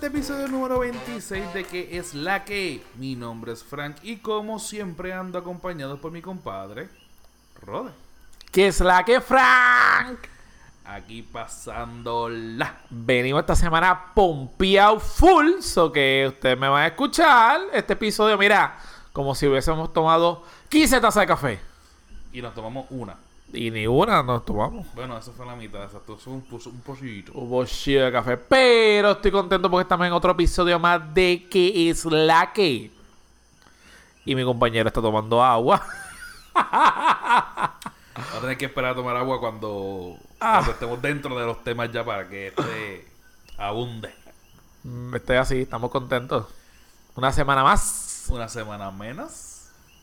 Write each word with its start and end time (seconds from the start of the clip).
este 0.00 0.16
episodio 0.16 0.48
número 0.48 0.78
26 0.78 1.52
de 1.52 1.64
¿Qué 1.64 1.98
es 1.98 2.14
la 2.14 2.42
que? 2.42 2.82
Mi 2.94 3.14
nombre 3.16 3.52
es 3.52 3.62
Frank 3.62 3.98
y 4.02 4.16
como 4.16 4.58
siempre 4.58 5.12
ando 5.12 5.38
acompañado 5.38 6.00
por 6.00 6.10
mi 6.10 6.22
compadre, 6.22 6.88
Rode. 7.60 7.90
¿Qué 8.50 8.68
es 8.68 8.80
la 8.80 9.04
que, 9.04 9.20
Frank? 9.20 10.20
Aquí 10.86 11.20
pasándola. 11.20 12.78
Venimos 12.88 13.40
esta 13.40 13.54
semana 13.54 14.14
pompeado 14.14 14.98
full, 15.00 15.60
so 15.60 15.92
que 15.92 16.24
ustedes 16.28 16.58
me 16.58 16.70
van 16.70 16.84
a 16.84 16.86
escuchar 16.86 17.60
este 17.70 17.92
episodio, 17.92 18.38
mira, 18.38 18.78
como 19.12 19.34
si 19.34 19.48
hubiésemos 19.48 19.92
tomado 19.92 20.44
15 20.70 20.98
tazas 20.98 21.20
de 21.20 21.26
café. 21.26 21.60
Y 22.32 22.40
nos 22.40 22.54
tomamos 22.54 22.86
una. 22.88 23.16
Y 23.52 23.70
ni 23.70 23.86
una 23.86 24.22
nos 24.22 24.44
tomamos. 24.44 24.86
Bueno, 24.94 25.18
eso 25.18 25.32
fue 25.32 25.44
la 25.44 25.56
mitad, 25.56 25.82
exacto. 25.84 26.16
Eso 26.20 26.30
un, 26.30 26.44
un 26.50 26.80
poquito. 26.82 27.32
Un 27.32 27.50
bolsillo 27.50 28.04
de 28.04 28.12
café. 28.12 28.36
Pero 28.36 29.12
estoy 29.12 29.30
contento 29.32 29.68
porque 29.70 29.82
estamos 29.82 30.06
en 30.06 30.12
otro 30.12 30.30
episodio 30.32 30.78
más 30.78 31.12
de 31.14 31.46
¿Qué 31.50 31.90
es 31.90 32.04
la 32.04 32.52
que? 32.52 32.90
Y 34.24 34.34
mi 34.34 34.44
compañero 34.44 34.86
está 34.88 35.00
tomando 35.02 35.42
agua. 35.42 35.82
Va 36.54 38.36
a 38.36 38.40
tener 38.40 38.56
que 38.58 38.66
esperar 38.66 38.92
a 38.92 38.94
tomar 38.94 39.16
agua 39.16 39.40
cuando, 39.40 40.16
Ah. 40.40 40.56
cuando 40.58 40.72
estemos 40.72 41.02
dentro 41.02 41.38
de 41.38 41.46
los 41.46 41.62
temas 41.64 41.90
ya 41.90 42.04
para 42.04 42.28
que 42.28 42.48
este 42.48 43.06
abunde. 43.58 44.14
Mm, 44.84 45.14
Estoy 45.16 45.36
así, 45.36 45.62
estamos 45.62 45.90
contentos. 45.90 46.46
Una 47.16 47.32
semana 47.32 47.62
más. 47.64 48.26
Una 48.28 48.48
semana 48.48 48.90
menos. 48.90 49.49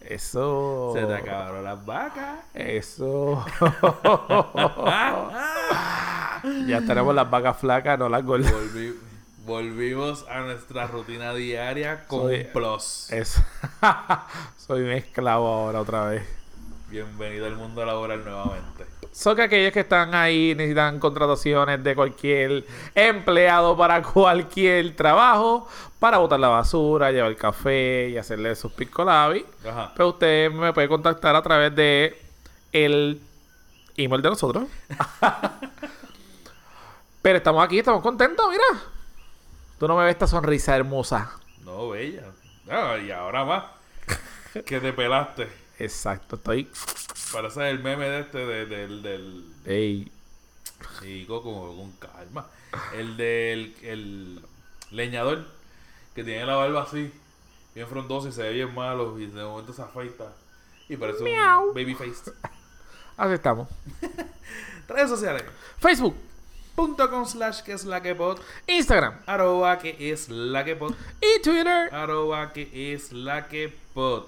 Eso. 0.08 0.94
Se 0.95 1.05
te 1.05 1.13
acabaron 1.16 1.63
las 1.63 1.86
vacas. 1.86 2.39
Eso. 2.53 3.45
ya 6.67 6.81
tenemos 6.86 7.13
las 7.13 7.30
vacas 7.30 7.58
flacas, 7.58 8.00
no 8.00 8.08
las 8.09 8.23
gordas. 8.23 8.52
Volvi- 8.53 8.95
volvimos 9.45 10.25
a 10.30 10.39
nuestra 10.41 10.88
rutina 10.88 11.33
diaria 11.33 12.05
con 12.08 12.22
Soy- 12.22 12.45
plus. 12.45 13.11
Eso. 13.11 13.44
Soy 14.58 14.81
un 14.83 14.91
esclavo 14.91 15.47
ahora 15.47 15.81
otra 15.81 16.05
vez. 16.05 16.23
Bienvenido 16.89 17.47
al 17.47 17.55
mundo 17.58 17.85
laboral 17.85 18.23
nuevamente. 18.23 18.85
Son 19.18 19.36
que 19.36 19.42
aquellos 19.42 19.73
que 19.73 19.80
están 19.80 20.14
ahí 20.14 20.54
necesitan 20.54 21.00
contrataciones 21.00 21.84
de 21.84 21.96
cualquier 21.96 22.64
empleado 22.94 23.76
para 23.76 24.04
cualquier 24.14 24.96
trabajo, 24.96 25.68
para 25.98 26.20
botar 26.20 26.40
la 26.40 26.50
basura, 26.50 27.12
llevar 27.12 27.36
café 27.36 28.09
y 28.09 28.18
hacerle 28.18 28.56
sus 28.56 28.72
piscolabis. 28.74 29.44
Ajá. 29.68 29.92
Pero 29.96 30.09
usted 30.09 30.52
me 30.52 30.72
puede 30.72 30.88
contactar 30.88 31.36
a 31.36 31.42
través 31.42 31.76
de 31.76 32.16
el 32.72 33.20
email 33.96 34.22
de 34.22 34.30
nosotros. 34.30 34.66
Pero 37.24 37.38
estamos 37.40 37.66
aquí, 37.66 37.80
estamos 37.80 38.04
contentos, 38.04 38.46
mira. 38.52 38.84
Tú 39.80 39.88
no 39.88 39.98
me 39.98 40.04
ves 40.04 40.12
esta 40.12 40.28
sonrisa 40.28 40.76
hermosa. 40.76 41.31
No, 41.66 41.90
bella. 41.90 42.22
Ah, 42.70 42.98
y 43.04 43.09
ahora 43.09 43.44
más. 43.44 43.64
que 44.64 44.80
te 44.80 44.94
pelaste. 44.94 45.67
Exacto, 45.80 46.36
estoy. 46.38 46.70
Parece 47.31 47.70
el 47.70 47.80
meme 47.80 48.09
de 48.09 48.20
este 48.22 48.38
de- 48.39 48.66
del. 48.66 49.02
del 49.03 49.45
Ey. 49.66 50.11
Chico, 51.02 51.42
con, 51.44 51.75
con 51.78 51.92
calma. 51.94 52.47
El 52.95 53.17
del 53.17 53.75
el 53.81 54.42
leñador 54.92 55.45
que 56.16 56.23
tiene 56.23 56.45
la 56.45 56.56
barba 56.56 56.84
así, 56.84 57.11
bien 57.75 57.88
frondosa 57.88 58.30
y 58.30 58.31
se 58.31 58.44
ve 58.44 58.53
bien 58.53 58.73
malo. 58.73 59.19
Y 59.19 59.28
de 59.28 59.44
momento 59.44 59.73
se 59.73 59.81
afeita. 59.81 60.31
Y 60.89 60.95
parece 60.97 61.23
un 61.23 61.73
baby 61.73 61.94
face. 61.95 62.31
Así 63.17 63.34
estamos. 63.34 63.67
Redes 64.88 65.09
sociales. 65.09 65.44
Facebook, 65.79 66.16
Punto 66.75 67.09
com 67.09 67.25
slash 67.25 67.62
que 67.63 67.73
es 67.73 67.84
la 67.85 68.02
que 68.02 68.13
pod. 68.13 68.40
Instagram 68.68 69.19
Arroba 69.25 69.79
que 69.79 70.12
es 70.12 70.29
la 70.29 70.63
que 70.63 70.75
pod. 70.75 70.94
y 71.19 71.41
Twitter. 71.41 71.94
Arroba 71.94 72.53
que 72.53 72.94
es 72.94 73.12
la 73.12 73.47
que 73.47 73.75
pod. 73.96 74.25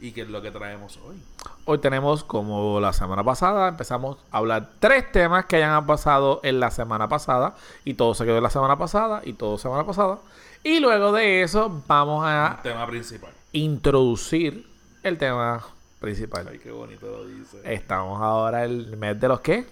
Y 0.00 0.12
que 0.12 0.22
es 0.22 0.28
lo 0.28 0.42
que 0.42 0.50
traemos 0.50 0.98
hoy. 1.06 1.16
Hoy 1.64 1.78
tenemos, 1.78 2.24
como 2.24 2.78
la 2.80 2.92
semana 2.92 3.24
pasada, 3.24 3.68
empezamos 3.68 4.18
a 4.30 4.38
hablar 4.38 4.70
tres 4.80 5.10
temas 5.12 5.46
que 5.46 5.56
hayan 5.56 5.86
pasado 5.86 6.40
en 6.42 6.60
la 6.60 6.70
semana 6.70 7.08
pasada. 7.08 7.54
Y 7.84 7.94
todo 7.94 8.14
se 8.14 8.24
quedó 8.24 8.36
en 8.36 8.42
la 8.42 8.50
semana 8.50 8.76
pasada 8.76 9.22
y 9.24 9.32
todo 9.32 9.56
semana 9.56 9.84
pasada. 9.86 10.18
Y 10.62 10.80
luego 10.80 11.12
de 11.12 11.42
eso 11.42 11.82
vamos 11.86 12.24
a 12.26 12.60
Tema 12.62 12.86
principal. 12.86 13.30
introducir 13.52 14.66
el 15.02 15.16
tema 15.16 15.62
principal. 16.00 16.48
Ay, 16.50 16.58
qué 16.58 16.70
bonito 16.70 17.06
lo 17.06 17.26
dice. 17.26 17.60
Estamos 17.64 18.20
ahora 18.20 18.64
en 18.64 18.70
el 18.72 18.96
mes 18.96 19.18
de 19.20 19.28
los 19.28 19.40
qué? 19.40 19.66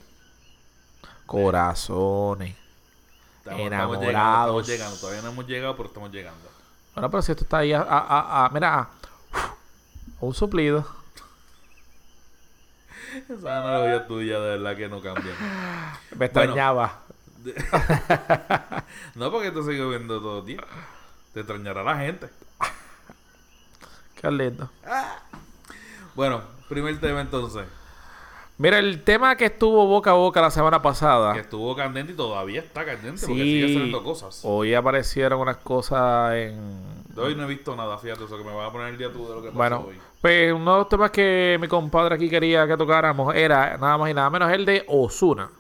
Corazones. 1.27 2.57
Estamos, 3.39 3.61
enamorados. 3.67 4.03
Estamos 4.03 4.13
llegando, 4.13 4.55
estamos 4.55 4.69
llegando. 4.69 4.97
Todavía 4.99 5.23
no 5.23 5.29
hemos 5.31 5.47
llegado, 5.47 5.77
pero 5.77 5.89
estamos 5.89 6.13
llegando. 6.13 6.49
Bueno, 6.95 7.11
pero 7.11 7.23
si 7.23 7.33
esto 7.33 7.45
está 7.45 7.59
ahí 7.59 7.73
a, 7.73 7.81
a- 7.81 7.99
a- 7.99 8.47
a- 8.47 8.49
mira, 8.51 8.89
un 10.23 10.35
suplido. 10.35 10.87
Esa 13.29 13.59
analogía 13.59 14.07
tuya, 14.07 14.41
de 14.41 14.51
verdad 14.59 14.77
que 14.77 14.89
no 14.89 15.03
cambia. 15.03 15.33
Me 16.17 16.27
extrañaba. 16.27 17.01
No, 19.17 19.33
porque 19.33 19.51
te 19.51 19.63
sigo 19.65 19.91
viendo 19.91 20.21
todo 20.21 20.39
el 20.41 20.47
día. 20.47 20.65
Te 21.35 21.41
extrañará 21.41 21.83
la 21.83 21.97
gente. 21.97 22.29
Qué 24.15 24.31
lindo. 24.31 24.71
Bueno, 26.15 26.43
primer 26.69 27.01
tema 27.01 27.21
entonces. 27.21 27.67
Mira, 28.59 28.79
el 28.79 29.03
tema 29.03 29.35
que 29.37 29.47
estuvo 29.47 29.87
boca 29.87 30.11
a 30.11 30.15
boca 30.15 30.41
la 30.41 30.51
semana 30.51 30.81
pasada. 30.81 31.33
Que 31.33 31.41
estuvo 31.41 31.75
candente 31.75 32.13
y 32.13 32.17
todavía 32.17 32.61
está 32.61 32.85
candente 32.85 33.27
porque 33.27 33.43
sigue 33.43 33.73
saliendo 33.75 34.05
cosas. 34.05 34.41
Hoy 34.45 34.75
aparecieron 34.75 35.41
unas 35.41 35.57
cosas 35.57 36.35
en. 36.35 37.03
De 37.09 37.21
hoy 37.21 37.35
no 37.35 37.45
he 37.45 37.47
visto 37.47 37.75
nada, 37.75 37.99
fíjate, 37.99 38.25
eso 38.25 38.39
que 38.39 38.45
me 38.45 38.55
va 38.55 38.67
a 38.67 38.73
poner 38.73 38.89
el 38.89 38.99
día 38.99 39.13
tú 39.13 39.27
de 39.27 39.35
lo 39.35 39.43
que 39.43 39.49
pasó 39.49 39.57
Bueno, 39.59 39.85
hoy. 39.89 39.97
pues 40.21 40.53
uno 40.53 40.73
de 40.73 40.79
los 40.79 40.89
temas 40.89 41.11
que 41.11 41.59
mi 41.61 41.67
compadre 41.69 42.15
aquí 42.15 42.29
quería 42.31 42.67
que 42.67 42.77
tocáramos 42.77 43.35
era 43.35 43.77
nada 43.79 43.99
más 43.99 44.11
y 44.11 44.15
nada 44.15 44.31
menos 44.31 44.53
el 44.53 44.65
de 44.65 44.85
Osuna. 44.87 45.51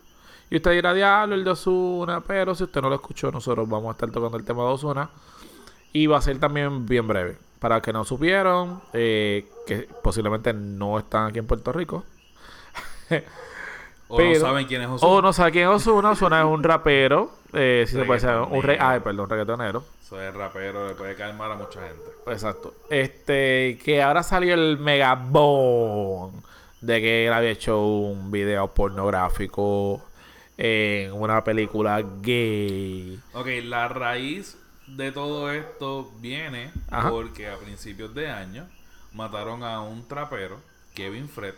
Y 0.48 0.56
usted 0.56 0.70
dirá, 0.72 0.92
diablo, 0.94 1.34
el 1.34 1.44
de 1.44 1.50
Osuna, 1.50 2.20
pero 2.20 2.54
si 2.54 2.64
usted 2.64 2.82
no 2.82 2.88
lo 2.91 2.94
escuchó, 2.97 3.32
nosotros 3.32 3.66
vamos 3.69 3.88
a 3.88 3.92
estar 3.92 4.10
tocando 4.10 4.36
el 4.36 4.44
tema 4.44 4.62
de 4.64 4.69
Osuna. 4.69 5.10
Y 5.94 6.06
va 6.06 6.19
a 6.19 6.22
ser 6.22 6.38
también 6.38 6.86
bien 6.86 7.06
breve. 7.08 7.36
Para 7.58 7.81
que 7.81 7.92
no 7.92 8.04
supieron, 8.04 8.81
eh, 8.92 9.47
que 9.66 9.88
posiblemente 10.02 10.52
no 10.52 10.98
están 10.98 11.28
aquí 11.28 11.38
en 11.38 11.47
Puerto 11.47 11.72
Rico. 11.72 12.04
O 14.08 14.16
pero- 14.16 14.34
no 14.34 14.40
saben 14.40 14.66
quién 14.66 14.82
es 14.82 14.88
Ozuna. 14.88 15.12
O 15.12 15.22
no 15.22 15.32
sabe 15.32 15.52
quién 15.52 15.68
es 15.68 15.74
Osuna. 15.74 16.10
Osuna 16.10 16.40
es 16.40 16.44
un 16.46 16.62
rapero. 16.62 17.30
Eh, 17.54 17.84
si 17.86 17.94
se 17.96 18.04
puede 18.04 18.20
decir, 18.20 18.36
un 18.50 18.62
re. 18.62 18.76
Ay, 18.80 19.00
perdón, 19.00 19.28
reggaetonero. 19.30 19.84
Eso 20.02 20.20
es 20.20 20.34
rapero, 20.34 20.88
le 20.88 20.94
puede 20.94 21.14
calmar 21.14 21.50
a 21.52 21.54
mucha 21.54 21.80
gente. 21.80 22.04
Exacto. 22.26 22.74
Este, 22.90 23.78
que 23.82 24.02
ahora 24.02 24.22
salió 24.22 24.54
el 24.54 24.78
megabón 24.78 26.42
de 26.80 27.00
que 27.00 27.26
él 27.26 27.32
había 27.32 27.50
hecho 27.50 27.80
un 27.86 28.30
video 28.30 28.68
pornográfico 28.68 30.02
en 30.58 31.12
una 31.12 31.42
película 31.44 32.02
gay. 32.20 33.19
Ok, 33.32 33.46
la 33.64 33.88
raíz 33.88 34.58
de 34.86 35.12
todo 35.12 35.50
esto 35.52 36.10
viene 36.20 36.70
Ajá. 36.90 37.10
porque 37.10 37.48
a 37.48 37.56
principios 37.56 38.14
de 38.14 38.28
año 38.30 38.66
mataron 39.14 39.62
a 39.62 39.80
un 39.80 40.06
trapero, 40.06 40.58
Kevin 40.94 41.28
Fred, 41.28 41.54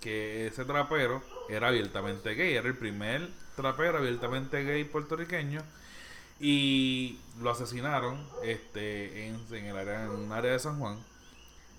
que 0.00 0.46
ese 0.46 0.64
trapero 0.64 1.22
era 1.48 1.68
abiertamente 1.68 2.34
gay, 2.34 2.54
era 2.54 2.68
el 2.68 2.76
primer 2.76 3.28
trapero 3.56 3.98
abiertamente 3.98 4.62
gay 4.64 4.84
puertorriqueño 4.84 5.60
y 6.40 7.18
lo 7.40 7.50
asesinaron 7.50 8.24
este 8.44 9.26
en, 9.26 9.40
en 9.50 9.64
el 9.66 9.76
área 9.76 10.04
en 10.04 10.10
un 10.10 10.32
área 10.32 10.52
de 10.52 10.58
San 10.58 10.78
Juan. 10.78 10.98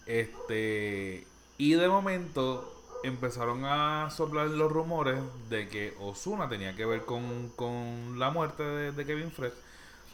Este 0.05 1.25
y 1.57 1.73
de 1.73 1.87
momento 1.87 2.79
empezaron 3.03 3.65
a 3.65 4.09
soplar 4.11 4.47
los 4.47 4.71
rumores 4.71 5.19
de 5.49 5.67
que 5.69 5.95
Osuna 5.99 6.49
tenía 6.49 6.75
que 6.75 6.85
ver 6.85 7.05
con, 7.05 7.49
con 7.55 8.19
la 8.19 8.29
muerte 8.31 8.63
de, 8.63 9.05
Kevin 9.05 9.31
Fred. 9.31 9.53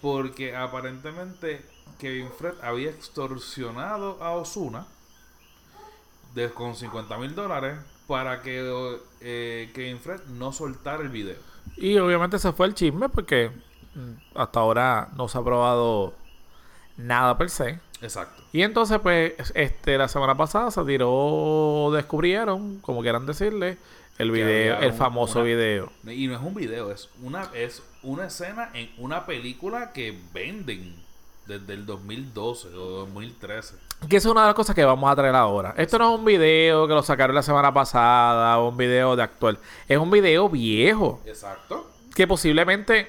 Porque 0.01 0.55
aparentemente 0.55 1.65
Kevin 1.99 2.29
Fred 2.37 2.53
había 2.61 2.89
extorsionado 2.89 4.21
a 4.23 4.31
Osuna 4.31 4.85
de, 6.35 6.51
con 6.51 6.75
50 6.75 7.17
mil 7.17 7.33
dólares 7.33 7.77
para 8.07 8.41
que 8.41 8.93
eh, 9.21 9.71
Kevin 9.73 9.99
Fred 9.99 10.21
no 10.37 10.51
soltara 10.51 11.01
el 11.03 11.09
video. 11.09 11.37
Y 11.77 11.97
obviamente 11.97 12.39
se 12.39 12.51
fue 12.51 12.67
el 12.67 12.73
chisme 12.75 13.09
porque 13.09 13.51
mm, 13.95 14.37
hasta 14.37 14.59
ahora 14.59 15.09
no 15.15 15.27
se 15.27 15.37
ha 15.37 15.43
probado 15.43 16.13
nada 16.97 17.37
per 17.37 17.49
se. 17.49 17.79
Exacto. 18.01 18.43
Y 18.53 18.61
entonces, 18.61 18.99
pues, 18.99 19.33
este, 19.55 19.97
la 19.97 20.07
semana 20.07 20.35
pasada 20.37 20.69
se 20.71 20.83
tiró, 20.83 21.89
descubrieron, 21.93 22.79
como 22.79 23.01
quieran 23.01 23.25
decirle, 23.25 23.77
el 24.17 24.31
video, 24.31 24.77
el 24.79 24.91
un- 24.91 24.97
famoso 24.97 25.39
una- 25.39 25.47
video. 25.47 25.91
Y 26.05 26.27
no 26.27 26.35
es 26.35 26.41
un 26.41 26.53
video, 26.53 26.91
es 26.91 27.09
una, 27.21 27.49
es 27.53 27.81
una 28.03 28.27
escena 28.27 28.69
en 28.73 28.89
una 28.97 29.25
película 29.25 29.91
que 29.91 30.17
venden 30.33 30.95
desde 31.47 31.73
el 31.73 31.85
2012 31.85 32.67
o 32.69 32.89
2013. 33.05 33.75
Que 34.09 34.17
esa 34.17 34.27
es 34.27 34.31
una 34.31 34.41
de 34.41 34.47
las 34.47 34.55
cosas 34.55 34.75
que 34.75 34.85
vamos 34.85 35.11
a 35.11 35.15
traer 35.15 35.33
ahora. 35.35 35.73
Esto 35.77 35.97
no 35.97 36.13
es 36.13 36.19
un 36.19 36.25
video 36.25 36.87
que 36.87 36.93
lo 36.93 37.01
sacaron 37.01 37.35
la 37.35 37.41
semana 37.41 37.73
pasada 37.73 38.59
o 38.59 38.69
un 38.69 38.77
video 38.77 39.15
de 39.15 39.23
actual. 39.23 39.57
Es 39.87 39.97
un 39.97 40.11
video 40.11 40.47
viejo 40.47 41.21
Exacto. 41.25 41.89
que 42.13 42.27
posiblemente, 42.27 43.07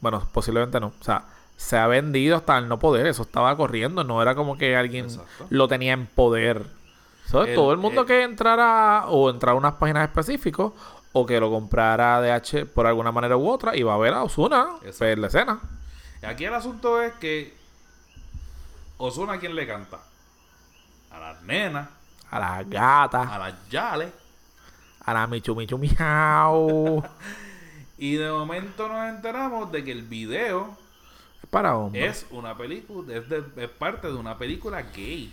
bueno, 0.00 0.26
posiblemente 0.32 0.80
no. 0.80 0.86
O 0.98 1.04
sea, 1.04 1.24
se 1.56 1.76
ha 1.76 1.86
vendido 1.86 2.36
hasta 2.36 2.56
el 2.56 2.66
no 2.66 2.78
poder. 2.78 3.06
Eso 3.06 3.22
estaba 3.22 3.54
corriendo, 3.58 4.04
no 4.04 4.22
era 4.22 4.34
como 4.34 4.56
que 4.56 4.74
alguien 4.74 5.04
Exacto. 5.06 5.46
lo 5.50 5.68
tenía 5.68 5.92
en 5.92 6.06
poder. 6.06 6.64
So, 7.26 7.44
El- 7.44 7.54
todo 7.54 7.72
el 7.72 7.78
mundo 7.78 8.02
el- 8.02 8.06
que 8.06 8.22
entrara 8.22 9.04
o 9.08 9.28
entrara 9.28 9.52
a 9.54 9.58
unas 9.58 9.74
páginas 9.74 10.08
específicas 10.08 10.68
o 11.12 11.26
que 11.26 11.38
lo 11.40 11.50
comprara 11.50 12.20
de 12.22 12.32
H 12.32 12.64
por 12.66 12.86
alguna 12.86 13.12
manera 13.12 13.36
u 13.36 13.48
otra, 13.50 13.76
iba 13.76 13.92
a 13.94 13.98
ver 13.98 14.14
a 14.14 14.22
Osuna 14.24 14.66
ver 14.98 15.18
la 15.18 15.26
escena. 15.26 15.60
Aquí 16.26 16.46
el 16.46 16.54
asunto 16.54 17.02
es 17.02 17.12
que 17.14 17.54
Osuna, 18.98 19.34
¿a 19.34 19.38
quién 19.38 19.54
le 19.54 19.66
canta? 19.66 20.00
A 21.10 21.18
las 21.18 21.42
nenas, 21.42 21.88
A 22.30 22.38
la 22.38 22.62
gata, 22.64 23.34
a 23.34 23.38
las 23.38 23.68
yales. 23.68 24.12
a 25.04 25.12
la 25.14 25.26
michu 25.26 25.54
michu 25.54 25.78
miau. 25.78 27.02
Y 27.96 28.16
de 28.16 28.28
momento 28.30 28.88
nos 28.88 29.08
enteramos 29.08 29.70
de 29.70 29.84
que 29.84 29.92
el 29.92 30.02
video 30.02 30.76
es 31.42 31.48
para 31.48 31.76
hombres. 31.76 32.24
es 32.24 32.26
una 32.32 32.56
película, 32.56 33.14
es, 33.16 33.28
de- 33.28 33.44
es 33.56 33.68
parte 33.70 34.08
de 34.08 34.14
una 34.14 34.36
película 34.36 34.82
gay, 34.82 35.32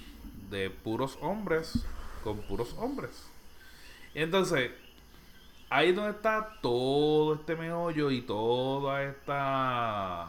de 0.52 0.70
puros 0.70 1.18
hombres, 1.22 1.74
con 2.24 2.38
puros 2.44 2.76
hombres. 2.78 3.24
Entonces, 4.14 4.72
ahí 5.72 5.90
es 5.90 5.96
donde 5.96 6.12
está 6.12 6.50
todo 6.62 7.34
este 7.34 7.56
meollo 7.56 8.12
y 8.12 8.22
toda 8.22 9.02
esta... 9.04 10.28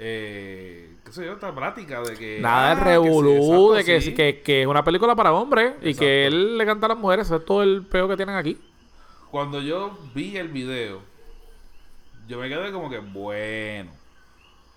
Eh, 0.00 0.94
qué 1.04 1.12
sé 1.12 1.24
yo, 1.26 1.32
esta 1.32 1.52
práctica 1.54 2.00
de 2.02 2.16
que... 2.16 2.38
Nada 2.40 2.70
ah, 2.70 2.74
que 2.76 2.80
sí, 2.82 2.84
revolú 2.84 3.32
exacto, 3.32 3.72
de 3.74 3.84
que, 3.84 4.00
sí. 4.00 4.14
que, 4.14 4.40
que 4.42 4.62
es 4.62 4.66
una 4.68 4.84
película 4.84 5.16
para 5.16 5.32
hombres 5.32 5.74
y 5.82 5.88
Exacto. 5.88 6.00
que 6.00 6.26
él 6.26 6.56
le 6.56 6.64
canta 6.66 6.86
a 6.86 6.90
las 6.90 6.98
mujeres. 6.98 7.26
Eso 7.26 7.36
es 7.36 7.44
todo 7.44 7.62
el 7.64 7.84
peo 7.84 8.08
que 8.08 8.16
tienen 8.16 8.36
aquí. 8.36 8.58
Cuando 9.30 9.60
yo 9.60 9.98
vi 10.14 10.36
el 10.36 10.48
video, 10.48 11.02
yo 12.28 12.38
me 12.38 12.48
quedé 12.48 12.70
como 12.72 12.88
que, 12.88 12.98
bueno, 12.98 13.90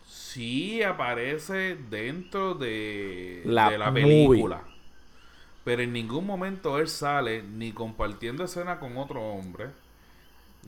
sí 0.08 0.82
aparece 0.84 1.76
dentro 1.90 2.56
de 2.56 3.44
La 3.46 3.70
de 3.70 3.78
la 3.78 3.92
movie. 3.92 4.28
película. 4.28 4.62
Pero 5.64 5.84
en 5.84 5.94
ningún 5.94 6.26
momento 6.26 6.80
él 6.80 6.88
sale 6.88 7.44
ni 7.44 7.72
compartiendo 7.72 8.44
escena 8.44 8.80
con 8.80 8.98
otro 8.98 9.22
hombre, 9.22 9.68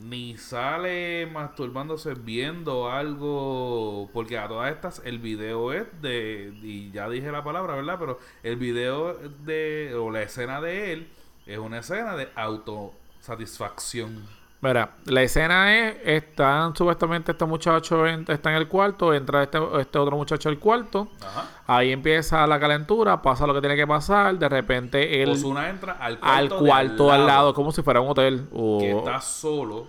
ni 0.00 0.36
sale 0.36 1.26
masturbándose 1.26 2.14
viendo 2.14 2.90
algo, 2.90 4.10
porque 4.12 4.38
a 4.38 4.48
todas 4.48 4.72
estas 4.72 5.02
el 5.04 5.18
video 5.18 5.72
es 5.72 5.86
de, 6.02 6.52
y 6.62 6.90
ya 6.90 7.08
dije 7.08 7.30
la 7.30 7.44
palabra, 7.44 7.74
¿verdad? 7.76 7.96
Pero 7.98 8.18
el 8.42 8.56
video 8.56 9.14
de, 9.14 9.94
o 9.94 10.10
la 10.10 10.22
escena 10.22 10.60
de 10.60 10.92
él, 10.92 11.08
es 11.46 11.58
una 11.58 11.78
escena 11.78 12.16
de 12.16 12.28
autosatisfacción. 12.34 14.26
Mira, 14.64 14.90
la 15.04 15.22
escena 15.22 15.76
es, 15.76 15.96
están 16.04 16.74
supuestamente 16.74 17.32
este 17.32 17.44
muchacho 17.44 18.06
en- 18.06 18.24
está 18.28 18.50
en 18.50 18.56
el 18.56 18.66
cuarto, 18.66 19.12
entra 19.12 19.42
este, 19.42 19.58
este 19.78 19.98
otro 19.98 20.16
muchacho 20.16 20.48
al 20.48 20.58
cuarto, 20.58 21.08
Ajá. 21.20 21.48
ahí 21.66 21.92
empieza 21.92 22.46
la 22.46 22.58
calentura, 22.58 23.20
pasa 23.20 23.46
lo 23.46 23.52
que 23.52 23.60
tiene 23.60 23.76
que 23.76 23.86
pasar, 23.86 24.38
de 24.38 24.48
repente 24.48 25.22
él 25.22 25.30
Osuna 25.30 25.68
entra 25.68 25.92
al 26.00 26.18
cuarto, 26.18 26.34
al 26.34 26.48
de 26.48 26.56
cuarto 26.56 27.12
al 27.12 27.26
lado, 27.26 27.52
como 27.52 27.72
si 27.72 27.82
fuera 27.82 28.00
un 28.00 28.08
hotel. 28.10 28.46
o- 28.54 28.78
que 28.78 28.90
está 28.90 29.20
solo. 29.20 29.86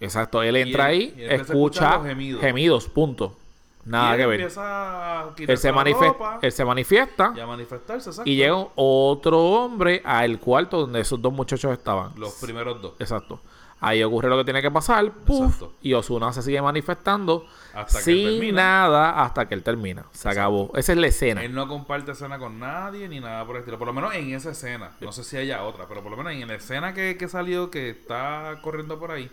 Exacto, 0.00 0.42
él 0.42 0.56
entra 0.56 0.90
él- 0.90 1.14
ahí, 1.16 1.24
escucha 1.26 2.00
gemidos. 2.02 2.40
gemidos, 2.40 2.88
punto. 2.88 3.36
Nada 3.84 4.10
y 4.10 4.12
él 4.14 4.18
que 4.18 4.26
ver. 4.26 4.40
A 4.58 5.26
Él 5.38 5.58
se, 5.58 5.70
la 5.70 5.76
manife- 5.78 6.06
ropa 6.08 6.38
él 6.42 6.50
se 6.50 6.64
manifiesta 6.64 7.32
y 7.36 7.38
a 7.38 7.46
manifestarse, 7.46 8.10
exacto. 8.10 8.28
y 8.28 8.34
llega 8.34 8.56
otro 8.74 9.38
hombre 9.40 10.02
al 10.04 10.40
cuarto 10.40 10.80
donde 10.80 10.98
esos 11.00 11.22
dos 11.22 11.32
muchachos 11.32 11.70
estaban. 11.72 12.10
Los 12.16 12.32
primeros 12.34 12.82
dos. 12.82 12.94
Exacto. 12.98 13.38
Ahí 13.78 14.02
ocurre 14.02 14.30
lo 14.30 14.38
que 14.38 14.44
tiene 14.44 14.62
que 14.62 14.70
pasar, 14.70 15.12
puff, 15.12 15.62
y 15.82 15.92
Osuna 15.92 16.32
se 16.32 16.40
sigue 16.42 16.62
manifestando 16.62 17.44
Hasta 17.74 17.98
que 17.98 18.04
sin 18.04 18.24
termina. 18.38 18.62
nada 18.62 19.22
hasta 19.22 19.46
que 19.46 19.54
él 19.54 19.62
termina. 19.62 20.06
Se 20.12 20.30
acabó. 20.30 20.70
Esa 20.74 20.92
es 20.92 20.98
la 20.98 21.08
escena. 21.08 21.44
Él 21.44 21.54
no 21.54 21.68
comparte 21.68 22.12
escena 22.12 22.38
con 22.38 22.58
nadie 22.58 23.06
ni 23.06 23.20
nada 23.20 23.44
por 23.44 23.56
el 23.56 23.60
estilo. 23.60 23.78
Por 23.78 23.86
lo 23.86 23.92
menos 23.92 24.14
en 24.14 24.34
esa 24.34 24.52
escena. 24.52 24.92
No 25.00 25.12
sé 25.12 25.24
si 25.24 25.36
haya 25.36 25.62
otra, 25.62 25.86
pero 25.86 26.02
por 26.02 26.10
lo 26.10 26.16
menos 26.16 26.32
en 26.32 26.48
la 26.48 26.54
escena 26.54 26.94
que, 26.94 27.18
que 27.18 27.28
salió, 27.28 27.70
que 27.70 27.90
está 27.90 28.60
corriendo 28.62 28.98
por 28.98 29.10
ahí, 29.10 29.30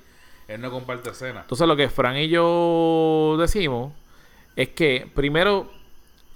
él 0.50 0.60
no 0.60 0.70
comparte 0.72 1.12
escena. 1.12 1.42
Entonces 1.42 1.66
lo 1.66 1.78
que 1.78 1.88
Fran 1.88 2.18
y 2.18 2.28
yo 2.28 3.38
decimos 3.40 3.94
es 4.58 4.70
que 4.70 5.10
primero, 5.16 5.72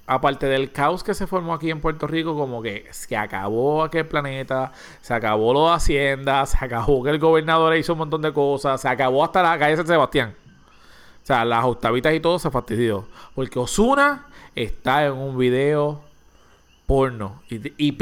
aparte 0.08 0.48
del 0.48 0.72
caos 0.72 1.04
que 1.04 1.14
se 1.14 1.28
formó 1.28 1.54
aquí 1.54 1.70
en 1.70 1.82
Puerto 1.82 2.08
Rico, 2.08 2.36
como 2.36 2.62
que 2.62 2.88
se 2.92 3.16
acabó 3.18 3.84
aquel 3.84 4.08
planeta, 4.08 4.72
se 5.02 5.14
acabó 5.14 5.54
lo 5.54 5.68
de 5.68 5.76
Hacienda, 5.76 6.46
se 6.48 6.58
acabó 6.60 7.04
que 7.04 7.12
el 7.12 7.20
gobernador 7.20 7.76
hizo 7.76 7.94
un 7.94 8.00
montón 8.00 8.22
de 8.22 8.34
cosas, 8.34 8.82
se 8.82 8.88
acabó 8.88 9.24
hasta 9.24 9.44
la 9.44 9.60
calle 9.60 9.76
San 9.76 9.86
Sebastián. 9.86 10.34
O 11.22 11.26
sea, 11.28 11.44
las 11.44 11.66
octavitas 11.66 12.14
y 12.14 12.22
todo 12.22 12.40
se 12.40 12.50
fastidió. 12.50 13.06
Porque 13.36 13.60
Osuna 13.60 14.28
está 14.56 15.06
en 15.06 15.12
un 15.12 15.38
video 15.38 16.02
porno 16.86 17.44
y, 17.50 17.74
y 17.78 17.98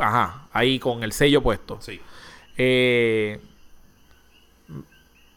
ajá, 0.00 0.48
ahí 0.52 0.80
con 0.80 1.04
el 1.04 1.12
sello 1.12 1.42
puesto. 1.42 1.80
Sí. 1.80 2.00
Eh, 2.58 3.40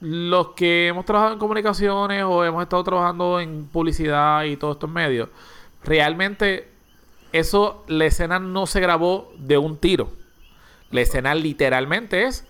los 0.05 0.49
que 0.49 0.87
hemos 0.87 1.05
trabajado 1.05 1.33
en 1.33 1.39
comunicaciones 1.39 2.23
o 2.23 2.43
hemos 2.45 2.61
estado 2.63 2.83
trabajando 2.83 3.39
en 3.39 3.65
publicidad 3.67 4.43
y 4.43 4.55
todos 4.55 4.75
estos 4.75 4.89
medios, 4.89 5.29
realmente 5.83 6.69
eso, 7.31 7.83
la 7.87 8.05
escena 8.05 8.39
no 8.39 8.65
se 8.67 8.79
grabó 8.79 9.31
de 9.37 9.57
un 9.57 9.77
tiro. 9.77 10.09
La 10.91 11.01
escena 11.01 11.33
literalmente 11.35 12.23
es 12.25 12.47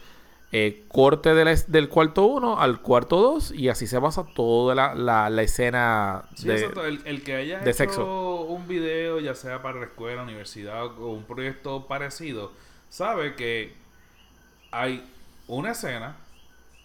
eh, 0.51 0.83
corte 0.89 1.33
del, 1.33 1.89
cuarto 1.89 2.25
1 2.25 2.59
al 2.59 2.81
cuarto 2.81 3.19
2 3.21 3.51
y 3.51 3.69
así 3.69 3.87
se 3.87 3.99
pasa 3.99 4.25
toda 4.35 4.75
la, 4.75 4.93
la- 4.93 5.29
la 5.29 5.41
escena 5.41 6.23
Sí, 6.35 6.47
de... 6.47 6.55
exacto. 6.55 6.85
El, 6.85 7.01
el 7.05 7.23
que 7.23 7.35
haya 7.35 7.59
de 7.59 7.69
hecho 7.71 7.77
sexo. 7.77 8.41
un 8.41 8.67
video, 8.67 9.19
ya 9.19 9.33
sea 9.33 9.61
para 9.61 9.79
la 9.79 9.85
escuela, 9.87 10.21
universidad 10.23 10.85
o 10.85 11.07
un 11.13 11.23
proyecto 11.23 11.87
parecido, 11.87 12.51
sabe 12.89 13.35
que 13.35 13.73
hay 14.71 15.03
una 15.47 15.71
escena, 15.71 16.15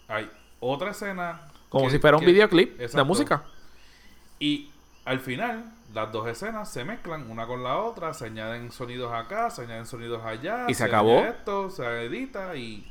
hay 0.07 0.29
otra 0.61 0.91
escena. 0.91 1.41
Como 1.67 1.85
que- 1.85 1.91
si 1.91 1.99
fuera 1.99 2.15
un 2.17 2.21
que- 2.23 2.31
videoclip 2.31 2.77
de 2.77 3.03
música. 3.03 3.43
Y 4.39 4.69
al 5.05 5.19
final, 5.19 5.65
las 5.93 6.11
dos 6.11 6.27
escenas 6.27 6.71
se 6.71 6.83
mezclan 6.85 7.29
una 7.29 7.45
con 7.45 7.63
la 7.63 7.77
otra, 7.77 8.13
se 8.13 8.25
añaden 8.27 8.71
sonidos 8.71 9.11
acá, 9.13 9.49
se 9.49 9.63
añaden 9.63 9.85
sonidos 9.85 10.23
allá. 10.25 10.65
Y 10.67 10.73
se 10.73 10.83
acabó. 10.85 11.19
Esto, 11.19 11.69
se 11.69 11.83
edita 12.05 12.55
y, 12.55 12.87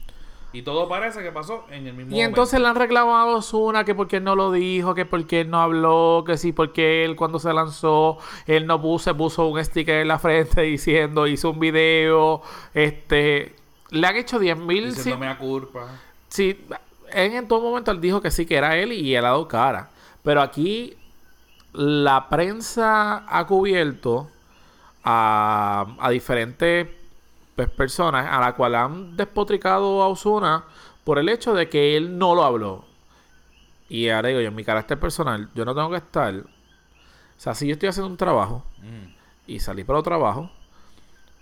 y 0.53 0.63
todo 0.63 0.89
parece 0.89 1.23
que 1.23 1.33
pasó 1.33 1.65
en 1.71 1.87
el 1.87 1.95
mismo 1.95 2.15
Y 2.15 2.21
entonces 2.21 2.61
le 2.61 2.67
han 2.67 2.75
reclamado 2.77 3.17
a 3.17 3.37
Ozuna 3.37 3.85
que 3.85 3.95
porque 3.95 4.17
él 4.19 4.25
no 4.25 4.35
lo 4.37 4.53
dijo, 4.53 4.95
que 4.95 5.07
porque 5.07 5.43
él 5.43 5.51
no 5.51 5.61
habló, 5.61 6.25
que 6.27 6.37
sí, 6.37 6.53
porque 6.53 7.05
él 7.05 7.17
cuando 7.17 7.39
se 7.39 7.53
lanzó, 7.53 8.19
él 8.47 8.67
no 8.67 8.81
puso, 8.81 9.05
se 9.11 9.15
puso 9.15 9.47
un 9.47 9.63
sticker 9.65 10.03
en 10.03 10.09
la 10.09 10.19
frente 10.19 10.63
diciendo, 10.63 11.27
hizo 11.27 11.51
un 11.51 11.61
video, 11.61 12.43
este, 12.75 13.55
le 13.91 14.07
han 14.07 14.17
hecho 14.17 14.39
10 14.39 14.57
mil... 14.59 14.95
Diciéndome 14.95 15.29
a 15.29 15.39
culpa. 15.39 15.89
Sí, 16.29 16.65
en, 17.13 17.33
en 17.35 17.49
todo 17.49 17.61
momento 17.61 17.91
él 17.91 18.01
dijo 18.01 18.21
que 18.21 18.31
sí, 18.31 18.47
que 18.47 18.57
era 18.57 18.77
él 18.77 18.93
y 18.93 19.15
él 19.15 19.25
ha 19.25 19.29
dado 19.29 19.49
cara. 19.49 19.91
Pero 20.23 20.43
aquí 20.43 20.97
la 21.73 22.29
prensa 22.29 23.25
ha 23.29 23.47
cubierto 23.47 24.29
a, 25.05 25.87
a 25.99 26.11
diferentes 26.11 26.89
pues, 27.57 27.69
personas 27.69 28.27
a 28.31 28.41
la 28.41 28.55
cual 28.55 28.75
han 28.75 29.17
despotricado 29.17 30.03
a 30.03 30.09
Osuna 30.09 30.65
por 31.05 31.19
el 31.19 31.29
hecho 31.29 31.55
de 31.55 31.69
que 31.69 31.97
él 31.97 32.19
no 32.19 32.35
lo 32.35 32.45
habló. 32.45 32.85
Y 33.89 34.09
ahora 34.09 34.29
digo 34.29 34.41
yo, 34.41 34.49
en 34.49 34.55
mi 34.55 34.65
carácter 34.65 34.99
personal, 35.01 35.49
yo 35.55 35.65
no 35.65 35.75
tengo 35.75 35.91
que 35.91 35.97
estar. 35.97 36.35
O 36.35 36.43
sea, 37.43 37.55
si 37.55 37.67
yo 37.67 37.73
estoy 37.73 37.89
haciendo 37.89 38.11
un 38.11 38.17
trabajo 38.17 38.65
Mm. 38.79 39.15
y 39.47 39.61
salí 39.61 39.85
para 39.85 39.99
otro 39.99 40.11
trabajo, 40.11 40.51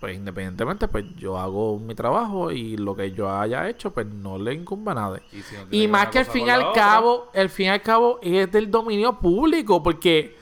pues 0.01 0.17
independientemente, 0.17 0.87
pues 0.87 1.05
yo 1.17 1.39
hago 1.39 1.79
mi 1.79 1.95
trabajo 1.95 2.53
y 2.53 2.77
lo 2.77 2.95
que 2.95 3.13
yo 3.13 3.31
haya 3.31 3.69
hecho, 3.69 3.93
pues 3.93 4.07
no 4.07 4.39
le 4.39 4.55
incumbe 4.55 4.93
a 4.93 4.95
nadie. 4.95 5.23
Y, 5.33 5.43
si 5.43 5.57
no 5.57 5.65
tiene 5.65 5.77
Y 5.77 5.81
ver 5.81 5.91
más 5.91 6.09
que 6.09 6.19
al 6.21 6.27
fin 6.27 6.47
y 6.47 6.51
al 6.51 6.73
cabo, 6.73 7.31
el 7.35 7.51
fin 7.51 7.67
y 7.67 7.71
al 7.71 7.83
cabo 7.83 8.21
es 8.23 8.51
del 8.53 8.71
dominio 8.71 9.19
público, 9.19 9.83
porque 9.83 10.37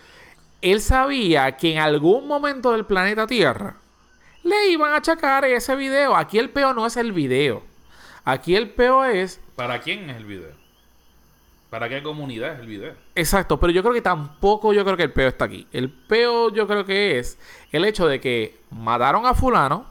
él 0.60 0.80
sabía 0.80 1.56
que 1.56 1.72
en 1.72 1.78
algún 1.78 2.26
momento 2.26 2.72
del 2.72 2.84
planeta 2.84 3.26
Tierra 3.26 3.76
le 4.42 4.68
iban 4.68 4.92
a 4.92 4.96
achacar 4.96 5.44
ese 5.46 5.74
video. 5.74 6.14
Aquí 6.14 6.38
el 6.38 6.50
peo 6.50 6.74
no 6.74 6.86
es 6.86 6.96
el 6.96 7.12
video. 7.12 7.62
Aquí 8.24 8.56
el 8.56 8.70
peo 8.70 9.04
es 9.04 9.40
¿Para 9.54 9.80
quién 9.80 10.10
es 10.10 10.16
el 10.16 10.26
video? 10.26 10.65
¿Para 11.76 11.90
qué 11.90 12.02
comunidad 12.02 12.54
es 12.54 12.60
el 12.60 12.68
video? 12.68 12.94
Exacto, 13.14 13.60
pero 13.60 13.70
yo 13.70 13.82
creo 13.82 13.92
que 13.92 14.00
tampoco 14.00 14.72
yo 14.72 14.82
creo 14.82 14.96
que 14.96 15.02
el 15.02 15.12
peo 15.12 15.28
está 15.28 15.44
aquí. 15.44 15.66
El 15.74 15.90
peo 15.90 16.48
yo 16.48 16.66
creo 16.66 16.86
que 16.86 17.18
es 17.18 17.38
el 17.70 17.84
hecho 17.84 18.06
de 18.06 18.18
que 18.18 18.58
mataron 18.70 19.26
a 19.26 19.34
fulano 19.34 19.84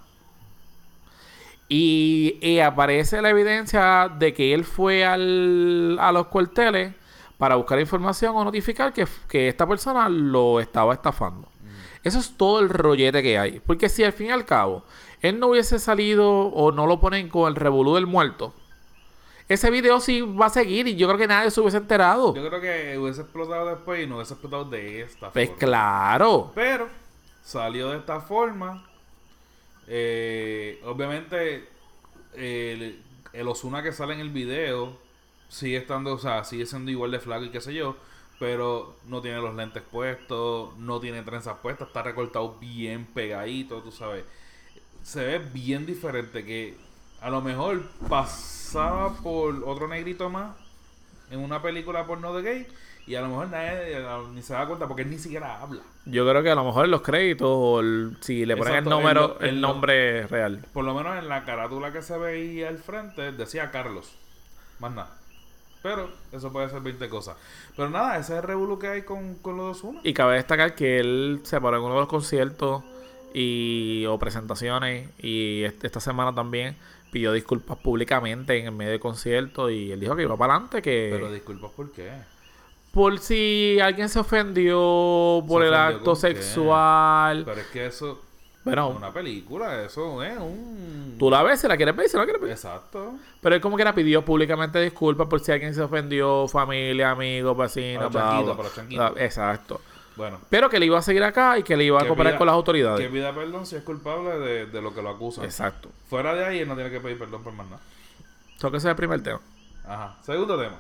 y, 1.70 2.40
y 2.42 2.58
aparece 2.58 3.22
la 3.22 3.30
evidencia 3.30 4.10
de 4.18 4.34
que 4.34 4.56
él 4.56 4.64
fue 4.64 5.06
al, 5.06 6.00
a 6.00 6.12
los 6.12 6.26
cuarteles 6.26 6.96
para 7.38 7.54
buscar 7.54 7.80
información 7.80 8.36
o 8.36 8.44
notificar 8.44 8.92
que, 8.92 9.06
que 9.30 9.48
esta 9.48 9.68
persona 9.68 10.10
lo 10.10 10.60
estaba 10.60 10.92
estafando. 10.92 11.48
Eso 12.04 12.18
es 12.18 12.36
todo 12.36 12.62
el 12.62 12.70
rollete 12.70 13.22
que 13.22 13.38
hay. 13.38 13.60
Porque 13.60 13.90
si 13.90 14.04
al 14.04 14.14
fin 14.14 14.30
y 14.30 14.32
al 14.32 14.46
cabo 14.46 14.84
él 15.22 15.40
no 15.40 15.50
hubiese 15.50 15.78
salido 15.78 16.48
o 16.48 16.72
no 16.72 16.88
lo 16.88 17.00
ponen 17.00 17.30
con 17.30 17.48
el 17.48 17.56
revolú 17.56 17.94
del 17.94 18.08
muerto, 18.08 18.56
ese 19.48 19.70
video 19.70 20.00
sí 20.00 20.22
va 20.22 20.48
a 20.48 20.50
seguir 20.50 20.88
y 20.88 20.96
yo 20.96 21.08
creo 21.08 21.20
que 21.20 21.28
nadie 21.28 21.52
se 21.52 21.62
hubiese 21.62 21.78
enterado. 21.78 22.34
Yo 22.36 22.48
creo 22.48 22.62
que 22.62 22.98
hubiese 22.98 23.22
explotado 23.22 23.68
después 23.68 24.04
y 24.04 24.08
no 24.08 24.16
hubiese 24.16 24.34
explotado 24.34 24.66
de 24.66 25.02
esta 25.02 25.32
Pues 25.32 25.48
forma. 25.50 25.60
claro. 25.60 26.52
Pero 26.56 26.90
salió 27.44 27.90
de 27.92 27.98
esta 28.00 28.22
forma. 28.22 28.88
Eh, 29.88 30.82
obviamente, 30.86 31.68
el, 32.34 33.02
el 33.34 33.48
Osuna 33.48 33.84
que 33.84 33.92
sale 33.92 34.14
en 34.16 34.20
el 34.22 34.30
video 34.32 34.98
sigue 35.48 35.78
estando, 35.78 36.14
o 36.14 36.18
sea, 36.18 36.44
sigue 36.44 36.66
siendo 36.66 36.90
igual 36.92 37.12
de 37.12 37.20
flaco 37.20 37.46
y 37.46 37.50
qué 37.52 37.62
sé 37.62 37.74
yo. 37.74 37.96
Pero 38.40 38.96
no 39.08 39.22
tiene 39.22 39.38
los 39.40 39.56
lentes 39.56 39.82
puestos, 39.84 40.76
no 40.78 41.00
tiene 41.00 41.22
trenzas 41.22 41.58
puestas, 41.62 41.88
está 41.88 42.02
recortado 42.04 42.58
bien 42.60 43.06
pegadito, 43.06 43.82
tú 43.82 43.92
sabes. 43.92 44.26
Se 45.04 45.24
ve 45.24 45.40
bien 45.40 45.86
diferente 45.86 46.44
que 46.44 46.76
a 47.22 47.30
lo 47.30 47.42
mejor 47.42 47.84
pasaba 48.10 49.14
por 49.16 49.64
otro 49.66 49.88
negrito 49.88 50.30
más 50.30 50.56
en 51.32 51.40
una 51.40 51.62
película 51.62 52.06
porno 52.06 52.34
de 52.34 52.42
gay 52.44 52.68
y 53.08 53.16
a 53.16 53.22
lo 53.22 53.28
mejor 53.30 53.50
nadie 53.50 53.98
eh, 54.00 54.06
ni 54.34 54.42
se 54.42 54.54
da 54.54 54.66
cuenta 54.68 54.88
porque 54.88 55.04
él 55.04 55.10
ni 55.12 55.18
siquiera 55.20 55.62
habla. 55.62 55.82
Yo 56.06 56.28
creo 56.28 56.42
que 56.44 56.50
a 56.52 56.56
lo 56.56 56.64
mejor 56.64 56.86
en 56.86 56.92
los 56.92 57.02
créditos 57.02 57.48
o 57.50 57.80
el- 57.80 58.18
si 58.22 58.46
le 58.46 58.56
ponen 58.58 58.74
Exacto, 58.74 58.90
el 58.92 58.96
número, 58.98 59.40
el 59.42 59.62
lo- 59.62 59.68
nombre 59.70 60.28
real. 60.28 60.66
Por 60.74 60.86
lo 60.86 60.94
menos 60.96 61.18
en 61.18 61.28
la 61.30 61.44
carátula 61.46 61.92
que 61.92 62.02
se 62.02 62.18
veía 62.18 62.68
al 62.70 62.78
frente 62.80 63.32
decía 63.32 63.72
Carlos. 63.72 64.16
Más 64.80 64.92
nada. 64.92 65.18
Pero 65.84 66.10
eso 66.32 66.52
puede 66.52 66.68
ser 66.70 66.82
20 66.82 67.08
cosas. 67.10 67.38
Pero 67.76 67.90
nada, 67.92 68.18
ese 68.18 68.34
es 68.34 68.40
el 68.40 68.44
revuelo 68.48 68.80
que 68.80 68.88
hay 68.88 69.02
con, 69.04 69.36
con 69.36 69.56
los 69.56 69.68
dos 69.78 69.84
uno. 69.84 70.00
Y 70.04 70.14
cabe 70.14 70.36
destacar 70.36 70.74
que 70.74 71.00
él 71.00 71.42
se 71.44 71.62
paró 71.62 71.78
en 71.78 71.84
uno 71.84 71.94
de 71.94 72.00
los 72.00 72.10
conciertos 72.10 72.84
y 73.34 74.06
o 74.08 74.18
presentaciones 74.18 75.10
y 75.20 75.62
este- 75.64 75.86
esta 75.88 76.00
semana 76.00 76.34
también 76.34 76.76
pidió 77.16 77.32
disculpas 77.32 77.78
públicamente 77.78 78.58
en 78.60 78.66
el 78.66 78.72
medio 78.74 78.92
del 78.92 79.00
concierto 79.00 79.70
y 79.70 79.90
él 79.90 80.02
dijo 80.02 80.18
que 80.18 80.24
iba 80.24 80.36
para 80.36 80.56
adelante 80.56 80.82
que 80.82 81.10
Pero 81.14 81.32
disculpas, 81.32 81.72
¿por 81.72 81.90
qué? 81.94 82.12
por 82.92 83.20
si 83.20 83.78
alguien 83.82 84.10
se 84.10 84.20
ofendió 84.20 85.44
por 85.48 85.62
¿Se 85.62 85.68
el 85.68 85.74
ofendió 85.74 85.98
acto 85.98 86.14
qué? 86.14 86.20
sexual. 86.20 87.44
Pero 87.46 87.62
es 87.62 87.68
que 87.68 87.86
eso 87.86 88.22
Bueno, 88.66 88.90
una 88.90 89.14
película, 89.14 89.84
eso 89.84 90.22
es 90.24 90.38
un... 90.38 91.16
tú 91.18 91.30
la 91.30 91.42
ves 91.44 91.62
si 91.62 91.68
la 91.68 91.78
quieres 91.78 91.96
ver, 91.96 92.10
si 92.10 92.16
no 92.18 92.22
la 92.22 92.26
quieres 92.26 92.42
ver. 92.42 92.52
Exacto. 92.52 93.14
Pero 93.42 93.56
él 93.56 93.62
como 93.62 93.78
que 93.78 93.84
era 93.84 93.94
pidió 93.96 94.26
públicamente 94.26 94.82
disculpas 94.82 95.28
por 95.28 95.40
si 95.40 95.52
alguien 95.54 95.74
se 95.74 95.82
ofendió, 95.82 96.48
familia, 96.50 97.12
amigos, 97.12 97.56
vecinos, 97.58 98.12
bla. 98.12 99.14
Exacto. 99.18 99.80
Bueno. 100.16 100.40
Pero 100.50 100.70
que 100.70 100.80
le 100.80 100.86
iba 100.86 100.98
a 100.98 101.02
seguir 101.02 101.24
acá 101.24 101.58
y 101.60 101.64
que 101.64 101.76
le 101.76 101.84
iba 101.84 102.00
a 102.00 102.04
que 102.04 102.08
cooperar 102.08 102.38
con 102.38 102.48
las 102.48 102.54
Que 102.54 102.58
autoridades. 102.58 103.12
pida 103.12 103.34
perdón 103.36 103.66
si 103.66 103.76
es 103.76 103.84
culpable 103.84 104.40
de, 104.40 104.66
de 104.68 104.82
lo 104.82 104.94
que 104.94 105.02
lo 105.02 105.10
acusan. 105.10 105.44
Exacto. 105.46 105.90
Fuera 106.10 106.34
de 106.34 106.46
ahí, 106.46 106.60
él 106.60 106.68
no 106.68 106.76
tiene 106.76 106.90
que 106.90 107.00
pedir 107.02 107.18
perdón 107.20 107.44
por 107.44 107.54
más 107.54 107.68
nada. 107.68 107.82
Eso 108.56 108.72
que 108.72 108.78
ese 108.78 108.88
es 108.88 108.92
el 108.92 108.96
primer 108.96 109.22
tema. 109.22 109.42
Ajá. 109.86 110.18
Segundo 110.24 110.58
tema. 110.58 110.78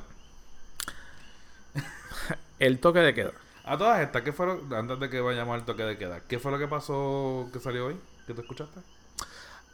El 2.59 2.79
toque 2.79 2.99
de 2.99 3.13
queda. 3.13 3.31
A 3.65 3.77
todas 3.77 3.99
estas, 4.01 4.21
¿qué 4.21 4.31
fue 4.31 4.45
lo, 4.45 4.75
antes 4.77 4.99
de 4.99 5.09
que 5.09 5.19
vayamos 5.19 5.55
al 5.55 5.65
toque 5.65 5.83
de 5.83 5.97
queda, 5.97 6.21
¿qué 6.27 6.39
fue 6.39 6.51
lo 6.51 6.59
que 6.59 6.67
pasó 6.67 7.49
que 7.51 7.59
salió 7.59 7.87
hoy? 7.87 7.97
¿Qué 8.27 8.33
te 8.33 8.41
escuchaste? 8.41 8.79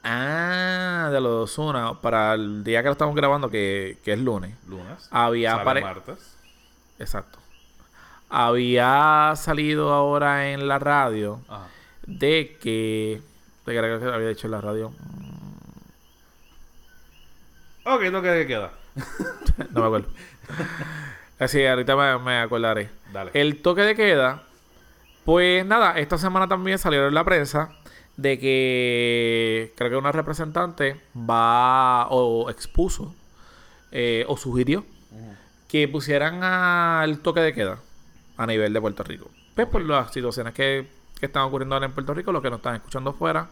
Ah, 0.03 1.10
de 1.12 1.22
los 1.22 1.51
Osuna, 1.51 1.94
para 2.01 2.34
el 2.34 2.63
día 2.63 2.82
que 2.82 2.88
lo 2.88 2.94
estamos 2.94 3.15
grabando, 3.15 3.50
que, 3.50 4.00
que 4.03 4.13
es 4.13 4.20
lunes. 4.20 4.56
Lunes. 4.68 5.08
Había 5.12 5.63
Sale 5.63 5.82
martes. 5.82 6.38
Exacto. 6.98 7.38
Había 8.31 9.33
salido 9.35 9.91
ahora 9.93 10.51
en 10.51 10.67
la 10.67 10.79
radio 10.79 11.41
Ajá. 11.50 11.67
de 12.07 12.57
que. 12.61 13.21
Creo 13.65 14.00
que 14.00 14.05
había 14.07 14.29
dicho 14.29 14.47
en 14.47 14.51
la 14.51 14.61
radio. 14.61 14.93
Ok, 17.85 18.01
toque 18.11 18.27
de 18.29 18.47
queda. 18.47 18.71
No 19.71 19.81
me 19.81 19.85
acuerdo. 19.88 20.07
Así, 21.39 21.65
ahorita 21.65 21.95
me, 21.95 22.17
me 22.19 22.39
acordaré. 22.39 22.89
Dale. 23.11 23.31
El 23.33 23.61
toque 23.61 23.81
de 23.81 23.95
queda, 23.95 24.43
pues 25.25 25.65
nada, 25.65 26.00
esta 26.00 26.17
semana 26.17 26.47
también 26.47 26.77
salió 26.77 27.07
en 27.07 27.13
la 27.13 27.23
prensa 27.23 27.71
de 28.17 28.39
que 28.39 29.73
creo 29.75 29.89
que 29.89 29.95
una 29.97 30.11
representante 30.11 31.01
va 31.15 32.07
o 32.09 32.50
expuso 32.50 33.13
eh, 33.91 34.25
o 34.27 34.38
sugirió 34.38 34.85
que 35.67 35.88
pusieran 35.88 36.43
al 36.43 37.19
toque 37.19 37.39
de 37.39 37.53
queda 37.53 37.77
a 38.41 38.48
nivel 38.48 38.74
de 38.74 38.81
Puerto 38.81 39.03
Rico. 39.03 39.29
Pues 39.55 39.67
por 39.67 39.83
las 39.83 40.12
situaciones 40.12 40.53
que, 40.53 40.88
que 41.19 41.27
están 41.27 41.43
ocurriendo 41.43 41.75
ahora 41.75 41.86
en 41.86 41.91
Puerto 41.91 42.13
Rico, 42.13 42.31
los 42.31 42.41
que 42.41 42.50
nos 42.50 42.57
están 42.57 42.75
escuchando 42.75 43.13
fuera, 43.13 43.48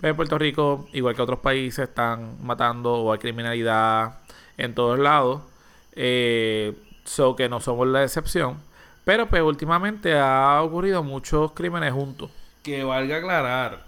pues 0.00 0.10
en 0.10 0.16
Puerto 0.16 0.38
Rico, 0.38 0.88
igual 0.94 1.14
que 1.14 1.22
otros 1.22 1.40
países, 1.40 1.88
están 1.88 2.42
matando 2.42 2.94
o 2.94 3.12
hay 3.12 3.18
criminalidad 3.18 4.20
en 4.56 4.74
todos 4.74 4.98
lados. 4.98 5.42
Eh, 5.94 6.74
so 7.04 7.36
que 7.36 7.48
no 7.48 7.60
somos 7.60 7.86
la 7.86 8.02
excepción. 8.02 8.58
Pero 9.04 9.28
pues 9.28 9.42
últimamente 9.42 10.18
ha 10.18 10.62
ocurrido 10.62 11.02
muchos 11.02 11.52
crímenes 11.52 11.92
juntos. 11.92 12.30
Que 12.62 12.84
valga 12.84 13.18
aclarar 13.18 13.84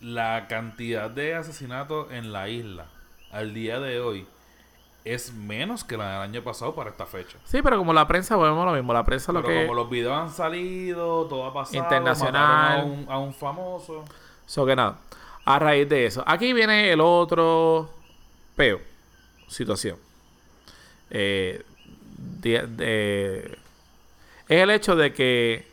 la 0.00 0.46
cantidad 0.48 1.08
de 1.08 1.34
asesinatos 1.34 2.10
en 2.10 2.32
la 2.32 2.48
isla 2.48 2.86
al 3.30 3.54
día 3.54 3.78
de 3.78 4.00
hoy 4.00 4.26
es 5.04 5.32
menos 5.32 5.82
que 5.84 5.96
la 5.96 6.12
del 6.12 6.22
año 6.30 6.42
pasado 6.42 6.74
para 6.74 6.90
esta 6.90 7.06
fecha. 7.06 7.38
Sí, 7.44 7.62
pero 7.62 7.78
como 7.78 7.92
la 7.92 8.06
prensa, 8.06 8.36
volvemos 8.36 8.62
a 8.62 8.70
lo 8.70 8.76
mismo. 8.76 8.92
La 8.92 9.04
prensa 9.04 9.32
lo 9.32 9.42
que... 9.42 9.62
como 9.66 9.74
los 9.74 9.88
videos 9.90 10.12
han 10.16 10.30
salido, 10.30 11.26
todo 11.26 11.46
ha 11.46 11.54
pasado, 11.54 11.78
Internacional. 11.78 12.80
A 12.80 12.84
un, 12.84 13.06
a 13.08 13.18
un 13.18 13.32
famoso. 13.34 14.04
So 14.46 14.66
que 14.66 14.76
nada, 14.76 14.98
a 15.44 15.58
raíz 15.58 15.88
de 15.88 16.06
eso. 16.06 16.22
Aquí 16.26 16.52
viene 16.52 16.92
el 16.92 17.00
otro 17.00 17.88
peo, 18.56 18.80
situación. 19.48 19.96
Eh, 21.10 21.64
de- 22.18 22.66
de- 22.66 23.58
es 24.48 24.62
el 24.62 24.70
hecho 24.70 24.96
de 24.96 25.12
que 25.14 25.66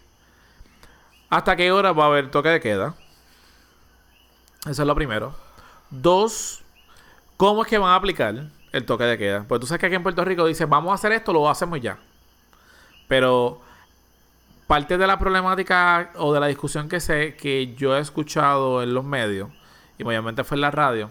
hasta 1.30 1.56
qué 1.56 1.72
hora 1.72 1.92
va 1.92 2.06
a 2.06 2.08
haber 2.08 2.32
toque 2.32 2.50
de 2.50 2.60
queda. 2.62 2.96
Eso 4.70 4.82
es 4.84 4.88
lo 4.88 4.96
primero. 4.96 5.36
Dos, 5.90 6.62
¿cómo 7.38 7.64
es 7.64 7.68
que 7.68 7.78
van 7.78 7.92
a 7.92 7.96
aplicar 7.96 8.36
el 8.78 8.86
toque 8.86 9.04
de 9.04 9.18
queda? 9.18 9.46
Pues 9.48 9.60
tú 9.62 9.68
sabes 9.68 9.80
que 9.80 9.88
aquí 9.88 9.96
en 9.96 10.04
Puerto 10.04 10.24
Rico 10.24 10.46
dicen, 10.46 10.70
vamos 10.70 10.92
a 10.92 10.96
hacer 10.96 11.12
esto, 11.12 11.34
lo 11.34 11.50
hacemos 11.50 11.82
ya. 11.82 11.98
Pero 13.08 13.62
parte 14.68 14.98
de 14.98 15.08
la 15.08 15.18
problemática 15.18 16.12
o 16.16 16.34
de 16.34 16.40
la 16.42 16.48
discusión 16.48 16.90
que 16.90 17.00
sé 17.00 17.36
que 17.36 17.74
yo 17.76 17.96
he 17.96 18.02
escuchado 18.02 18.84
en 18.84 18.94
los 18.94 19.06
medios 19.06 19.50
y 19.98 20.04
obviamente 20.04 20.44
fue 20.44 20.56
en 20.56 20.62
la 20.62 20.72
radio 20.72 21.10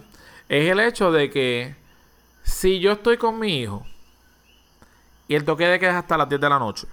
es 0.48 0.70
el 0.70 0.78
hecho 0.78 1.10
de 1.10 1.30
que 1.30 1.74
si 2.42 2.78
yo 2.78 2.92
estoy 2.92 3.16
con 3.16 3.38
mi 3.38 3.62
hijo 3.62 3.84
y 5.26 5.34
el 5.34 5.44
toque 5.44 5.66
de 5.66 5.80
queda 5.80 5.90
es 5.90 5.96
hasta 5.96 6.18
las 6.18 6.28
10 6.28 6.40
de 6.40 6.48
la 6.50 6.58
noche 6.58 6.86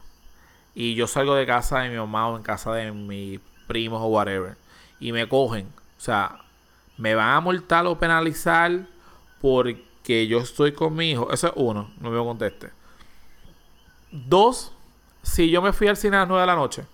y 0.73 0.95
yo 0.95 1.05
salgo 1.05 1.35
de 1.35 1.45
casa 1.45 1.79
de 1.79 1.89
mi 1.89 1.97
mamá 1.97 2.29
o 2.29 2.37
en 2.37 2.43
casa 2.43 2.73
de 2.73 2.91
mis 2.93 3.41
primos 3.67 4.01
o 4.01 4.07
whatever 4.07 4.55
y 5.01 5.11
me 5.11 5.27
cogen, 5.27 5.67
o 5.97 6.01
sea, 6.01 6.39
me 6.97 7.13
van 7.13 7.29
a 7.29 7.41
multar 7.41 7.85
o 7.85 7.99
penalizar 7.99 8.87
porque 9.41 9.83
yo 10.27 10.39
estoy 10.39 10.73
con 10.73 10.95
mi 10.95 11.11
hijo. 11.11 11.31
Eso 11.31 11.47
es 11.47 11.53
uno, 11.55 11.89
no 11.99 12.09
me 12.11 12.23
conteste. 12.23 12.69
Dos, 14.11 14.71
si 15.21 15.49
yo 15.49 15.61
me 15.61 15.73
fui 15.73 15.87
al 15.87 15.97
cine 15.97 16.17
a 16.17 16.19
las 16.21 16.27
9 16.29 16.41
de 16.41 16.47
la 16.47 16.55
noche 16.55 16.85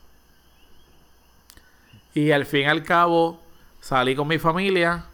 y 2.13 2.31
al 2.31 2.45
fin 2.45 2.61
y 2.61 2.65
al 2.65 2.83
cabo 2.83 3.41
salí 3.79 4.15
con 4.15 4.27
mi 4.27 4.37
familia, 4.39 5.05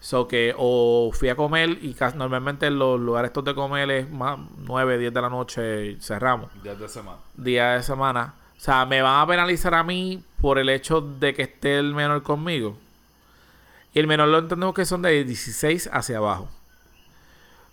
so 0.00 0.28
que 0.28 0.54
o 0.56 1.10
fui 1.12 1.28
a 1.28 1.36
comer 1.36 1.78
y 1.82 1.94
casi- 1.94 2.16
normalmente 2.16 2.66
en 2.66 2.78
los 2.78 3.00
lugares 3.00 3.30
estos 3.30 3.44
de 3.44 3.54
comer 3.54 3.90
es 3.90 4.10
más 4.10 4.38
9, 4.58 4.98
10 4.98 5.12
de 5.12 5.20
la 5.22 5.28
noche 5.30 5.86
y 5.86 6.00
cerramos, 6.00 6.50
Días 6.62 6.78
de 6.78 6.88
semana. 6.88 7.18
día 7.34 7.70
de 7.72 7.82
semana. 7.82 8.34
O 8.56 8.60
sea, 8.60 8.86
me 8.86 9.02
van 9.02 9.20
a 9.20 9.26
penalizar 9.26 9.74
a 9.74 9.82
mí 9.82 10.22
por 10.40 10.58
el 10.58 10.68
hecho 10.70 11.00
de 11.00 11.34
que 11.34 11.42
esté 11.42 11.78
el 11.78 11.94
menor 11.94 12.22
conmigo. 12.22 12.78
Y 13.92 13.98
el 13.98 14.06
menor 14.06 14.28
lo 14.28 14.38
entendemos 14.38 14.74
que 14.74 14.84
son 14.86 15.02
de 15.02 15.24
16 15.24 15.90
hacia 15.92 16.18
abajo. 16.18 16.48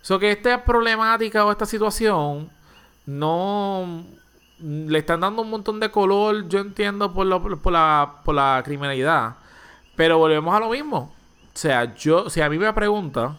So 0.03 0.19
que 0.19 0.31
esta 0.31 0.63
problemática 0.65 1.45
o 1.45 1.51
esta 1.51 1.65
situación 1.65 2.49
no 3.07 4.03
le 4.59 4.99
están 4.99 5.21
dando 5.21 5.41
un 5.41 5.49
montón 5.49 5.79
de 5.79 5.89
color, 5.91 6.47
yo 6.49 6.59
entiendo, 6.59 7.13
por, 7.13 7.25
lo- 7.25 7.41
por, 7.41 7.71
la, 7.73 8.15
por 8.23 8.35
la 8.35 8.61
criminalidad. 8.63 9.37
Pero 9.95 10.17
volvemos 10.17 10.53
a 10.55 10.59
lo 10.59 10.69
mismo. 10.69 11.13
O 11.53 11.57
sea, 11.57 11.95
yo, 11.95 12.29
si 12.29 12.41
a 12.41 12.49
mí 12.49 12.57
me 12.57 12.71
pregunta, 12.73 13.37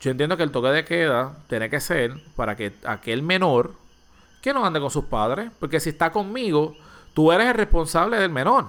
yo 0.00 0.10
entiendo 0.12 0.36
que 0.36 0.44
el 0.44 0.52
toque 0.52 0.68
de 0.68 0.84
queda 0.84 1.36
tiene 1.48 1.68
que 1.68 1.80
ser 1.80 2.14
para 2.36 2.56
que 2.56 2.74
aquel 2.84 3.22
menor 3.22 3.72
que 4.40 4.54
no 4.54 4.64
ande 4.64 4.80
con 4.80 4.90
sus 4.90 5.04
padres. 5.06 5.50
Porque 5.58 5.80
si 5.80 5.90
está 5.90 6.12
conmigo, 6.12 6.76
tú 7.14 7.32
eres 7.32 7.48
el 7.48 7.54
responsable 7.54 8.18
del 8.18 8.30
menor. 8.30 8.68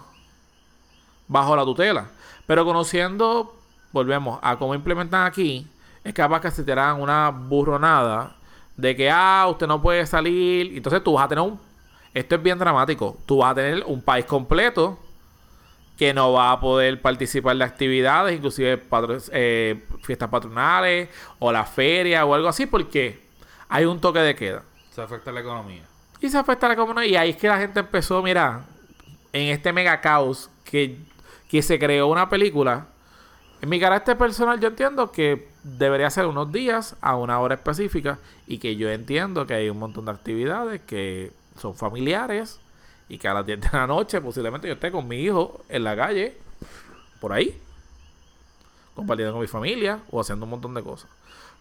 Bajo 1.27 1.55
la 1.55 1.63
tutela. 1.63 2.07
Pero 2.48 2.65
conociendo, 2.65 3.55
volvemos 3.91 4.39
a 4.41 4.57
cómo 4.57 4.74
implementan 4.74 5.25
aquí, 5.27 5.67
es 6.03 6.13
capaz 6.13 6.41
que 6.41 6.51
se 6.51 6.63
te 6.63 6.71
harán 6.71 7.01
una 7.01 7.29
burronada 7.29 8.35
de 8.77 8.95
que, 8.95 9.09
ah, 9.11 9.47
usted 9.49 9.67
no 9.67 9.81
puede 9.81 10.05
salir. 10.05 10.75
Entonces 10.75 11.03
tú 11.03 11.13
vas 11.13 11.25
a 11.25 11.27
tener 11.27 11.43
un... 11.43 11.59
Esto 12.13 12.35
es 12.35 12.43
bien 12.43 12.57
dramático. 12.57 13.17
Tú 13.25 13.37
vas 13.37 13.51
a 13.51 13.55
tener 13.55 13.83
un 13.85 14.01
país 14.01 14.25
completo 14.25 14.97
que 15.97 16.13
no 16.13 16.31
va 16.31 16.53
a 16.53 16.59
poder 16.61 17.01
participar 17.01 17.57
de 17.57 17.63
actividades, 17.65 18.33
inclusive 18.33 18.77
patro- 18.77 19.17
eh, 19.33 19.83
fiestas 20.01 20.29
patronales 20.29 21.09
o 21.39 21.51
la 21.51 21.65
feria 21.65 22.25
o 22.25 22.33
algo 22.33 22.47
así, 22.47 22.65
porque 22.65 23.21
hay 23.67 23.83
un 23.83 23.99
toque 23.99 24.19
de 24.19 24.33
queda. 24.33 24.63
Se 24.91 25.01
afecta 25.01 25.29
la 25.33 25.41
economía. 25.41 25.83
Y 26.21 26.29
se 26.29 26.37
afecta 26.37 26.67
a 26.67 26.69
la 26.69 26.75
comunidad. 26.77 27.03
Y 27.03 27.17
ahí 27.17 27.31
es 27.31 27.35
que 27.35 27.49
la 27.49 27.57
gente 27.57 27.81
empezó, 27.81 28.23
mira, 28.23 28.61
en 29.33 29.49
este 29.49 29.73
mega 29.73 29.99
caos 29.99 30.49
que, 30.63 30.97
que 31.49 31.61
se 31.61 31.77
creó 31.77 32.07
una 32.07 32.29
película. 32.29 32.87
En 33.61 33.67
mi 33.67 33.77
carácter 33.77 34.17
personal, 34.17 34.57
yo 34.57 34.69
entiendo 34.69 35.11
que 35.11 35.48
debería 35.63 36.09
ser 36.09 36.25
unos 36.25 36.51
días 36.51 36.95
a 37.01 37.15
una 37.15 37.39
hora 37.39 37.55
específica. 37.55 38.19
Y 38.47 38.57
que 38.57 38.75
yo 38.75 38.89
entiendo 38.89 39.45
que 39.45 39.53
hay 39.53 39.69
un 39.69 39.79
montón 39.79 40.05
de 40.05 40.11
actividades 40.11 40.81
que 40.81 41.31
son 41.57 41.75
familiares. 41.75 42.59
Y 43.07 43.17
que 43.17 43.27
a 43.27 43.33
las 43.33 43.45
10 43.45 43.61
de 43.61 43.69
la 43.73 43.87
noche 43.87 44.21
posiblemente 44.21 44.67
yo 44.67 44.75
esté 44.75 44.91
con 44.91 45.07
mi 45.07 45.17
hijo 45.17 45.61
en 45.67 45.83
la 45.83 45.95
calle, 45.95 46.37
por 47.19 47.33
ahí, 47.33 47.59
compartiendo 48.93 49.33
con 49.33 49.41
mi 49.41 49.47
familia 49.47 49.99
o 50.11 50.21
haciendo 50.21 50.45
un 50.45 50.51
montón 50.51 50.75
de 50.75 50.83
cosas. 50.83 51.09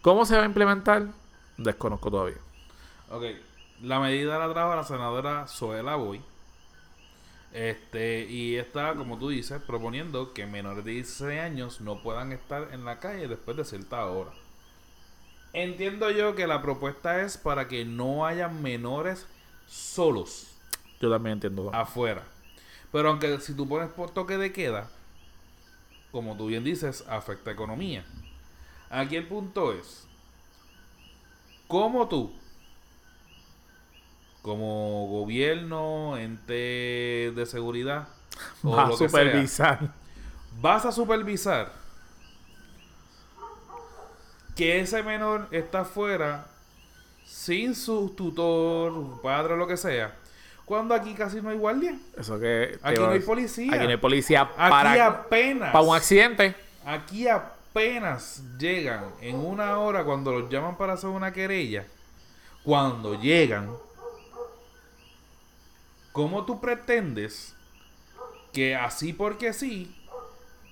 ¿Cómo 0.02 0.26
se 0.26 0.36
va 0.36 0.42
a 0.42 0.46
implementar? 0.46 1.06
Desconozco 1.56 2.10
todavía. 2.10 2.36
Ok, 3.10 3.24
la 3.82 3.98
medida 3.98 4.38
la 4.38 4.52
trajo 4.52 4.76
la 4.76 4.84
senadora 4.84 5.46
Zoela 5.46 5.96
Boy. 5.96 6.20
Este, 7.52 8.26
y 8.28 8.56
está, 8.56 8.94
como 8.94 9.18
tú 9.18 9.30
dices, 9.30 9.60
proponiendo 9.62 10.34
que 10.34 10.46
menores 10.46 10.84
de 10.84 10.92
16 10.92 11.40
años 11.40 11.80
no 11.80 12.02
puedan 12.02 12.32
estar 12.32 12.68
en 12.72 12.84
la 12.84 13.00
calle 13.00 13.26
después 13.28 13.56
de 13.56 13.64
cierta 13.64 14.04
hora. 14.06 14.32
Entiendo 15.52 16.10
yo 16.10 16.34
que 16.34 16.46
la 16.46 16.62
propuesta 16.62 17.22
es 17.22 17.38
para 17.38 17.68
que 17.68 17.84
no 17.84 18.26
haya 18.26 18.48
menores 18.48 19.26
solos 19.66 20.48
Yo 21.00 21.10
también 21.10 21.34
entiendo. 21.34 21.70
afuera. 21.74 22.24
Pero 22.92 23.10
aunque 23.10 23.40
si 23.40 23.54
tú 23.54 23.68
pones 23.68 23.90
por 23.90 24.10
toque 24.10 24.36
de 24.38 24.52
queda, 24.52 24.90
como 26.10 26.36
tú 26.36 26.46
bien 26.46 26.64
dices, 26.64 27.04
afecta 27.08 27.50
economía. 27.50 28.04
Aquí 28.90 29.16
el 29.16 29.26
punto 29.26 29.72
es, 29.72 30.06
¿cómo 31.66 32.08
tú, 32.08 32.32
como 34.42 35.06
gobierno, 35.08 36.16
ente 36.16 37.32
de 37.34 37.46
seguridad, 37.46 38.08
o 38.62 38.76
Va 38.76 38.84
a 38.84 38.86
lo 38.86 38.98
que 38.98 39.08
sea, 39.08 39.24
supervisar. 39.24 39.94
vas 40.60 40.84
a 40.86 40.92
supervisar 40.92 41.72
que 44.56 44.80
ese 44.80 45.02
menor 45.02 45.46
está 45.50 45.80
afuera 45.80 46.46
sin 47.24 47.74
su 47.74 48.10
tutor, 48.16 49.20
padre 49.22 49.56
lo 49.56 49.66
que 49.66 49.76
sea, 49.76 50.16
cuando 50.64 50.94
aquí 50.94 51.14
casi 51.14 51.40
no 51.40 51.48
hay 51.50 51.56
guardia? 51.56 51.98
Eso 52.16 52.38
que. 52.38 52.78
Aquí 52.82 53.00
no 53.00 53.10
hay 53.10 53.20
policía. 53.20 53.72
Aquí 53.74 53.84
no 53.84 53.90
hay 53.90 53.96
policía 53.96 54.42
Aquí 54.42 54.70
para, 54.70 55.06
apenas. 55.06 55.72
para 55.72 55.84
un 55.84 55.96
accidente. 55.96 56.54
Aquí 56.84 57.26
apenas 57.26 58.42
llegan 58.58 59.04
en 59.20 59.36
una 59.36 59.78
hora 59.78 60.04
cuando 60.04 60.32
los 60.32 60.50
llaman 60.50 60.76
para 60.76 60.92
hacer 60.94 61.08
una 61.08 61.32
querella. 61.32 61.86
Cuando 62.62 63.18
llegan, 63.18 63.70
¿cómo 66.18 66.44
tú 66.44 66.60
pretendes 66.60 67.54
que 68.52 68.74
así 68.74 69.12
porque 69.12 69.52
sí 69.52 69.94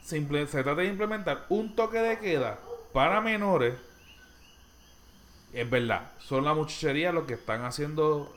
se, 0.02 0.18
se 0.48 0.62
trata 0.64 0.80
de 0.80 0.88
implementar 0.88 1.46
un 1.50 1.76
toque 1.76 1.98
de 1.98 2.18
queda 2.18 2.58
para 2.92 3.20
menores? 3.20 3.76
Es 5.52 5.70
verdad, 5.70 6.10
son 6.18 6.44
la 6.44 6.52
muchachería 6.52 7.12
los 7.12 7.26
que 7.26 7.34
están 7.34 7.64
haciendo, 7.64 8.34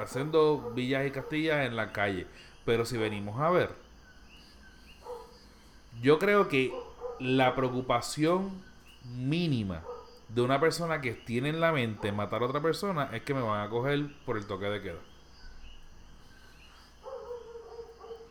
haciendo 0.00 0.70
villas 0.76 1.04
y 1.04 1.10
castillas 1.10 1.66
en 1.66 1.74
la 1.74 1.90
calle. 1.90 2.28
Pero 2.64 2.84
si 2.84 2.98
venimos 2.98 3.40
a 3.40 3.50
ver, 3.50 3.70
yo 6.02 6.20
creo 6.20 6.46
que 6.46 6.72
la 7.18 7.56
preocupación 7.56 8.62
mínima 9.02 9.82
de 10.28 10.42
una 10.42 10.60
persona 10.60 11.00
que 11.00 11.14
tiene 11.14 11.48
en 11.48 11.60
la 11.60 11.72
mente 11.72 12.12
matar 12.12 12.42
a 12.42 12.46
otra 12.46 12.62
persona 12.62 13.10
es 13.12 13.22
que 13.22 13.34
me 13.34 13.42
van 13.42 13.66
a 13.66 13.70
coger 13.70 14.06
por 14.24 14.36
el 14.36 14.46
toque 14.46 14.66
de 14.66 14.80
queda. 14.80 15.13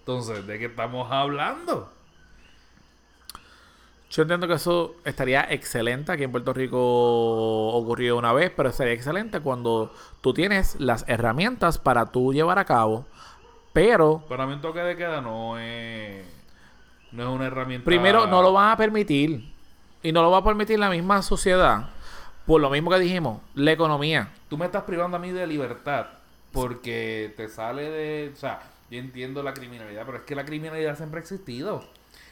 Entonces, 0.04 0.46
¿de 0.46 0.60
qué 0.60 0.66
estamos 0.66 1.10
hablando? 1.10 1.90
Yo 4.12 4.24
entiendo 4.24 4.50
que 4.50 4.56
eso 4.56 4.96
estaría 5.06 5.48
excelente. 5.50 6.12
Aquí 6.12 6.24
en 6.26 6.32
Puerto 6.32 6.52
Rico 6.52 6.78
ocurrió 7.70 8.18
una 8.18 8.34
vez, 8.34 8.52
pero 8.54 8.70
sería 8.74 8.92
excelente 8.94 9.40
cuando 9.40 9.94
tú 10.20 10.34
tienes 10.34 10.78
las 10.78 11.06
herramientas 11.08 11.78
para 11.78 12.08
tú 12.08 12.34
llevar 12.34 12.60
a 12.60 12.66
cabo. 12.66 13.06
Pero 13.72 14.26
Para 14.28 14.46
mí 14.46 14.52
un 14.52 14.62
toque 14.62 14.82
de 14.82 14.98
queda 14.98 15.22
no 15.22 15.58
es, 15.58 16.26
no 17.14 17.24
es 17.24 17.30
una 17.30 17.46
herramienta... 17.48 17.86
primero 17.86 18.28
no 18.28 18.42
lo 18.42 18.52
van 18.52 18.72
a 18.72 18.78
permitir. 18.78 19.54
Y 20.04 20.12
no 20.12 20.22
lo 20.22 20.32
va 20.32 20.40
a 20.40 20.44
permitir 20.44 20.80
la 20.80 20.90
misma 20.90 21.22
sociedad. 21.22 21.92
Por 22.46 22.60
lo 22.60 22.70
mismo 22.70 22.92
que 22.92 23.00
dijimos, 23.00 23.40
la 23.56 23.72
economía. 23.72 24.34
Tú 24.50 24.58
me 24.58 24.66
estás 24.66 24.84
privando 24.84 25.16
a 25.16 25.20
mí 25.22 25.32
de 25.32 25.48
libertad 25.48 26.08
porque 26.52 27.34
te 27.38 27.48
sale 27.48 27.90
de... 27.90 28.32
O 28.34 28.36
sea, 28.36 28.73
yo 28.94 29.00
entiendo 29.00 29.44
la 29.44 29.54
criminalidad, 29.54 30.06
pero 30.06 30.18
es 30.20 30.24
que 30.26 30.36
la 30.36 30.46
criminalidad 30.46 30.98
siempre 30.98 31.20
ha 31.20 31.24
existido. 31.24 31.84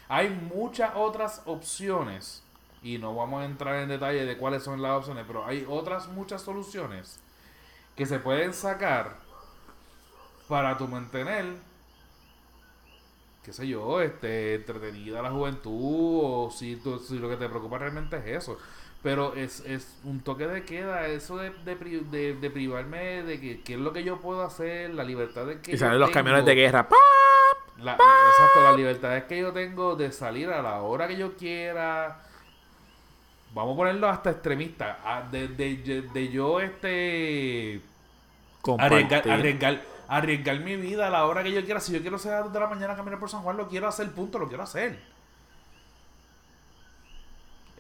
Hay 0.10 0.30
muchas 0.30 0.92
otras 0.96 1.42
opciones 1.46 2.44
y 2.84 2.98
no 2.98 3.16
vamos 3.16 3.42
a 3.44 3.46
entrar 3.46 3.76
en 3.78 3.90
detalle 3.90 4.26
de 4.26 4.38
cuáles 4.38 4.64
son 4.64 4.82
las 4.82 4.92
opciones, 4.98 5.26
pero 5.28 5.46
hay 5.46 5.66
otras 5.70 6.08
muchas 6.10 6.42
soluciones 6.42 7.20
que 7.96 8.06
se 8.06 8.20
pueden 8.20 8.54
sacar 8.54 9.18
para 10.48 10.78
tu 10.78 10.88
mantener, 10.88 11.46
qué 13.44 13.54
sé 13.54 13.68
yo, 13.68 14.02
este, 14.02 14.56
entretenida 14.56 15.22
la 15.22 15.32
juventud 15.32 15.72
o 16.24 16.52
si, 16.52 16.76
tú- 16.76 17.00
si 17.00 17.18
lo 17.18 17.30
que 17.30 17.38
te 17.38 17.50
preocupa 17.50 17.78
realmente 17.80 18.18
es 18.18 18.44
eso. 18.44 18.58
Pero 19.04 19.34
es, 19.36 19.62
es 19.62 20.00
un 20.04 20.20
toque 20.22 20.46
de 20.46 20.64
queda, 20.64 21.08
eso 21.08 21.38
de, 21.38 21.50
de, 21.50 21.76
pri- 21.76 22.06
de- 22.12 22.36
de 22.36 22.50
privarme 22.52 23.24
de 23.24 23.40
que, 23.40 23.62
qué 23.62 23.74
es 23.74 23.80
lo 23.80 23.92
que 23.94 24.04
yo 24.04 24.20
puedo 24.20 24.44
hacer, 24.44 24.92
la 24.92 25.04
libertad 25.04 25.46
de 25.48 25.60
que 25.60 25.72
Y 25.72 25.74
yo 25.74 25.80
salen 25.80 26.00
los 26.00 26.10
tengo. 26.10 26.20
camiones 26.20 26.46
de 26.46 26.54
guerra. 26.56 26.88
¡Pa! 26.88 26.96
La, 27.80 27.94
exacto, 27.94 28.62
la 28.64 28.74
libertad 28.74 29.18
es 29.18 29.24
que 29.24 29.40
yo 29.40 29.52
tengo 29.52 29.96
de 29.96 30.12
salir 30.12 30.50
a 30.50 30.62
la 30.62 30.82
hora 30.84 31.08
que 31.08 31.18
yo 31.18 31.36
quiera. 31.36 32.22
Vamos 33.56 33.74
a 33.74 33.78
ponerlo 33.78 34.08
hasta 34.08 34.30
extremista. 34.32 35.00
a- 35.04 35.24
De, 35.24 35.48
de- 35.48 36.04
de 36.14 36.30
yo 36.30 36.60
este 36.60 37.82
arriesgar, 38.78 39.28
arriesgar, 39.28 39.82
arriesgar 40.08 40.60
mi 40.60 40.76
vida 40.76 41.08
a 41.08 41.10
la 41.10 41.26
hora 41.26 41.42
que 41.44 41.52
yo 41.52 41.64
quiera. 41.66 41.80
Si 41.80 41.92
yo 41.92 42.02
quiero 42.02 42.20
ser 42.20 42.34
a 42.34 42.36
las 42.36 42.44
dos 42.46 42.54
de 42.54 42.60
la 42.60 42.68
mañana 42.68 42.94
a 42.94 42.96
caminar 42.96 43.20
por 43.20 43.30
San 43.32 43.42
Juan, 43.42 43.58
lo 43.58 43.68
quiero 43.68 43.88
hacer, 43.88 44.12
punto, 44.12 44.38
lo 44.38 44.48
quiero 44.48 44.62
hacer. 44.62 45.00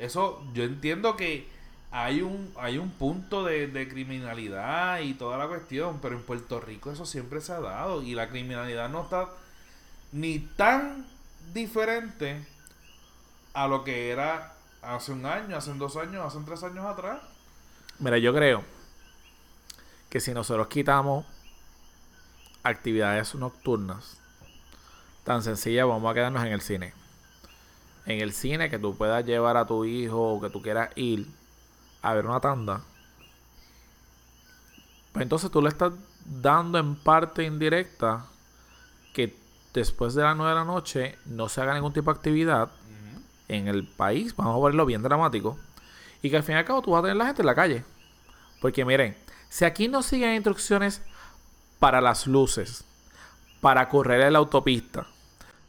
Eso, 0.01 0.43
yo 0.53 0.63
entiendo 0.63 1.15
que 1.15 1.47
hay 1.91 2.21
un, 2.21 2.51
hay 2.57 2.79
un 2.79 2.89
punto 2.89 3.43
de, 3.43 3.67
de 3.67 3.87
criminalidad 3.87 4.99
y 5.01 5.13
toda 5.13 5.37
la 5.37 5.47
cuestión, 5.47 5.99
pero 6.01 6.15
en 6.15 6.23
Puerto 6.23 6.59
Rico 6.59 6.91
eso 6.91 7.05
siempre 7.05 7.39
se 7.39 7.53
ha 7.53 7.59
dado 7.59 8.01
y 8.01 8.15
la 8.15 8.27
criminalidad 8.27 8.89
no 8.89 9.03
está 9.03 9.29
ni 10.11 10.39
tan 10.39 11.05
diferente 11.53 12.43
a 13.53 13.67
lo 13.67 13.83
que 13.83 14.09
era 14.09 14.55
hace 14.81 15.11
un 15.11 15.25
año, 15.27 15.55
hace 15.55 15.71
dos 15.75 15.95
años, 15.97 16.25
hace 16.25 16.43
tres 16.45 16.63
años 16.63 16.83
atrás. 16.83 17.21
Mira, 17.99 18.17
yo 18.17 18.33
creo 18.33 18.63
que 20.09 20.19
si 20.19 20.33
nosotros 20.33 20.67
quitamos 20.67 21.27
actividades 22.63 23.35
nocturnas, 23.35 24.17
tan 25.23 25.43
sencillas, 25.43 25.85
vamos 25.87 26.09
a 26.09 26.15
quedarnos 26.15 26.43
en 26.43 26.53
el 26.53 26.61
cine. 26.61 27.00
En 28.05 28.19
el 28.19 28.33
cine 28.33 28.69
que 28.69 28.79
tú 28.79 28.95
puedas 28.95 29.25
llevar 29.25 29.57
a 29.57 29.65
tu 29.65 29.85
hijo 29.85 30.33
o 30.33 30.41
que 30.41 30.49
tú 30.49 30.61
quieras 30.61 30.89
ir 30.95 31.27
a 32.01 32.13
ver 32.13 32.25
una 32.25 32.39
tanda. 32.39 32.81
Pues 35.11 35.23
entonces 35.23 35.51
tú 35.51 35.61
le 35.61 35.69
estás 35.69 35.93
dando 36.25 36.77
en 36.79 36.95
parte 36.95 37.43
indirecta 37.43 38.25
que 39.13 39.35
después 39.73 40.13
de 40.13 40.23
las 40.23 40.35
9 40.35 40.49
de 40.49 40.55
la 40.55 40.65
noche 40.65 41.17
no 41.25 41.49
se 41.49 41.61
haga 41.61 41.73
ningún 41.73 41.93
tipo 41.93 42.11
de 42.11 42.17
actividad 42.17 42.71
en 43.47 43.67
el 43.67 43.85
país, 43.85 44.35
vamos 44.35 44.55
a 44.55 44.65
verlo 44.65 44.85
bien 44.85 45.03
dramático, 45.03 45.59
y 46.21 46.29
que 46.29 46.37
al 46.37 46.43
fin 46.43 46.55
y 46.55 46.59
al 46.59 46.65
cabo 46.65 46.81
tú 46.81 46.91
vas 46.91 46.99
a 46.99 47.03
tener 47.03 47.17
la 47.17 47.25
gente 47.25 47.41
en 47.41 47.45
la 47.45 47.55
calle. 47.55 47.83
Porque 48.61 48.85
miren, 48.85 49.17
si 49.49 49.65
aquí 49.65 49.89
no 49.89 50.01
siguen 50.03 50.35
instrucciones 50.35 51.01
para 51.79 51.99
las 51.99 52.27
luces, 52.27 52.85
para 53.59 53.89
correr 53.89 54.21
en 54.21 54.33
la 54.33 54.39
autopista, 54.39 55.07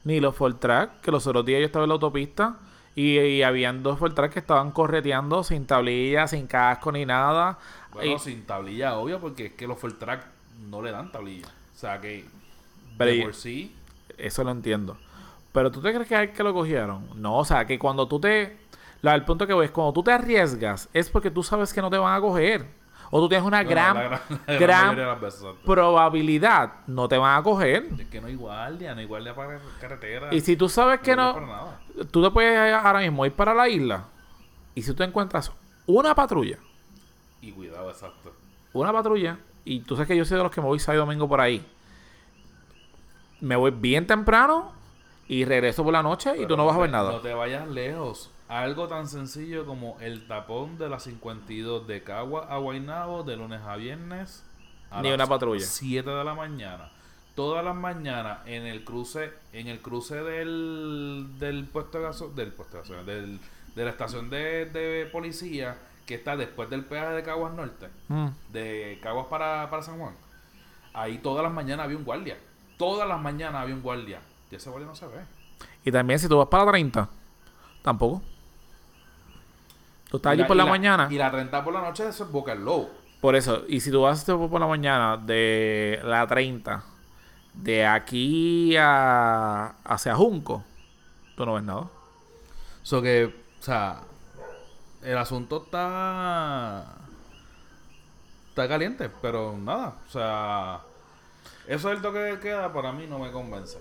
ni 0.05 0.21
los 0.21 0.35
Fortrack, 0.37 1.01
que 1.01 1.11
los 1.11 1.27
otros 1.27 1.45
días 1.45 1.61
yo 1.61 1.67
estaba 1.67 1.85
en 1.85 1.89
la 1.91 1.95
autopista 1.95 2.57
y, 2.95 3.19
y 3.19 3.43
habían 3.43 3.83
dos 3.83 3.99
Fortrack 3.99 4.33
que 4.33 4.39
estaban 4.41 4.71
correteando 4.73 5.43
sin 5.45 5.67
tablilla, 5.67 6.27
sin 6.29 6.47
casco 6.47 6.93
ni 6.93 7.07
nada. 7.07 7.59
Bueno, 7.93 8.17
Y- 8.17 8.19
sin 8.19 8.45
tablilla, 8.47 8.97
obvio, 8.99 9.21
porque 9.21 9.47
es 9.47 9.53
que 9.53 9.67
los 9.67 9.79
full 9.79 9.93
track 9.99 10.27
no 10.69 10.83
le 10.83 10.91
dan 10.93 11.11
tablilla. 11.13 11.49
O 11.75 11.79
sea 11.79 12.01
que 12.01 12.25
Pero 12.97 13.11
de 13.11 13.23
por 13.23 13.35
sí, 13.35 13.75
Eso 14.19 14.45
lo 14.45 14.51
entiendo. 14.51 14.97
Pero 15.53 15.71
tú 15.71 15.81
te 15.83 15.93
crees 15.93 16.09
que 16.09 16.17
hay 16.17 16.29
que 16.29 16.43
lo 16.43 16.55
cogieron. 16.55 17.07
No, 17.21 17.39
o 17.39 17.45
sea, 17.45 17.67
que 17.67 17.79
cuando 17.79 18.09
tú 18.09 18.21
te. 18.21 18.57
La, 19.03 19.15
el 19.15 19.25
punto 19.25 19.47
que 19.47 19.53
voy 19.53 19.67
es 19.67 19.71
cuando 19.73 19.93
tú 19.93 20.03
te 20.03 20.13
arriesgas 20.13 20.89
es 20.95 21.11
porque 21.11 21.31
tú 21.31 21.43
sabes 21.43 21.73
que 21.75 21.83
no 21.83 21.91
te 21.91 21.99
van 21.99 22.15
a 22.17 22.21
coger. 22.21 22.67
O 23.15 23.21
tú 23.21 23.29
tienes 23.29 23.47
una 23.47 23.63
gran, 23.63 23.95
la 23.95 24.21
gran- 24.59 24.97
la 24.97 25.15
veces, 25.17 25.45
probabilidad, 25.67 26.73
no 26.87 27.09
te 27.09 27.19
van 27.19 27.39
a 27.39 27.43
coger. 27.43 27.87
Es 27.99 28.07
que 28.07 28.23
no 28.23 28.27
hay 28.29 28.35
guardia, 28.35 28.95
no 28.95 29.01
hay 29.01 29.07
guardia 29.07 29.35
para 29.35 29.61
carretera. 29.79 30.35
Y 30.35 30.41
si 30.41 30.57
tú 30.57 30.67
sabes 30.67 31.01
que 31.01 31.15
no, 31.15 31.37
tú 32.11 32.23
te 32.23 32.31
puedes 32.31 32.75
ahora 32.75 33.01
mismo 33.01 33.27
ir 33.27 33.33
para 33.33 33.53
la 33.53 33.69
isla 33.69 34.05
y 34.75 34.81
si 34.81 34.95
tú 34.95 35.03
encuentras 35.03 35.53
una 35.85 36.15
patrulla, 36.15 36.57
Y 37.43 37.53
cuidado, 37.53 37.91
exacto. 37.91 38.33
una 38.73 38.91
patrulla, 38.95 39.37
y 39.63 39.81
tú 39.81 39.95
sabes 39.95 40.09
que 40.09 40.17
yo 40.17 40.25
soy 40.25 40.39
de 40.39 40.45
los 40.45 40.53
que 40.53 40.63
me 40.63 40.69
voy 40.69 40.79
sábado 40.79 41.03
y 41.03 41.07
domingo 41.07 41.29
por 41.29 41.43
ahí, 41.43 41.63
me 43.43 43.57
voy 43.57 43.73
bien 43.73 44.07
temprano 44.07 44.73
y 45.29 45.45
regreso 45.45 45.85
por 45.85 45.93
la 45.93 46.03
noche 46.03 46.33
y 46.41 46.47
tú 46.47 46.57
no 46.57 46.65
vas 46.65 46.77
a 46.77 46.81
ver 46.81 46.91
nada. 46.91 47.13
No 47.13 47.19
te 47.21 47.35
vayas 47.35 47.69
lejos. 47.69 48.31
Algo 48.53 48.87
tan 48.87 49.09
sencillo 49.09 49.65
como 49.65 49.97
el 50.01 50.27
tapón 50.27 50.77
de 50.77 50.89
la 50.91 50.99
52 51.01 51.87
de 51.87 52.03
Cagua 52.03 52.47
a 52.51 52.59
Guaynabo 52.59 53.23
de 53.23 53.37
lunes 53.37 53.63
a 53.63 53.77
viernes. 53.77 54.45
A 54.91 55.01
Ni 55.01 55.09
las 55.09 55.15
una 55.15 55.27
patrulla. 55.27 55.65
7 55.65 56.11
de 56.11 56.25
la 56.25 56.35
mañana. 56.35 56.91
Todas 57.35 57.65
las 57.65 57.75
mañanas 57.75 58.41
en 58.45 58.67
el 58.67 58.85
cruce, 58.85 59.33
en 59.55 59.69
el 59.69 59.81
cruce 59.81 60.17
del, 60.23 61.29
del 61.39 61.65
puesto 61.65 61.97
de 61.99 62.05
gasolina, 62.05 62.37
del 62.37 62.53
puesto 62.53 62.77
de 62.77 62.83
gasolina, 62.83 63.05
del, 63.05 63.41
de 63.75 63.85
la 63.85 63.91
estación 63.91 64.29
de, 64.29 64.67
de 64.67 65.07
policía 65.11 65.79
que 66.05 66.17
está 66.17 66.37
después 66.37 66.69
del 66.69 66.85
peaje 66.85 67.15
de 67.15 67.23
Caguas 67.23 67.55
Norte, 67.55 67.89
Mm. 68.09 68.27
de 68.53 68.99
Caguas 69.03 69.29
para, 69.31 69.71
para 69.71 69.83
San 69.83 69.99
Juan. 69.99 70.13
Ahí 70.93 71.17
todas 71.19 71.43
las 71.43 71.53
mañanas 71.55 71.85
había 71.85 71.97
un 71.97 72.05
guardia. 72.05 72.37
Todas 72.77 73.09
las 73.09 73.19
mañanas 73.19 73.63
había 73.63 73.75
un 73.75 73.81
guardia. 73.83 74.21
Y 74.51 74.57
ese 74.57 74.69
guardia 74.69 74.89
no 74.89 74.95
se 74.95 75.07
ve. 75.07 75.21
Y 75.87 75.91
también 75.91 76.19
si 76.19 76.29
tú 76.29 76.37
vas 76.37 76.49
para 76.49 76.67
la 76.67 76.73
30, 76.73 77.09
tampoco. 77.83 78.21
Tú 80.13 80.19
estás 80.19 80.33
Y 80.37 80.41
allí 80.41 80.45
por 80.47 80.59
la, 80.59 80.67
mañana. 80.67 81.09
Y 81.11 81.17
la 81.17 81.31
30 81.31 81.65
por 81.65 81.73
la 81.73 81.81
noche, 81.81 82.07
eso 82.07 82.25
es 82.25 82.31
Boca 82.31 82.55
Lobo. 82.55 82.91
Por 83.19 83.35
eso, 83.35 83.65
y 83.67 83.81
si 83.81 83.91
tú 83.91 84.03
vas 84.03 84.19
este 84.19 84.35
por 84.35 84.61
la 84.61 84.67
mañana 84.67 85.17
de 85.17 85.99
la 86.05 86.27
30, 86.27 86.85
de 87.55 87.87
aquí 87.87 88.77
a 88.77 89.75
hacia 89.83 90.15
Junco, 90.15 90.65
tú 91.35 91.47
no 91.47 91.55
ves 91.55 91.63
nada. 91.63 91.87
So 92.83 93.01
que, 93.01 93.25
o 93.59 93.63
sea, 93.63 94.03
el 95.01 95.17
asunto 95.17 95.63
está. 95.65 96.85
Está 98.51 98.69
caliente, 98.69 99.09
pero 99.23 99.57
nada. 99.57 99.95
O 100.07 100.11
sea, 100.11 100.81
eso 101.67 101.89
del 101.89 102.03
toque 102.03 102.19
de 102.19 102.39
queda 102.39 102.71
para 102.71 102.93
mí 102.93 103.07
no 103.07 103.19
me 103.19 103.33
convence. 103.33 103.79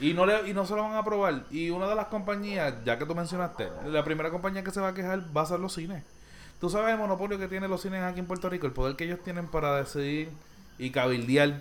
Y 0.00 0.14
no, 0.14 0.26
le, 0.26 0.48
y 0.48 0.54
no 0.54 0.66
se 0.66 0.74
lo 0.74 0.82
van 0.82 0.92
a 0.92 0.98
aprobar. 0.98 1.44
Y 1.50 1.70
una 1.70 1.86
de 1.86 1.94
las 1.94 2.06
compañías, 2.06 2.74
ya 2.84 2.98
que 2.98 3.06
tú 3.06 3.14
mencionaste, 3.14 3.70
la 3.86 4.02
primera 4.04 4.30
compañía 4.30 4.64
que 4.64 4.70
se 4.70 4.80
va 4.80 4.88
a 4.88 4.94
quejar 4.94 5.24
va 5.36 5.42
a 5.42 5.46
ser 5.46 5.60
los 5.60 5.74
cines. 5.74 6.02
Tú 6.60 6.70
sabes 6.70 6.92
el 6.92 6.98
monopolio 6.98 7.38
que 7.38 7.48
tienen 7.48 7.70
los 7.70 7.82
cines 7.82 8.02
aquí 8.02 8.20
en 8.20 8.26
Puerto 8.26 8.48
Rico, 8.48 8.66
el 8.66 8.72
poder 8.72 8.96
que 8.96 9.04
ellos 9.04 9.20
tienen 9.22 9.48
para 9.48 9.76
decidir 9.76 10.30
y 10.78 10.90
cabildear. 10.90 11.60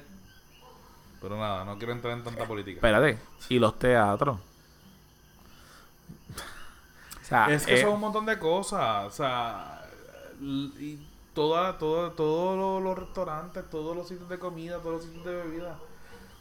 Pero 1.22 1.38
nada, 1.38 1.66
no 1.66 1.78
quiero 1.78 1.94
entrar 1.94 2.18
en 2.18 2.24
tanta 2.24 2.46
política. 2.46 2.78
Espérate, 2.78 3.18
y 3.50 3.60
los 3.60 3.78
teatros. 3.78 4.38
O 7.20 7.24
sea, 7.24 7.48
Es 7.52 7.66
que 7.66 7.76
eh, 7.76 7.82
son 7.82 7.94
un 7.94 8.00
montón 8.00 8.26
de 8.26 8.40
cosas. 8.40 9.06
O 9.06 9.12
sea, 9.12 9.86
y 10.40 11.00
toda, 11.34 11.78
toda, 11.78 12.12
todos 12.12 12.58
los, 12.58 12.84
los 12.84 13.08
restaurantes, 13.08 13.70
todos 13.70 13.96
los 13.96 14.08
sitios 14.08 14.30
de 14.30 14.40
comida, 14.40 14.78
todos 14.80 14.96
los 14.96 15.04
sitios 15.04 15.26
de 15.26 15.36
bebida. 15.36 15.78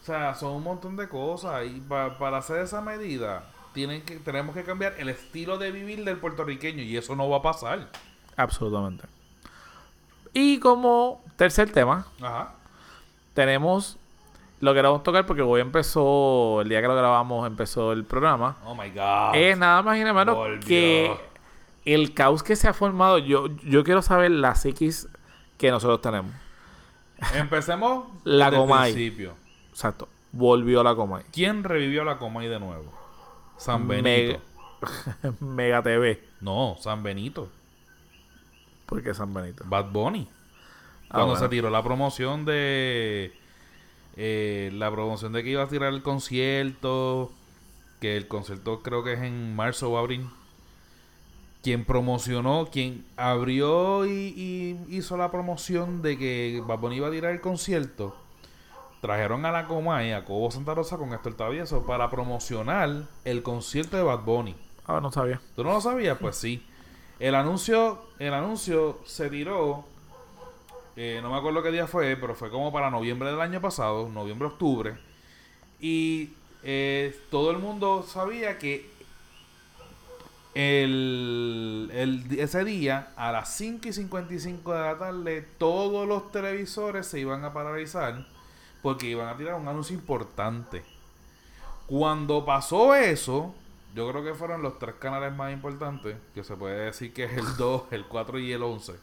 O 0.01 0.05
sea, 0.05 0.35
son 0.35 0.53
un 0.53 0.63
montón 0.65 0.97
de 0.97 1.09
cosas. 1.09 1.67
Y 1.67 1.81
pa- 1.81 2.17
para 2.19 2.39
hacer 2.39 2.59
esa 2.61 2.81
medida, 2.81 3.45
tienen 3.75 4.03
que, 4.03 4.17
tenemos 4.17 4.55
que 4.55 4.65
cambiar 4.65 4.95
el 4.99 5.09
estilo 5.09 5.59
de 5.59 5.71
vivir 5.71 6.05
del 6.05 6.17
puertorriqueño. 6.17 6.83
Y 6.83 6.97
eso 6.97 7.15
no 7.17 7.29
va 7.29 7.39
a 7.39 7.43
pasar. 7.43 7.89
absolutamente. 8.37 9.05
Y 10.33 10.59
como 10.61 11.23
tercer 11.37 11.71
tema, 11.73 12.07
Ajá. 12.23 12.55
tenemos 13.35 13.97
lo 14.61 14.75
queremos 14.75 15.03
tocar 15.03 15.25
porque 15.25 15.41
hoy 15.43 15.61
empezó, 15.63 16.61
el 16.61 16.69
día 16.69 16.83
que 16.83 16.87
lo 16.87 16.95
grabamos, 16.95 17.47
empezó 17.47 17.93
el 17.93 18.05
programa. 18.05 18.57
Oh 18.67 18.75
my 18.75 18.91
God. 18.91 19.35
Es 19.35 19.57
nada 19.57 19.81
más 19.83 19.97
y 19.97 20.01
nada 20.01 20.13
menos 20.13 20.37
Volvió. 20.37 20.61
que 20.67 21.17
el 21.87 22.13
caos 22.13 22.43
que 22.43 22.55
se 22.57 22.69
ha 22.69 22.75
formado. 22.75 23.17
Yo, 23.19 23.47
yo 23.65 23.83
quiero 23.85 24.03
saber 24.03 24.31
la 24.33 24.55
psiquis 24.55 25.09
que 25.57 25.71
nosotros 25.71 26.03
tenemos. 26.03 26.33
Empecemos 27.35 28.05
La 28.25 28.51
desde 28.51 28.65
el 28.65 28.71
principio. 28.93 29.35
Exacto. 29.81 30.09
Volvió 30.33 30.83
la 30.83 30.95
Comay. 30.95 31.25
¿Quién 31.33 31.65
revivió 31.65 32.05
la 32.05 32.19
Comay 32.19 32.49
de 32.49 32.61
nuevo? 32.61 32.93
San 33.57 33.89
Benito. 33.89 34.39
Mega 35.41 35.83
TV. 35.83 36.23
No, 36.43 36.77
San 36.79 37.03
Benito. 37.03 37.49
Porque 38.85 39.15
San 39.15 39.33
Benito. 39.33 39.65
Bad 39.67 39.91
Bunny. 39.91 40.29
Ah, 41.09 41.13
Cuando 41.13 41.29
bueno. 41.33 41.41
se 41.41 41.49
tiró 41.49 41.71
la 41.71 41.83
promoción 41.83 42.45
de. 42.45 43.33
eh, 44.17 44.71
la 44.75 44.91
promoción 44.91 45.33
de 45.33 45.43
que 45.43 45.49
iba 45.49 45.63
a 45.63 45.69
tirar 45.69 45.95
el 45.95 46.03
concierto. 46.03 47.33
Que 48.03 48.19
el 48.19 48.29
concierto 48.29 48.81
creo 48.83 49.03
que 49.03 49.15
es 49.15 49.21
en 49.21 49.57
marzo 49.57 49.91
o 49.91 49.97
abril. 49.97 50.29
Quien 51.63 51.87
promocionó, 51.87 52.69
quien 52.71 53.05
abrió 53.17 54.05
y, 54.07 54.11
y 54.37 54.79
hizo 54.95 55.17
la 55.17 55.31
promoción 55.31 56.03
de 56.03 56.19
que 56.19 56.63
Bad 56.67 56.79
Bunny 56.81 56.97
iba 56.97 57.09
a 57.09 57.11
tirar 57.11 57.33
el 57.33 57.41
concierto. 57.41 58.15
Trajeron 59.01 59.47
a 59.47 59.53
la 59.53 59.67
Comay, 59.67 60.13
a 60.13 60.25
Cobo 60.25 60.51
Santa 60.51 60.75
Rosa 60.75 60.99
con 60.99 61.13
Héctor 61.13 61.35
Travieso 61.35 61.85
para 61.87 62.11
promocionar 62.11 63.05
el 63.25 63.43
concierto 63.43 63.97
de 63.97 64.03
Bad 64.03 64.21
Bunny. 64.25 64.55
Ah, 64.87 65.01
no 65.01 65.11
sabía. 65.11 65.41
¿Tú 65.57 65.65
no 65.65 65.73
lo 65.73 65.81
sabías? 65.81 66.19
Pues 66.19 66.37
sí. 66.37 66.63
El 67.19 67.35
anuncio, 67.35 68.03
el 68.19 68.35
anuncio 68.35 68.99
se 69.07 69.31
tiró, 69.31 69.85
eh, 70.97 71.21
no 71.23 71.31
me 71.31 71.39
acuerdo 71.39 71.63
qué 71.63 71.71
día 71.71 71.87
fue, 71.87 72.17
pero 72.17 72.35
fue 72.35 72.51
como 72.51 72.73
para 72.73 72.91
noviembre 72.91 73.31
del 73.31 73.41
año 73.41 73.61
pasado, 73.61 74.09
noviembre-octubre. 74.09 74.97
Y 75.81 76.31
eh, 76.63 77.19
todo 77.31 77.51
el 77.53 77.59
mundo 77.59 78.03
sabía 78.07 78.59
que 78.59 78.91
el, 80.55 81.91
el- 81.93 82.39
ese 82.41 82.65
día, 82.65 83.13
a 83.17 83.33
las 83.33 83.55
5 83.57 83.89
y 83.89 83.93
55 83.93 84.73
de 84.75 84.81
la 84.81 84.99
tarde, 84.99 85.47
todos 85.59 86.07
los 86.09 86.33
televisores 86.33 87.07
se 87.07 87.21
iban 87.21 87.45
a 87.45 87.53
paralizar 87.53 88.27
porque 88.83 89.07
iban 89.07 89.29
a 89.29 89.37
tirar 89.37 89.55
un 89.55 89.69
anuncio 89.69 89.95
importante. 89.95 90.85
Cuando 91.87 92.45
pasó 92.45 92.95
eso, 92.95 93.55
yo 93.95 94.09
creo 94.11 94.23
que 94.23 94.35
fueron 94.35 94.63
los 94.63 94.79
tres 94.79 94.95
canales 94.97 95.35
más 95.35 95.53
importantes, 95.53 96.17
que 96.35 96.45
se 96.45 96.57
puede 96.57 96.79
decir 96.87 97.13
que 97.13 97.25
es 97.25 97.33
el 97.37 97.57
2, 97.57 97.85
el 97.91 98.07
4 98.07 98.39
y 98.39 98.53
el 98.53 98.63
11. 98.63 98.95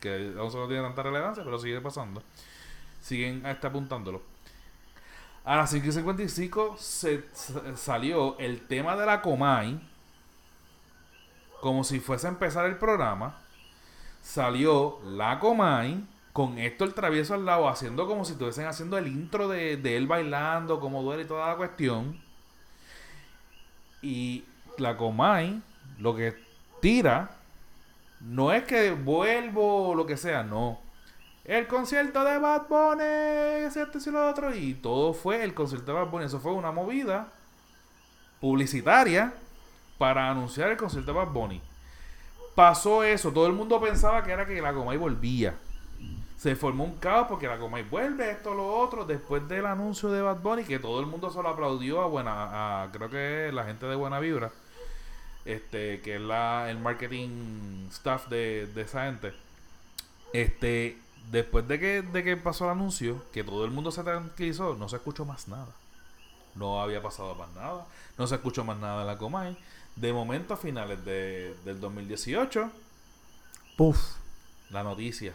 Que 0.00 0.14
el 0.16 0.38
11 0.38 0.56
no 0.58 0.66
tiene 0.68 0.82
tanta 0.82 1.02
relevancia, 1.02 1.44
pero 1.44 1.58
sigue 1.58 1.80
pasando. 1.80 2.22
Siguen 3.00 3.44
hasta 3.46 3.68
apuntándolo. 3.68 4.22
A 5.44 5.56
las 5.56 5.70
5 5.70 5.86
y 5.88 5.92
55 5.92 6.76
se, 6.78 7.24
se- 7.32 7.76
salió 7.76 8.38
el 8.38 8.66
tema 8.66 8.94
de 8.96 9.06
la 9.06 9.20
Comay, 9.22 9.80
como 11.60 11.84
si 11.84 12.00
fuese 12.00 12.26
a 12.26 12.30
empezar 12.30 12.66
el 12.66 12.76
programa. 12.76 13.38
Salió 14.22 15.00
la 15.04 15.38
Comay 15.40 16.04
con 16.32 16.58
Héctor 16.58 16.92
Travieso 16.92 17.34
al 17.34 17.44
lado, 17.44 17.68
haciendo 17.68 18.06
como 18.06 18.24
si 18.24 18.32
estuviesen 18.32 18.66
haciendo 18.66 18.98
el 18.98 19.08
intro 19.08 19.48
de, 19.48 19.76
de 19.76 19.96
él 19.96 20.06
bailando, 20.06 20.80
como 20.80 21.02
duele 21.02 21.24
y 21.24 21.26
toda 21.26 21.48
la 21.48 21.56
cuestión. 21.56 22.20
Y 24.02 24.44
la 24.78 24.96
Comay 24.96 25.62
lo 25.98 26.16
que 26.16 26.34
tira 26.80 27.30
no 28.20 28.52
es 28.52 28.64
que 28.64 28.92
vuelvo 28.92 29.88
o 29.88 29.94
lo 29.94 30.06
que 30.06 30.16
sea, 30.16 30.42
no. 30.42 30.78
El 31.44 31.66
concierto 31.66 32.22
de 32.22 32.38
Bad 32.38 32.68
Bunny, 32.68 33.70
cierto 33.70 33.98
y 34.04 34.10
lo 34.10 34.28
otro. 34.28 34.54
Y 34.54 34.74
todo 34.74 35.14
fue 35.14 35.42
el 35.42 35.54
concierto 35.54 35.92
de 35.92 35.98
Bad 35.98 36.10
Bunny. 36.10 36.26
Eso 36.26 36.38
fue 36.38 36.52
una 36.52 36.70
movida 36.70 37.28
publicitaria 38.40 39.32
para 39.98 40.30
anunciar 40.30 40.70
el 40.70 40.76
concierto 40.76 41.12
de 41.12 41.18
Bad 41.18 41.32
Bunny. 41.32 41.60
Pasó 42.54 43.02
eso, 43.02 43.32
todo 43.32 43.46
el 43.46 43.52
mundo 43.52 43.80
pensaba 43.80 44.22
que 44.22 44.32
era 44.32 44.46
que 44.46 44.60
la 44.60 44.72
Comay 44.72 44.96
volvía. 44.96 45.54
Se 46.40 46.56
formó 46.56 46.84
un 46.84 46.96
caos 46.96 47.26
porque 47.28 47.46
la 47.46 47.58
Comay 47.58 47.82
vuelve, 47.82 48.30
esto, 48.30 48.54
lo 48.54 48.66
otro, 48.78 49.04
después 49.04 49.46
del 49.46 49.66
anuncio 49.66 50.10
de 50.10 50.22
Bad 50.22 50.40
Bunny, 50.40 50.64
que 50.64 50.78
todo 50.78 50.98
el 50.98 51.04
mundo 51.04 51.30
se 51.30 51.42
lo 51.42 51.50
aplaudió 51.50 52.00
a 52.00 52.06
buena, 52.06 52.84
a, 52.84 52.90
creo 52.92 53.10
que 53.10 53.50
la 53.52 53.64
gente 53.64 53.84
de 53.84 53.94
Buena 53.94 54.20
Vibra, 54.20 54.50
este, 55.44 56.00
que 56.00 56.14
es 56.14 56.20
la, 56.22 56.70
el 56.70 56.78
marketing 56.78 57.88
staff 57.90 58.28
de, 58.28 58.68
de 58.68 58.80
esa 58.80 59.04
gente. 59.04 59.34
Este, 60.32 60.96
después 61.30 61.68
de 61.68 61.78
que, 61.78 62.00
de 62.00 62.24
que 62.24 62.38
pasó 62.38 62.64
el 62.64 62.70
anuncio, 62.70 63.22
que 63.34 63.44
todo 63.44 63.66
el 63.66 63.70
mundo 63.70 63.90
se 63.90 64.02
tranquilizó, 64.02 64.76
no 64.76 64.88
se 64.88 64.96
escuchó 64.96 65.26
más 65.26 65.46
nada. 65.46 65.74
No 66.54 66.80
había 66.80 67.02
pasado 67.02 67.34
más 67.34 67.50
nada. 67.50 67.84
No 68.16 68.26
se 68.26 68.36
escuchó 68.36 68.64
más 68.64 68.78
nada 68.78 69.00
de 69.00 69.06
la 69.06 69.18
Comay. 69.18 69.58
De 69.94 70.10
momento, 70.14 70.54
a 70.54 70.56
finales 70.56 71.04
de, 71.04 71.54
del 71.66 71.80
2018, 71.82 72.70
Puf. 73.76 73.98
la 74.70 74.82
noticia. 74.82 75.34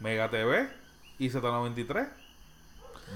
Mega 0.00 0.28
TV 0.30 0.68
y 1.18 1.28
Z93 1.30 2.08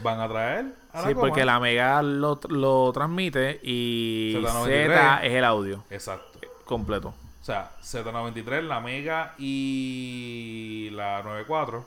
van 0.02 0.20
a 0.20 0.28
traer 0.28 0.66
a 0.92 1.02
la 1.02 1.08
Sí, 1.08 1.14
porque 1.14 1.44
la 1.44 1.58
Mega 1.60 2.02
lo, 2.02 2.38
lo 2.48 2.92
transmite 2.92 3.60
y 3.62 4.34
Z93. 4.36 4.86
Z 4.86 5.26
es 5.26 5.32
el 5.32 5.44
audio 5.44 5.84
Exacto. 5.90 6.38
completo. 6.64 7.08
O 7.40 7.44
sea, 7.44 7.72
Z93, 7.82 8.62
la 8.62 8.80
Mega 8.80 9.34
y 9.38 10.90
la 10.92 11.22
94 11.22 11.84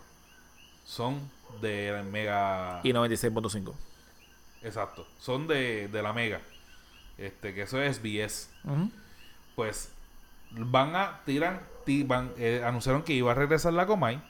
son 0.85 1.19
de 1.61 1.91
la 1.91 2.03
Mega. 2.03 2.79
Y 2.83 2.91
96.5. 2.91 3.73
Exacto. 4.63 5.05
Son 5.19 5.47
de, 5.47 5.87
de 5.87 6.01
la 6.01 6.11
Mega. 6.13 6.41
Este, 7.17 7.53
que 7.53 7.61
eso 7.63 7.81
es 7.81 7.97
SBS. 7.97 8.49
Ujú. 8.65 8.89
Pues 9.55 9.91
van 10.51 10.95
a 10.95 11.19
tiran, 11.25 11.61
ti- 11.85 12.03
van, 12.03 12.31
eh, 12.37 12.63
anunciaron 12.65 13.03
que 13.03 13.13
iba 13.13 13.31
a 13.31 13.35
regresar 13.35 13.73
la 13.73 13.85
Comay. 13.85 14.21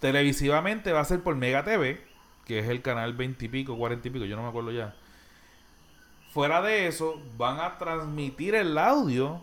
Televisivamente 0.00 0.92
va 0.92 1.00
a 1.00 1.04
ser 1.04 1.22
por 1.22 1.34
Mega 1.36 1.64
TV, 1.64 2.00
que 2.44 2.58
es 2.58 2.68
el 2.68 2.82
canal 2.82 3.14
20 3.14 3.44
y 3.44 3.48
pico, 3.48 3.76
40 3.76 4.08
y 4.08 4.10
pico, 4.10 4.24
yo 4.24 4.36
no 4.36 4.42
me 4.42 4.48
acuerdo 4.48 4.70
ya. 4.70 4.94
Fuera 6.32 6.60
de 6.60 6.86
eso, 6.86 7.20
van 7.38 7.60
a 7.60 7.78
transmitir 7.78 8.54
el 8.54 8.76
audio 8.76 9.40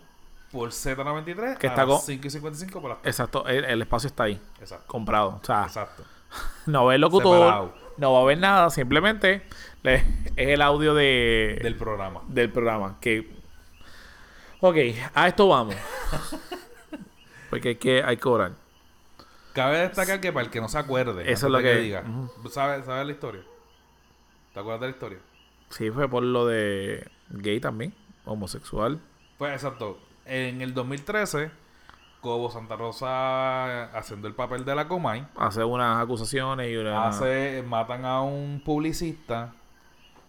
por 0.51 0.69
Z93 0.69 1.57
Que 1.57 1.67
a 1.67 1.69
está 1.71 1.85
las 1.85 1.97
con- 1.97 2.01
5 2.05 2.27
y 2.27 2.29
55 2.29 2.81
por 2.81 2.89
las 2.91 2.99
Exacto, 3.03 3.47
el, 3.47 3.65
el 3.65 3.81
espacio 3.81 4.07
está 4.07 4.23
ahí, 4.25 4.39
Exacto. 4.59 4.85
comprado. 4.87 5.39
O 5.41 5.45
sea, 5.45 5.63
Exacto. 5.63 6.03
no 6.67 6.79
va 6.79 6.83
a 6.83 6.89
haber 6.91 6.99
locutor, 6.99 7.37
Separado. 7.39 7.73
no 7.97 8.13
va 8.13 8.19
a 8.19 8.21
haber 8.21 8.37
nada, 8.37 8.69
simplemente 8.69 9.41
le- 9.81 9.95
es 9.95 10.49
el 10.49 10.61
audio 10.61 10.93
de, 10.93 11.59
Del 11.63 11.75
programa. 11.75 12.21
del 12.27 12.51
programa. 12.51 12.97
Que, 13.01 13.27
ok, 14.61 14.75
a 15.15 15.27
esto 15.27 15.47
vamos. 15.47 15.75
Porque 17.49 17.69
hay 17.69 17.75
que, 17.75 18.03
hay 18.03 18.17
que 18.17 18.27
orar. 18.29 18.51
Cabe 19.53 19.77
destacar 19.79 20.19
que 20.19 20.31
para 20.33 20.45
el 20.45 20.51
que 20.51 20.59
no 20.61 20.67
se 20.67 20.77
acuerde, 20.79 21.31
Eso 21.31 21.45
es 21.47 21.51
lo 21.51 21.59
que- 21.59 21.75
diga, 21.75 22.03
¿sabes 22.49 22.85
sabe 22.85 23.05
la 23.05 23.11
historia? 23.11 23.41
¿Te 24.53 24.59
acuerdas 24.59 24.81
de 24.81 24.87
la 24.87 24.91
historia? 24.93 25.19
Sí, 25.69 25.89
fue 25.91 26.07
por 26.09 26.23
lo 26.23 26.45
de 26.47 27.07
gay 27.29 27.59
también, 27.59 27.93
homosexual. 28.25 28.99
Pues 29.37 29.53
exacto. 29.53 29.99
En 30.25 30.61
el 30.61 30.73
2013, 30.73 31.51
Cobo 32.21 32.49
Santa 32.49 32.75
Rosa, 32.75 33.85
haciendo 33.97 34.27
el 34.27 34.33
papel 34.33 34.63
de 34.65 34.75
la 34.75 34.87
Comay, 34.87 35.27
Hace 35.35 35.63
unas 35.63 36.01
acusaciones 36.01 36.71
y 36.71 36.75
una... 36.77 37.07
hace, 37.07 37.63
matan 37.67 38.05
a 38.05 38.21
un 38.21 38.61
publicista 38.63 39.53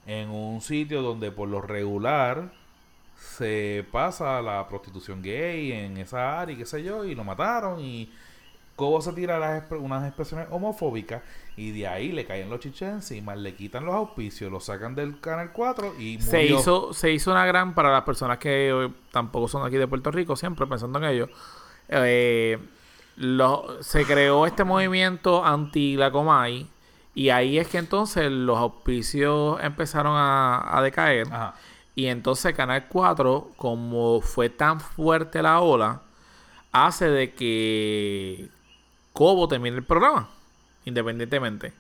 en 0.07 0.29
un 0.31 0.61
sitio 0.61 1.03
donde 1.03 1.31
por 1.31 1.49
lo 1.49 1.61
regular 1.63 2.53
se 3.17 3.87
pasa 3.93 4.43
la 4.43 4.67
prostitución 4.69 5.23
gay 5.23 5.73
en 5.73 5.97
esa 5.99 6.41
área 6.41 6.55
y 6.55 6.59
qué 6.59 6.67
sé 6.67 6.83
yo, 6.83 7.05
y 7.05 7.15
lo 7.15 7.25
mataron 7.25 7.81
y 7.81 8.13
Cobo 8.77 9.01
se 9.01 9.13
tira 9.13 9.39
las 9.39 9.65
unas 9.71 10.05
expresiones 10.07 10.49
homofóbicas 10.51 11.23
y 11.57 11.71
de 11.71 11.87
ahí 11.87 12.11
le 12.11 12.25
caen 12.27 12.51
los 12.51 12.59
chiches 12.61 12.89
encima, 12.93 13.37
le 13.37 13.55
quitan 13.55 13.85
los 13.85 13.95
auspicios, 13.95 14.51
lo 14.51 14.59
sacan 14.59 14.95
del 14.97 15.21
Canal 15.21 15.53
4 15.53 15.95
y 15.99 16.21
se 16.21 16.39
murió. 16.39 16.59
hizo, 16.59 16.93
se 16.93 17.13
hizo 17.13 17.31
una 17.31 17.47
gran 17.47 17.75
para 17.75 17.93
las 17.93 18.03
personas 18.03 18.39
que 18.39 18.71
eh, 18.71 18.91
tampoco 19.13 19.47
son 19.47 19.65
aquí 19.65 19.77
de 19.77 19.87
Puerto 19.87 20.11
Rico, 20.11 20.35
siempre 20.35 20.67
pensando 20.67 20.99
en 20.99 21.05
ello. 21.05 21.29
eh, 21.89 22.59
lo- 23.17 23.81
se 23.83 24.05
creó 24.05 24.45
este 24.47 24.65
movimiento 24.65 25.45
anti 25.45 25.97
la 25.97 26.11
Comay 26.11 26.67
y 27.15 27.29
ahí 27.29 27.59
es 27.59 27.69
que 27.69 27.79
entonces 27.79 28.29
los 28.29 28.59
auspicios 28.59 29.63
empezaron 29.63 30.15
a, 30.17 30.77
a 30.77 30.83
decaer 30.83 31.29
Ajá. 31.31 31.55
y 31.95 32.07
entonces 32.07 32.55
Canal 32.55 32.87
4 32.89 33.51
como 33.57 34.21
fue 34.21 34.49
tan 34.49 34.81
fuerte 34.81 35.43
la 35.43 35.61
ola 35.61 36.01
hace 36.73 37.09
de 37.09 37.35
que 37.35 38.49
Cobo 39.15 39.49
termine 39.49 39.77
el 39.77 39.85
programa 39.85 40.29
independientemente 40.85 41.73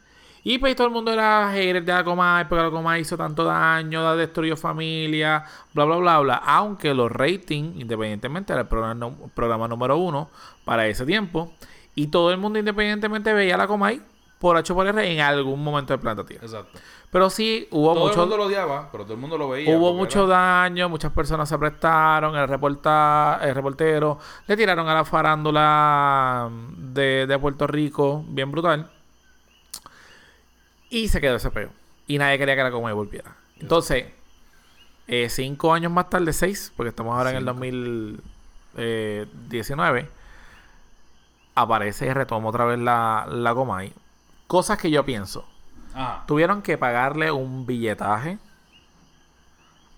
y 0.46 0.58
pues 0.58 0.76
todo 0.76 0.88
el 0.88 0.92
mundo 0.92 1.10
era 1.10 1.50
hater 1.50 1.82
de 1.82 1.92
la 1.92 2.04
Comay 2.04 2.44
porque 2.44 2.64
la 2.64 2.70
Comay 2.70 3.00
hizo 3.00 3.16
tanto 3.16 3.44
daño, 3.44 4.14
destruyó 4.14 4.58
familia, 4.58 5.42
bla 5.72 5.86
bla 5.86 5.96
bla 5.96 6.20
bla. 6.20 6.34
Aunque 6.34 6.92
los 6.92 7.10
ratings, 7.10 7.80
independientemente, 7.80 8.52
era 8.52 8.60
el 8.60 8.68
programa, 8.68 9.10
programa 9.32 9.68
número 9.68 9.96
uno 9.96 10.28
para 10.66 10.86
ese 10.86 11.06
tiempo. 11.06 11.54
Y 11.94 12.08
todo 12.08 12.30
el 12.30 12.36
mundo 12.36 12.58
independientemente 12.58 13.32
veía 13.32 13.56
la 13.56 13.66
Comay 13.66 14.02
por 14.44 14.58
H 14.58 14.74
por 14.74 14.86
R 14.86 15.10
en 15.10 15.20
algún 15.20 15.64
momento 15.64 15.94
del 15.94 16.00
planeta 16.00 16.22
Tierra. 16.26 16.44
Exacto. 16.44 16.78
Pero 17.10 17.30
sí 17.30 17.66
hubo 17.70 17.94
todo 17.94 18.04
mucho, 18.08 18.14
el 18.14 18.20
mundo 18.20 18.36
lo 18.36 18.44
odiaba, 18.44 18.90
pero 18.92 19.04
todo 19.04 19.14
el 19.14 19.20
mundo 19.20 19.38
lo 19.38 19.48
veía. 19.48 19.74
hubo 19.74 19.94
mucho 19.94 20.24
era- 20.26 20.36
daño, 20.36 20.90
muchas 20.90 21.12
personas 21.12 21.48
se 21.48 21.56
prestaron, 21.58 22.36
el, 22.36 22.46
reporta, 22.46 23.38
el 23.42 23.54
reportero 23.54 24.18
le 24.46 24.54
tiraron 24.56 24.86
a 24.86 24.92
la 24.94 25.04
farándula 25.06 26.50
de, 26.76 27.26
de 27.26 27.38
Puerto 27.38 27.66
Rico, 27.66 28.22
bien 28.28 28.50
brutal. 28.52 28.90
Y 30.90 31.08
se 31.08 31.22
quedó 31.22 31.36
ese 31.36 31.50
peo. 31.50 31.70
Y 32.06 32.18
nadie 32.18 32.36
quería 32.36 32.54
que 32.54 32.64
la 32.64 32.70
Comay 32.70 32.92
volviera. 32.92 33.34
Entonces, 33.60 34.04
eh, 35.06 35.28
cinco 35.30 35.72
años 35.72 35.90
más 35.90 36.10
tarde, 36.10 36.34
seis, 36.34 36.70
porque 36.76 36.90
estamos 36.90 37.16
ahora 37.16 37.30
en 37.30 37.36
el 37.36 37.44
Cinco. 37.44 37.54
2019, 38.74 40.08
aparece 41.54 42.06
y 42.06 42.12
retoma 42.12 42.48
otra 42.50 42.66
vez 42.66 42.78
la, 42.78 43.26
la 43.30 43.54
Comay. 43.54 43.92
Cosas 44.46 44.78
que 44.78 44.90
yo 44.90 45.04
pienso. 45.04 45.44
Ajá. 45.94 46.24
Tuvieron 46.26 46.62
que 46.62 46.76
pagarle 46.78 47.30
un 47.30 47.66
billetaje 47.66 48.38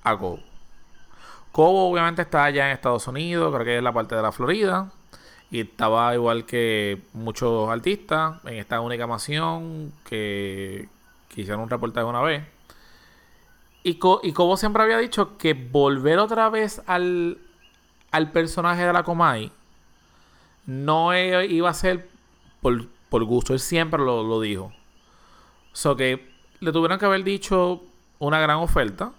a 0.04 0.16
Cobo. 0.16 0.40
Cobo 1.52 1.90
obviamente 1.90 2.22
está 2.22 2.44
allá 2.44 2.66
en 2.66 2.72
Estados 2.74 3.06
Unidos, 3.08 3.52
creo 3.54 3.64
que 3.64 3.76
es 3.78 3.82
la 3.82 3.92
parte 3.92 4.14
de 4.14 4.22
la 4.22 4.32
Florida. 4.32 4.90
Y 5.50 5.60
estaba 5.60 6.12
igual 6.14 6.44
que 6.44 7.02
muchos 7.12 7.68
artistas 7.70 8.44
en 8.44 8.54
esta 8.54 8.80
única 8.80 9.06
mansión 9.06 9.92
que, 10.04 10.88
que 11.28 11.40
hicieron 11.42 11.62
un 11.62 11.70
reportaje 11.70 12.04
una 12.04 12.20
vez. 12.20 12.44
Y, 13.84 13.94
Co- 13.94 14.20
y 14.24 14.32
Cobo 14.32 14.56
siempre 14.56 14.82
había 14.82 14.98
dicho 14.98 15.38
que 15.38 15.54
volver 15.54 16.18
otra 16.18 16.48
vez 16.50 16.82
al, 16.86 17.38
al 18.10 18.32
personaje 18.32 18.84
de 18.84 18.92
la 18.92 19.04
Comay 19.04 19.52
no 20.66 21.12
e- 21.12 21.46
iba 21.46 21.70
a 21.70 21.74
ser 21.74 22.08
por, 22.60 22.86
por 23.08 23.24
gusto. 23.24 23.52
Él 23.52 23.60
siempre 23.60 24.00
lo, 24.00 24.22
lo 24.22 24.40
dijo. 24.40 24.72
So 25.72 25.96
que 25.96 26.32
le 26.60 26.72
tuvieron 26.72 26.98
que 26.98 27.06
haber 27.06 27.24
dicho 27.24 27.82
una 28.18 28.40
gran 28.40 28.56
oferta. 28.56 29.12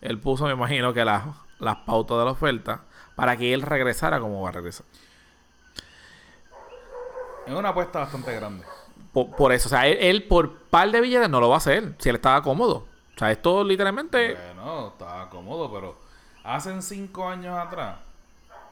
Él 0.00 0.18
puso, 0.20 0.44
me 0.44 0.52
imagino, 0.52 0.92
que 0.92 1.04
las, 1.04 1.24
las 1.58 1.76
pautas 1.76 2.18
de 2.18 2.24
la 2.24 2.30
oferta 2.32 2.82
para 3.14 3.36
que 3.36 3.54
él 3.54 3.62
regresara 3.62 4.20
como 4.20 4.42
va 4.42 4.50
a 4.50 4.52
regresar. 4.52 4.84
Es 7.46 7.52
una 7.54 7.70
apuesta 7.70 8.00
bastante 8.00 8.34
grande. 8.34 8.64
Por, 9.12 9.30
por 9.34 9.52
eso, 9.52 9.68
o 9.68 9.70
sea, 9.70 9.86
él, 9.86 9.98
él 10.00 10.24
por 10.24 10.58
par 10.58 10.90
de 10.90 11.00
billetes 11.00 11.30
no 11.30 11.40
lo 11.40 11.48
va 11.48 11.54
a 11.56 11.58
hacer 11.58 11.94
si 11.98 12.08
él 12.08 12.16
estaba 12.16 12.42
cómodo. 12.42 12.86
O 13.14 13.18
sea, 13.18 13.30
esto 13.30 13.64
literalmente. 13.64 14.34
Bueno, 14.34 14.88
estaba 14.88 15.30
cómodo, 15.30 15.72
pero 15.72 15.96
hace 16.42 16.82
cinco 16.82 17.28
años 17.28 17.56
atrás, 17.56 17.96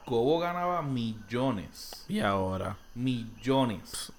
Cobo 0.04 0.40
ganaba 0.40 0.82
millones. 0.82 2.04
Y 2.08 2.20
ahora. 2.20 2.76
Millones. 2.94 4.12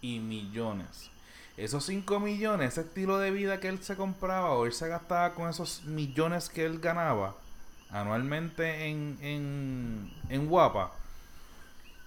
Y 0.00 0.18
millones. 0.20 1.10
Esos 1.56 1.84
5 1.84 2.20
millones, 2.20 2.72
ese 2.72 2.80
estilo 2.82 3.18
de 3.18 3.30
vida 3.30 3.60
que 3.60 3.68
él 3.68 3.82
se 3.82 3.96
compraba 3.96 4.52
o 4.52 4.64
él 4.66 4.72
se 4.72 4.88
gastaba 4.88 5.34
con 5.34 5.48
esos 5.48 5.84
millones 5.84 6.48
que 6.48 6.64
él 6.64 6.78
ganaba 6.80 7.34
anualmente 7.90 8.86
en, 8.86 9.18
en, 9.20 10.10
en 10.28 10.46
Guapa, 10.46 10.92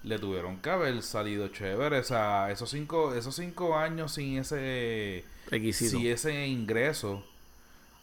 le 0.03 0.19
tuvieron 0.19 0.58
que 0.58 0.69
haber 0.69 1.01
salido 1.01 1.47
chévere. 1.49 1.99
O 1.99 2.03
sea, 2.03 2.51
esos 2.51 2.69
cinco, 2.69 3.13
esos 3.13 3.36
cinco 3.36 3.77
años 3.77 4.13
sin 4.13 4.38
ese, 4.38 5.25
Requisito. 5.49 5.91
sin 5.91 6.08
ese 6.08 6.47
ingreso, 6.47 7.23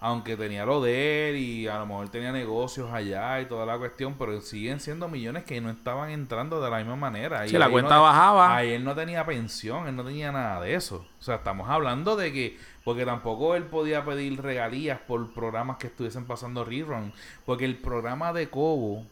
aunque 0.02 0.36
tenía 0.36 0.64
lo 0.64 0.80
de 0.80 1.28
él 1.30 1.36
y 1.36 1.68
a 1.68 1.78
lo 1.78 1.86
mejor 1.86 2.08
tenía 2.08 2.32
negocios 2.32 2.90
allá 2.90 3.40
y 3.40 3.46
toda 3.46 3.66
la 3.66 3.76
cuestión, 3.76 4.14
pero 4.18 4.40
siguen 4.40 4.80
siendo 4.80 5.08
millones 5.08 5.44
que 5.44 5.60
no 5.60 5.68
estaban 5.70 6.10
entrando 6.10 6.60
de 6.60 6.70
la 6.70 6.78
misma 6.78 6.96
manera. 6.96 7.46
Sí, 7.46 7.54
Y 7.54 7.58
la 7.58 7.68
cuenta 7.68 7.96
no- 7.96 8.02
bajaba. 8.02 8.56
Ahí 8.56 8.70
él 8.70 8.82
no 8.84 8.94
tenía 8.94 9.26
pensión, 9.26 9.86
él 9.88 9.96
no 9.96 10.02
tenía 10.04 10.32
nada 10.32 10.60
de 10.62 10.74
eso. 10.74 11.06
O 11.18 11.22
sea, 11.22 11.36
estamos 11.36 11.68
hablando 11.68 12.16
de 12.16 12.32
que, 12.32 12.58
porque 12.82 13.04
tampoco 13.04 13.54
él 13.54 13.64
podía 13.64 14.02
pedir 14.04 14.40
regalías 14.40 14.98
por 15.00 15.34
programas 15.34 15.76
que 15.76 15.88
estuviesen 15.88 16.24
pasando 16.24 16.64
rerun, 16.64 17.12
porque 17.44 17.66
el 17.66 17.76
programa 17.76 18.32
de 18.32 18.48
Cobo, 18.48 19.04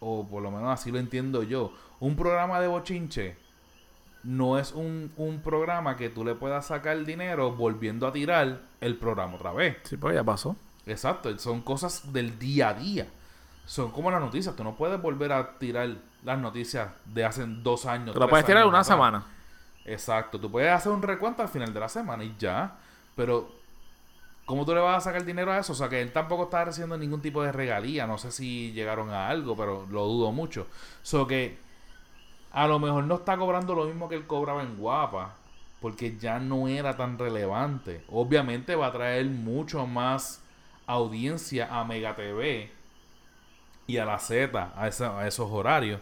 o 0.00 0.26
por 0.28 0.42
lo 0.42 0.50
menos 0.50 0.68
así 0.70 0.90
lo 0.90 0.98
entiendo 0.98 1.44
yo, 1.44 1.72
un 2.00 2.16
programa 2.16 2.60
de 2.60 2.66
bochinche 2.66 3.36
no 4.24 4.58
es 4.58 4.72
un, 4.72 5.12
un 5.16 5.40
programa 5.40 5.96
que 5.96 6.08
tú 6.08 6.24
le 6.24 6.34
puedas 6.34 6.66
sacar 6.66 7.04
dinero 7.04 7.52
volviendo 7.52 8.06
a 8.06 8.12
tirar 8.12 8.62
el 8.80 8.96
programa 8.96 9.34
otra 9.34 9.52
vez. 9.52 9.78
Sí, 9.84 9.96
pues 9.96 10.14
ya 10.14 10.22
pasó. 10.24 10.56
Exacto, 10.86 11.36
son 11.38 11.60
cosas 11.62 12.12
del 12.12 12.38
día 12.38 12.70
a 12.70 12.74
día. 12.74 13.08
Son 13.64 13.90
como 13.90 14.10
las 14.10 14.20
noticias. 14.20 14.54
Tú 14.56 14.64
no 14.64 14.74
puedes 14.74 15.00
volver 15.00 15.32
a 15.32 15.58
tirar 15.58 15.88
las 16.24 16.38
noticias 16.38 16.90
de 17.04 17.24
hace 17.24 17.44
dos 17.46 17.86
años. 17.86 18.14
Te 18.14 18.20
lo 18.20 18.28
puedes 18.28 18.46
tirar 18.46 18.66
una 18.66 18.78
atrás. 18.78 18.88
semana. 18.88 19.24
Exacto, 19.84 20.38
tú 20.38 20.50
puedes 20.50 20.70
hacer 20.72 20.92
un 20.92 21.02
recuento 21.02 21.42
al 21.42 21.48
final 21.48 21.72
de 21.72 21.80
la 21.80 21.88
semana 21.88 22.24
y 22.24 22.34
ya. 22.38 22.76
Pero, 23.16 23.50
¿cómo 24.44 24.64
tú 24.64 24.74
le 24.74 24.80
vas 24.80 24.98
a 24.98 25.00
sacar 25.00 25.24
dinero 25.24 25.52
a 25.52 25.58
eso? 25.58 25.72
O 25.72 25.76
sea, 25.76 25.88
que 25.88 26.00
él 26.00 26.12
tampoco 26.12 26.44
está 26.44 26.64
recibiendo 26.64 26.96
ningún 26.96 27.20
tipo 27.20 27.42
de 27.42 27.52
regalía. 27.52 28.06
No 28.06 28.18
sé 28.18 28.30
si 28.32 28.72
llegaron 28.72 29.10
a 29.10 29.28
algo, 29.28 29.56
pero 29.56 29.86
lo 29.90 30.06
dudo 30.06 30.32
mucho. 30.32 30.66
So 31.02 31.26
que 31.26 31.58
a 32.52 32.66
lo 32.66 32.78
mejor 32.78 33.04
no 33.04 33.16
está 33.16 33.36
cobrando 33.36 33.74
lo 33.74 33.86
mismo 33.86 34.08
que 34.08 34.16
él 34.16 34.26
cobraba 34.26 34.62
en 34.62 34.76
Guapa, 34.76 35.34
porque 35.80 36.16
ya 36.18 36.38
no 36.38 36.68
era 36.68 36.96
tan 36.96 37.18
relevante. 37.18 38.04
Obviamente 38.08 38.76
va 38.76 38.88
a 38.88 38.92
traer 38.92 39.26
mucho 39.26 39.86
más 39.86 40.42
audiencia 40.86 41.68
a 41.70 41.84
Mega 41.84 42.14
TV 42.14 42.70
y 43.86 43.96
a 43.96 44.04
la 44.04 44.18
Z 44.18 44.58
a, 44.58 44.84
a 44.84 45.26
esos 45.26 45.50
horarios. 45.50 46.00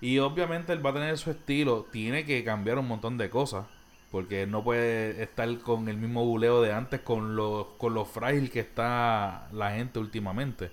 Y 0.00 0.18
obviamente 0.18 0.72
él 0.72 0.84
va 0.84 0.90
a 0.90 0.94
tener 0.94 1.18
su 1.18 1.30
estilo, 1.30 1.86
tiene 1.90 2.24
que 2.24 2.42
cambiar 2.44 2.78
un 2.78 2.88
montón 2.88 3.18
de 3.18 3.28
cosas. 3.28 3.66
Porque 4.10 4.46
no 4.46 4.64
puede 4.64 5.22
estar 5.22 5.58
con 5.60 5.88
el 5.88 5.96
mismo 5.96 6.24
buleo 6.24 6.62
de 6.62 6.72
antes, 6.72 7.00
con 7.00 7.36
lo, 7.36 7.76
con 7.78 7.94
lo 7.94 8.04
frágil 8.04 8.50
que 8.50 8.60
está 8.60 9.48
la 9.52 9.72
gente 9.72 10.00
últimamente. 10.00 10.72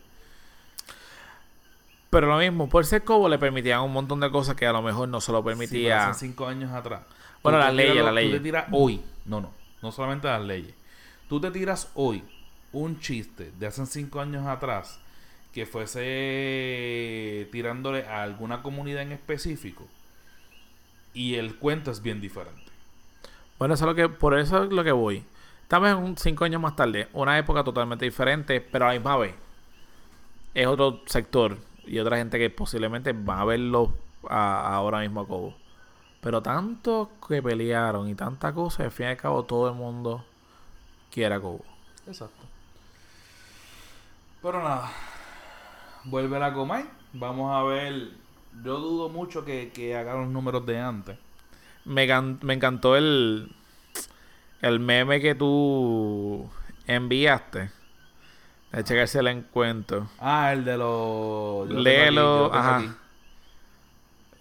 Pero 2.09 2.27
lo 2.27 2.37
mismo, 2.37 2.69
por 2.69 2.85
ser 2.85 3.03
Cobo 3.03 3.27
le 3.27 3.37
permitían 3.37 3.81
un 3.81 3.91
montón 3.91 4.19
de 4.21 4.31
cosas 4.31 4.55
que 4.55 4.65
a 4.65 4.71
lo 4.71 4.81
mejor 4.81 5.09
no 5.09 5.19
se 5.19 5.31
lo 5.31 5.39
Sí, 5.39 5.45
permitía. 5.45 6.09
hace 6.09 6.27
cinco 6.27 6.47
años 6.47 6.71
atrás. 6.71 7.01
Bueno, 7.43 7.59
las 7.59 7.73
leyes, 7.73 7.95
las 7.95 8.05
lo- 8.05 8.09
Tú 8.11 8.15
leyes. 8.15 8.33
te 8.33 8.39
tiras 8.39 8.65
hoy. 8.71 9.01
No, 9.25 9.41
no. 9.41 9.51
No 9.81 9.91
solamente 9.91 10.27
las 10.27 10.41
leyes. 10.41 10.73
Tú 11.29 11.39
te 11.41 11.51
tiras 11.51 11.91
hoy 11.95 12.23
un 12.71 12.99
chiste 12.99 13.51
de 13.59 13.67
hace 13.67 13.85
cinco 13.85 14.19
años 14.21 14.45
atrás 14.47 14.99
que 15.53 15.65
fuese 15.65 17.47
tirándole 17.51 18.05
a 18.07 18.23
alguna 18.23 18.61
comunidad 18.61 19.01
en 19.01 19.11
específico 19.11 19.85
y 21.13 21.35
el 21.35 21.55
cuento 21.57 21.91
es 21.91 22.01
bien 22.01 22.21
diferente. 22.21 22.61
Bueno, 23.57 23.73
eso 23.73 23.85
es 23.85 23.87
lo 23.87 23.95
que, 23.95 24.07
por 24.09 24.37
eso 24.37 24.63
es 24.63 24.71
lo 24.71 24.83
que 24.83 24.91
voy. 24.91 25.23
Estamos 25.63 25.89
en 25.89 25.97
un 25.97 26.17
cinco 26.17 26.45
años 26.45 26.61
más 26.61 26.75
tarde, 26.75 27.07
una 27.13 27.37
época 27.37 27.63
totalmente 27.63 28.05
diferente, 28.05 28.61
pero 28.61 28.85
a 28.85 28.89
la 28.89 28.93
misma 28.93 29.17
vez 29.17 29.33
es 30.53 30.67
otro 30.67 31.01
sector 31.07 31.57
y 31.87 31.99
otra 31.99 32.17
gente 32.17 32.37
que 32.37 32.49
posiblemente 32.49 33.13
va 33.13 33.41
a 33.41 33.45
verlo 33.45 33.93
a- 34.29 34.73
ahora 34.75 34.99
mismo 34.99 35.21
a 35.21 35.27
Cobo. 35.27 35.55
Pero 36.21 36.41
tanto 36.41 37.11
que 37.27 37.41
pelearon 37.41 38.09
y 38.09 38.15
tanta 38.15 38.53
cosa, 38.53 38.83
al 38.83 38.91
fin 38.91 39.05
y 39.05 39.09
al 39.09 39.17
cabo 39.17 39.43
todo 39.43 39.69
el 39.69 39.75
mundo 39.75 40.23
quiere 41.11 41.35
a 41.35 41.39
Cobo. 41.39 41.63
Exacto. 42.07 42.43
Pero 44.41 44.61
nada. 44.63 44.91
Vuelve 46.05 46.39
la 46.39 46.53
Comay. 46.53 46.85
Vamos 47.13 47.53
a 47.55 47.63
ver. 47.63 48.09
Yo 48.63 48.77
dudo 48.79 49.09
mucho 49.09 49.45
que, 49.45 49.71
que 49.73 49.95
haga 49.95 50.15
los 50.15 50.27
números 50.27 50.65
de 50.65 50.79
antes. 50.79 51.17
Me, 51.85 52.07
me 52.41 52.53
encantó 52.53 52.95
el, 52.95 53.51
el 54.61 54.79
meme 54.79 55.21
que 55.21 55.35
tú 55.35 56.49
enviaste. 56.85 57.71
De 58.71 58.83
checarse 58.83 59.19
el 59.19 59.27
encuentro. 59.27 60.07
Ah, 60.19 60.51
el 60.53 60.65
de 60.65 60.77
los. 60.77 61.69
Léelo, 61.69 62.53
ajá. 62.53 62.77
aquí. 62.77 62.89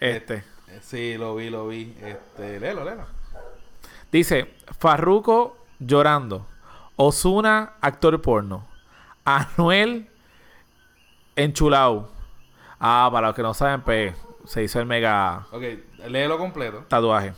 Este. 0.01 0.35
Eh, 0.69 0.81
Sí, 0.83 1.17
lo 1.17 1.35
vi, 1.37 1.49
lo 1.49 1.69
vi. 1.69 1.97
Este, 2.03 2.61
léelo, 2.61 2.85
léelo. 2.85 3.05
Dice, 4.12 4.55
Farruko 4.79 5.57
llorando. 5.79 6.47
Osuna, 6.97 7.75
actor 7.81 8.21
porno. 8.21 8.67
Anuel, 9.25 10.09
enchulado. 11.35 12.11
Ah, 12.79 13.09
para 13.11 13.29
los 13.29 13.37
que 13.37 13.43
no 13.43 13.55
saben, 13.55 13.81
pues 13.83 14.15
se 14.45 14.62
hizo 14.62 14.81
el 14.81 14.87
mega 14.87 15.47
Ok, 15.51 15.62
léelo 16.09 16.37
completo. 16.39 16.85
tatuaje. 16.89 17.33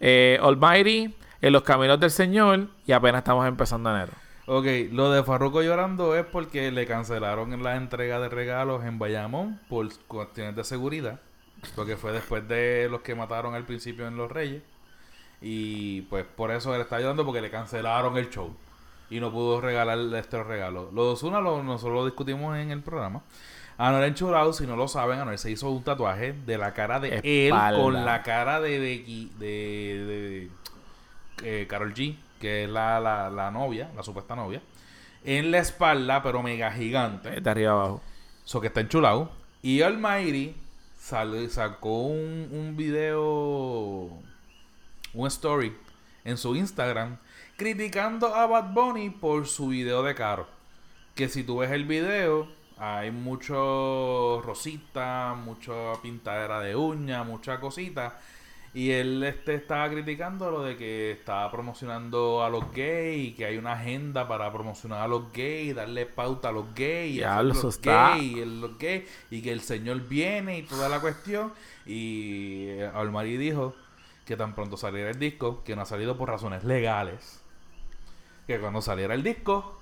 Eh, 0.00 0.38
Almighty, 0.42 1.14
en 1.40 1.52
los 1.52 1.62
caminos 1.62 2.00
del 2.00 2.10
Señor. 2.10 2.66
Y 2.86 2.92
apenas 2.92 3.20
estamos 3.20 3.46
empezando 3.46 3.90
enero. 3.90 4.12
Ok, 4.46 4.66
lo 4.92 5.10
de 5.10 5.22
Farruko 5.24 5.62
llorando 5.62 6.14
es 6.14 6.26
porque 6.26 6.70
le 6.70 6.86
cancelaron 6.86 7.62
la 7.62 7.76
entrega 7.76 8.20
de 8.20 8.28
regalos 8.28 8.84
en 8.84 8.98
Bayamón 8.98 9.58
por 9.68 9.88
cuestiones 10.06 10.54
de 10.54 10.64
seguridad. 10.64 11.20
Porque 11.74 11.96
fue 11.96 12.12
después 12.12 12.46
de 12.46 12.88
los 12.90 13.00
que 13.00 13.14
mataron 13.14 13.54
al 13.54 13.64
principio 13.64 14.06
en 14.06 14.18
Los 14.18 14.30
Reyes. 14.30 14.62
Y 15.40 16.02
pues 16.02 16.26
por 16.26 16.50
eso 16.50 16.74
él 16.74 16.82
está 16.82 17.00
llorando 17.00 17.24
porque 17.24 17.40
le 17.40 17.50
cancelaron 17.50 18.18
el 18.18 18.28
show. 18.28 18.54
Y 19.08 19.18
no 19.18 19.32
pudo 19.32 19.62
regalar 19.62 19.98
estos 20.14 20.46
regalos. 20.46 20.92
Los 20.92 21.06
dos 21.06 21.22
una 21.22 21.40
lo, 21.40 21.62
nosotros 21.62 21.94
lo 21.94 22.04
discutimos 22.04 22.56
en 22.58 22.70
el 22.70 22.82
programa. 22.82 23.22
Anuel 23.78 24.04
enchulado, 24.04 24.52
si 24.52 24.66
no 24.66 24.76
lo 24.76 24.88
saben, 24.88 25.20
Anuel 25.20 25.38
se 25.38 25.50
hizo 25.50 25.70
un 25.70 25.82
tatuaje 25.82 26.32
de 26.32 26.58
la 26.58 26.74
cara 26.74 27.00
de 27.00 27.20
Espalda. 27.22 27.70
él 27.70 27.82
con 27.82 28.04
la 28.04 28.22
cara 28.22 28.60
de 28.60 28.78
Becky, 28.78 29.32
de, 29.38 30.50
de 31.42 31.62
eh, 31.62 31.66
Carol 31.66 31.92
G, 31.94 32.16
que 32.40 32.64
es 32.64 32.70
la, 32.70 33.00
la, 33.00 33.30
la 33.30 33.50
novia, 33.50 33.90
la 33.96 34.02
supuesta 34.02 34.34
novia, 34.36 34.60
en 35.24 35.50
la 35.50 35.58
espalda, 35.58 36.22
pero 36.22 36.42
mega 36.42 36.70
gigante. 36.72 37.40
De 37.40 37.50
arriba 37.50 37.72
abajo. 37.72 38.02
Eso 38.44 38.60
que 38.60 38.66
está 38.66 38.80
enchulado. 38.80 39.30
Y 39.62 39.80
Almighty 39.82 40.54
sal- 40.98 41.48
sacó 41.50 42.02
un, 42.02 42.48
un 42.52 42.76
video, 42.76 44.10
un 45.14 45.26
story 45.28 45.74
en 46.24 46.36
su 46.36 46.54
Instagram 46.56 47.16
criticando 47.56 48.34
a 48.34 48.46
Bad 48.46 48.72
Bunny 48.74 49.10
por 49.10 49.46
su 49.46 49.68
video 49.68 50.02
de 50.02 50.14
Caro. 50.14 50.46
Que 51.14 51.28
si 51.28 51.44
tú 51.44 51.58
ves 51.58 51.70
el 51.70 51.84
video, 51.84 52.48
hay 52.76 53.10
mucho 53.12 54.42
rosita, 54.44 55.34
mucha 55.34 55.72
pintadera 56.02 56.60
de 56.60 56.74
uña, 56.76 57.22
mucha 57.22 57.60
cosita. 57.60 58.18
Y 58.74 58.90
él 58.90 59.22
este, 59.22 59.54
estaba 59.54 59.88
criticando 59.88 60.50
lo 60.50 60.64
de 60.64 60.76
que 60.76 61.12
estaba 61.12 61.48
promocionando 61.52 62.42
a 62.42 62.48
los 62.50 62.72
gays 62.72 63.28
y 63.28 63.32
que 63.34 63.44
hay 63.44 63.56
una 63.56 63.74
agenda 63.74 64.26
para 64.26 64.52
promocionar 64.52 65.00
a 65.02 65.06
los 65.06 65.32
gays, 65.32 65.76
darle 65.76 66.06
pauta 66.06 66.48
a 66.48 66.52
los 66.52 66.74
gays, 66.74 67.18
Ya, 67.18 67.36
eso 67.36 67.44
los 67.44 67.64
está. 67.76 68.16
gays, 68.16 68.36
el- 68.38 68.60
los 68.60 68.76
gays, 68.76 69.08
y 69.30 69.42
que 69.42 69.52
el 69.52 69.60
Señor 69.60 70.00
viene 70.08 70.58
y 70.58 70.62
toda 70.64 70.88
la 70.88 70.98
cuestión. 71.00 71.52
Y 71.86 72.64
eh, 72.70 72.90
Almari 72.92 73.36
dijo 73.36 73.76
que 74.26 74.36
tan 74.36 74.56
pronto 74.56 74.76
saliera 74.76 75.10
el 75.10 75.20
disco, 75.20 75.62
que 75.62 75.76
no 75.76 75.82
ha 75.82 75.86
salido 75.86 76.16
por 76.16 76.28
razones 76.28 76.64
legales, 76.64 77.42
que 78.48 78.58
cuando 78.58 78.82
saliera 78.82 79.14
el 79.14 79.22
disco, 79.22 79.80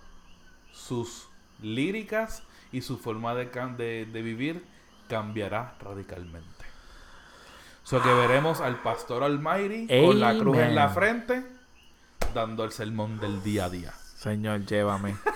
sus 0.71 1.29
líricas 1.63 2.43
y 2.73 2.83
su 2.83 2.99
forma 2.99 3.35
de, 3.35 3.47
de, 3.47 4.05
de 4.05 4.23
vivir 4.23 4.65
cambiará 5.09 5.77
radicalmente. 5.81 6.62
So 7.85 8.01
que 8.03 8.13
veremos 8.13 8.61
al 8.61 8.77
pastor 8.77 9.25
Almighty 9.25 9.87
con 9.89 10.21
la 10.21 10.39
cruz 10.39 10.59
en 10.59 10.75
la 10.75 10.89
frente, 10.89 11.43
dando 12.35 12.65
el 12.65 12.73
sermón 12.73 13.19
del 13.19 13.43
día 13.43 13.67
a 13.67 13.71
día. 13.71 13.93
Señor, 14.17 14.65
llévame. 14.67 15.17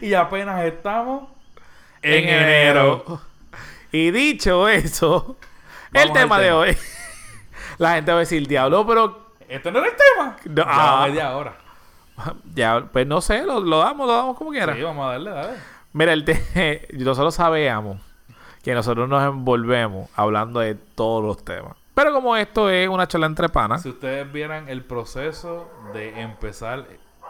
Y 0.00 0.14
apenas 0.14 0.64
estamos 0.64 1.28
en 2.00 2.26
enero. 2.28 3.20
Y 3.90 4.10
dicho 4.10 4.66
eso, 4.68 5.36
el 5.92 6.08
Vamos 6.08 6.18
tema 6.18 6.38
de 6.40 6.50
hoy. 6.52 6.76
La 7.78 7.94
gente 7.94 8.10
va 8.10 8.16
a 8.18 8.20
decir, 8.20 8.46
diablo, 8.48 8.86
pero 8.86 9.32
Este 9.48 9.70
no 9.70 9.80
era 9.80 9.88
el 9.88 9.94
tema. 9.96 10.36
No, 10.46 10.64
Ya 10.64 10.64
ah. 10.66 11.06
media 11.06 11.36
hora. 11.36 11.56
ya, 12.54 12.88
pues 12.90 13.06
no 13.06 13.20
sé, 13.20 13.42
lo, 13.42 13.60
lo 13.60 13.78
damos, 13.80 14.06
lo 14.06 14.14
damos 14.14 14.36
como 14.38 14.50
quiera. 14.50 14.74
Sí, 14.74 14.80
vamos 14.82 15.06
a 15.06 15.10
darle, 15.12 15.30
dale. 15.30 15.58
Mira, 15.92 16.12
el 16.14 16.24
te- 16.24 16.88
nosotros 16.92 17.34
sabíamos 17.34 18.00
que 18.62 18.74
nosotros 18.74 19.08
nos 19.08 19.22
envolvemos 19.24 20.08
hablando 20.14 20.60
de 20.60 20.74
todos 20.74 21.22
los 21.22 21.44
temas. 21.44 21.72
Pero 21.94 22.12
como 22.12 22.36
esto 22.36 22.70
es 22.70 22.88
una 22.88 23.06
charla 23.06 23.26
entre 23.26 23.48
panas, 23.48 23.82
Si 23.82 23.88
ustedes 23.90 24.30
vieran 24.32 24.68
el 24.68 24.82
proceso 24.84 25.68
de 25.92 26.20
empezar 26.22 26.86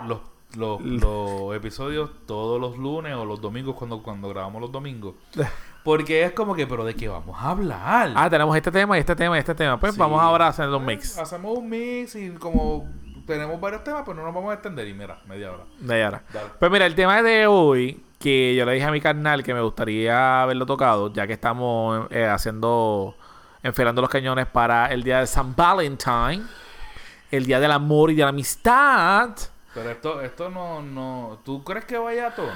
los, 0.06 0.20
los, 0.56 0.80
los 0.80 1.54
episodios 1.56 2.10
todos 2.26 2.60
los 2.60 2.76
lunes 2.78 3.14
o 3.14 3.24
los 3.24 3.40
domingos 3.40 3.74
cuando, 3.74 4.02
cuando 4.02 4.28
grabamos 4.28 4.60
los 4.60 4.70
domingos. 4.72 5.14
Porque 5.84 6.22
es 6.22 6.30
como 6.32 6.54
que, 6.54 6.64
pero 6.68 6.84
¿de 6.84 6.94
qué 6.94 7.08
vamos 7.08 7.36
a 7.42 7.50
hablar? 7.50 8.12
ah, 8.14 8.30
tenemos 8.30 8.54
este 8.56 8.70
tema 8.70 8.96
y 8.96 9.00
este 9.00 9.16
tema 9.16 9.36
y 9.36 9.40
este 9.40 9.54
tema. 9.54 9.80
Pues 9.80 9.94
Sí. 9.94 9.98
vamos 9.98 10.22
ahora 10.22 10.46
a 10.46 10.48
hacer 10.50 10.68
un 10.68 10.82
Eh, 10.84 10.86
mix. 10.94 11.18
Hacemos 11.18 11.58
un 11.58 11.68
mix 11.68 12.14
y 12.14 12.30
como 12.34 12.88
tenemos 13.26 13.60
varios 13.60 13.82
temas, 13.82 14.02
pues 14.04 14.16
no 14.16 14.22
nos 14.22 14.32
vamos 14.32 14.50
a 14.52 14.54
extender. 14.54 14.86
Y 14.86 14.94
mira, 14.94 15.20
media 15.26 15.50
hora. 15.50 15.64
De 15.80 16.04
ahora. 16.04 16.22
Dale. 16.32 16.50
Pues 16.60 16.70
mira, 16.70 16.86
el 16.86 16.94
tema 16.94 17.20
de 17.20 17.48
hoy, 17.48 18.00
que 18.22 18.54
yo 18.54 18.64
le 18.64 18.72
dije 18.74 18.86
a 18.86 18.90
mi 18.92 19.00
carnal 19.00 19.42
que 19.42 19.52
me 19.52 19.60
gustaría 19.60 20.42
haberlo 20.42 20.64
tocado, 20.66 21.12
ya 21.12 21.26
que 21.26 21.32
estamos 21.32 22.06
eh, 22.10 22.24
haciendo, 22.26 23.16
enfilando 23.62 24.00
los 24.00 24.10
cañones 24.10 24.46
para 24.46 24.86
el 24.86 25.02
día 25.02 25.18
de 25.20 25.26
San 25.26 25.54
Valentine, 25.56 26.42
el 27.30 27.46
día 27.46 27.58
del 27.60 27.72
amor 27.72 28.10
y 28.10 28.14
de 28.14 28.22
la 28.22 28.28
amistad. 28.28 29.30
Pero 29.74 29.90
esto, 29.90 30.20
esto 30.20 30.50
no, 30.50 30.82
no. 30.82 31.40
¿Tú 31.44 31.64
crees 31.64 31.84
que 31.84 31.98
vaya 31.98 32.28
a 32.28 32.34
tono? 32.34 32.50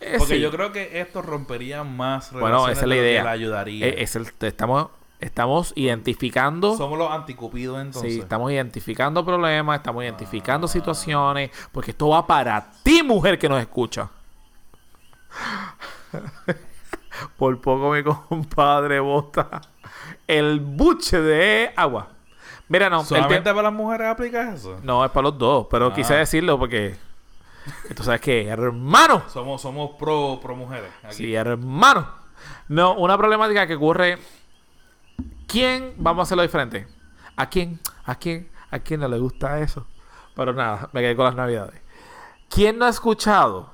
Eh, 0.00 0.16
Porque 0.18 0.34
sí. 0.34 0.40
yo 0.40 0.50
creo 0.50 0.72
que 0.72 1.00
esto 1.00 1.22
rompería 1.22 1.82
más 1.82 2.30
Bueno, 2.32 2.46
relaciones 2.48 2.76
esa 2.76 2.84
es 2.84 2.88
la 2.88 2.96
idea. 2.96 3.22
le 3.24 3.28
ayudaría. 3.30 3.86
Eh, 3.86 4.02
es 4.02 4.14
el- 4.14 4.28
estamos, 4.42 4.88
estamos 5.20 5.72
identificando. 5.74 6.76
Somos 6.76 6.98
los 6.98 7.10
anticupidos 7.10 7.80
entonces. 7.80 8.12
Sí, 8.12 8.20
estamos 8.20 8.52
identificando 8.52 9.24
problemas, 9.24 9.78
estamos 9.78 10.04
identificando 10.04 10.68
situaciones, 10.68 11.50
porque 11.72 11.92
esto 11.92 12.10
va 12.10 12.26
para 12.26 12.70
ti, 12.82 13.02
mujer 13.02 13.38
que 13.38 13.48
nos 13.48 13.58
escucha. 13.60 14.10
Por 17.36 17.60
poco 17.60 17.90
mi 17.92 18.02
compadre 18.02 19.00
bota 19.00 19.60
el 20.26 20.60
buche 20.60 21.20
de 21.20 21.72
agua. 21.76 22.08
Mira, 22.68 22.90
no, 22.90 23.04
¿Solamente 23.04 23.40
te- 23.42 23.50
para 23.50 23.62
las 23.64 23.72
mujeres 23.72 24.08
aplica 24.08 24.52
eso? 24.52 24.78
no 24.82 25.04
es 25.04 25.10
para 25.10 25.28
los 25.28 25.38
dos, 25.38 25.66
pero 25.70 25.86
Ah. 25.88 25.94
quise 25.94 26.14
decirlo 26.14 26.58
porque 26.58 26.96
tú 27.94 28.02
sabes 28.02 28.20
que 28.20 28.46
hermano, 28.48 29.22
Somos, 29.28 29.62
somos 29.62 29.92
pro, 29.98 30.38
pro 30.42 30.56
mujeres. 30.56 30.90
Aquí. 31.04 31.14
Sí, 31.14 31.34
hermano. 31.34 32.06
No, 32.68 32.94
una 32.94 33.16
problemática 33.16 33.66
que 33.66 33.76
ocurre. 33.76 34.18
¿Quién 35.46 35.94
vamos 35.96 36.20
a 36.20 36.22
hacerlo 36.24 36.42
diferente? 36.42 36.86
¿A 37.36 37.48
quién? 37.48 37.78
¿A 38.04 38.16
quién? 38.16 38.50
¿A 38.70 38.78
quién 38.80 39.00
no 39.00 39.08
le 39.08 39.18
gusta 39.18 39.60
eso? 39.60 39.86
Pero 40.34 40.52
nada, 40.52 40.90
me 40.92 41.00
quedé 41.00 41.14
con 41.16 41.24
las 41.24 41.34
navidades. 41.36 41.80
¿Quién 42.50 42.78
no 42.78 42.84
ha 42.84 42.88
escuchado 42.90 43.70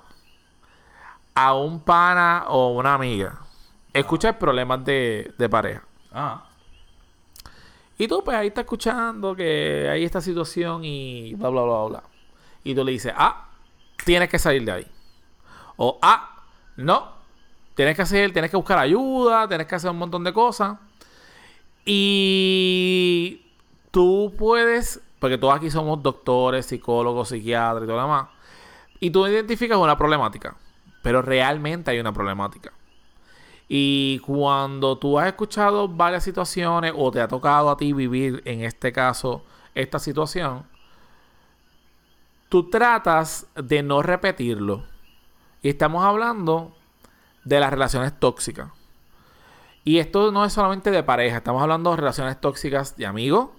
a 1.34 1.54
un 1.54 1.80
pana 1.80 2.44
o 2.48 2.72
una 2.72 2.94
amiga. 2.94 3.40
Escuchas 3.92 4.36
problemas 4.36 4.84
de, 4.84 5.34
de 5.38 5.48
pareja. 5.48 5.84
Ah, 6.12 6.44
Y 7.98 8.08
tú, 8.08 8.22
pues 8.24 8.36
ahí 8.36 8.48
estás 8.48 8.64
escuchando 8.64 9.34
que 9.36 9.88
hay 9.90 10.04
esta 10.04 10.20
situación 10.20 10.84
y 10.84 11.34
bla, 11.34 11.48
bla, 11.50 11.62
bla, 11.62 11.84
bla. 11.84 12.02
Y 12.64 12.74
tú 12.74 12.84
le 12.84 12.92
dices, 12.92 13.12
ah, 13.16 13.48
tienes 14.04 14.28
que 14.28 14.38
salir 14.38 14.64
de 14.64 14.72
ahí. 14.72 14.86
O, 15.76 15.98
ah, 16.02 16.42
no, 16.76 17.12
tienes 17.74 17.96
que 17.96 18.02
hacer, 18.02 18.32
tienes 18.32 18.50
que 18.50 18.56
buscar 18.56 18.78
ayuda, 18.78 19.48
tienes 19.48 19.66
que 19.66 19.74
hacer 19.74 19.90
un 19.90 19.98
montón 19.98 20.24
de 20.24 20.32
cosas. 20.32 20.78
Y 21.84 23.42
tú 23.90 24.34
puedes, 24.38 25.00
porque 25.18 25.38
todos 25.38 25.54
aquí 25.54 25.70
somos 25.70 26.02
doctores, 26.02 26.66
psicólogos, 26.66 27.28
psiquiatras 27.28 27.84
y 27.84 27.86
todo 27.86 27.96
lo 27.96 28.02
demás. 28.02 28.28
Y 29.00 29.10
tú 29.10 29.26
identificas 29.26 29.78
una 29.78 29.96
problemática. 29.96 30.56
Pero 31.02 31.22
realmente 31.22 31.90
hay 31.90 31.98
una 31.98 32.12
problemática. 32.12 32.72
Y 33.68 34.18
cuando 34.20 34.98
tú 34.98 35.18
has 35.18 35.28
escuchado 35.28 35.88
varias 35.88 36.24
situaciones 36.24 36.92
o 36.96 37.10
te 37.10 37.20
ha 37.20 37.28
tocado 37.28 37.70
a 37.70 37.76
ti 37.76 37.92
vivir, 37.92 38.42
en 38.44 38.62
este 38.62 38.92
caso, 38.92 39.44
esta 39.74 39.98
situación, 39.98 40.64
tú 42.48 42.68
tratas 42.68 43.46
de 43.54 43.82
no 43.82 44.02
repetirlo. 44.02 44.84
Y 45.62 45.70
estamos 45.70 46.04
hablando 46.04 46.76
de 47.44 47.60
las 47.60 47.70
relaciones 47.70 48.18
tóxicas. 48.18 48.68
Y 49.84 49.98
esto 49.98 50.30
no 50.30 50.44
es 50.44 50.52
solamente 50.52 50.90
de 50.90 51.02
pareja, 51.02 51.38
estamos 51.38 51.62
hablando 51.62 51.90
de 51.90 51.96
relaciones 51.96 52.40
tóxicas 52.40 52.96
de 52.96 53.06
amigos, 53.06 53.50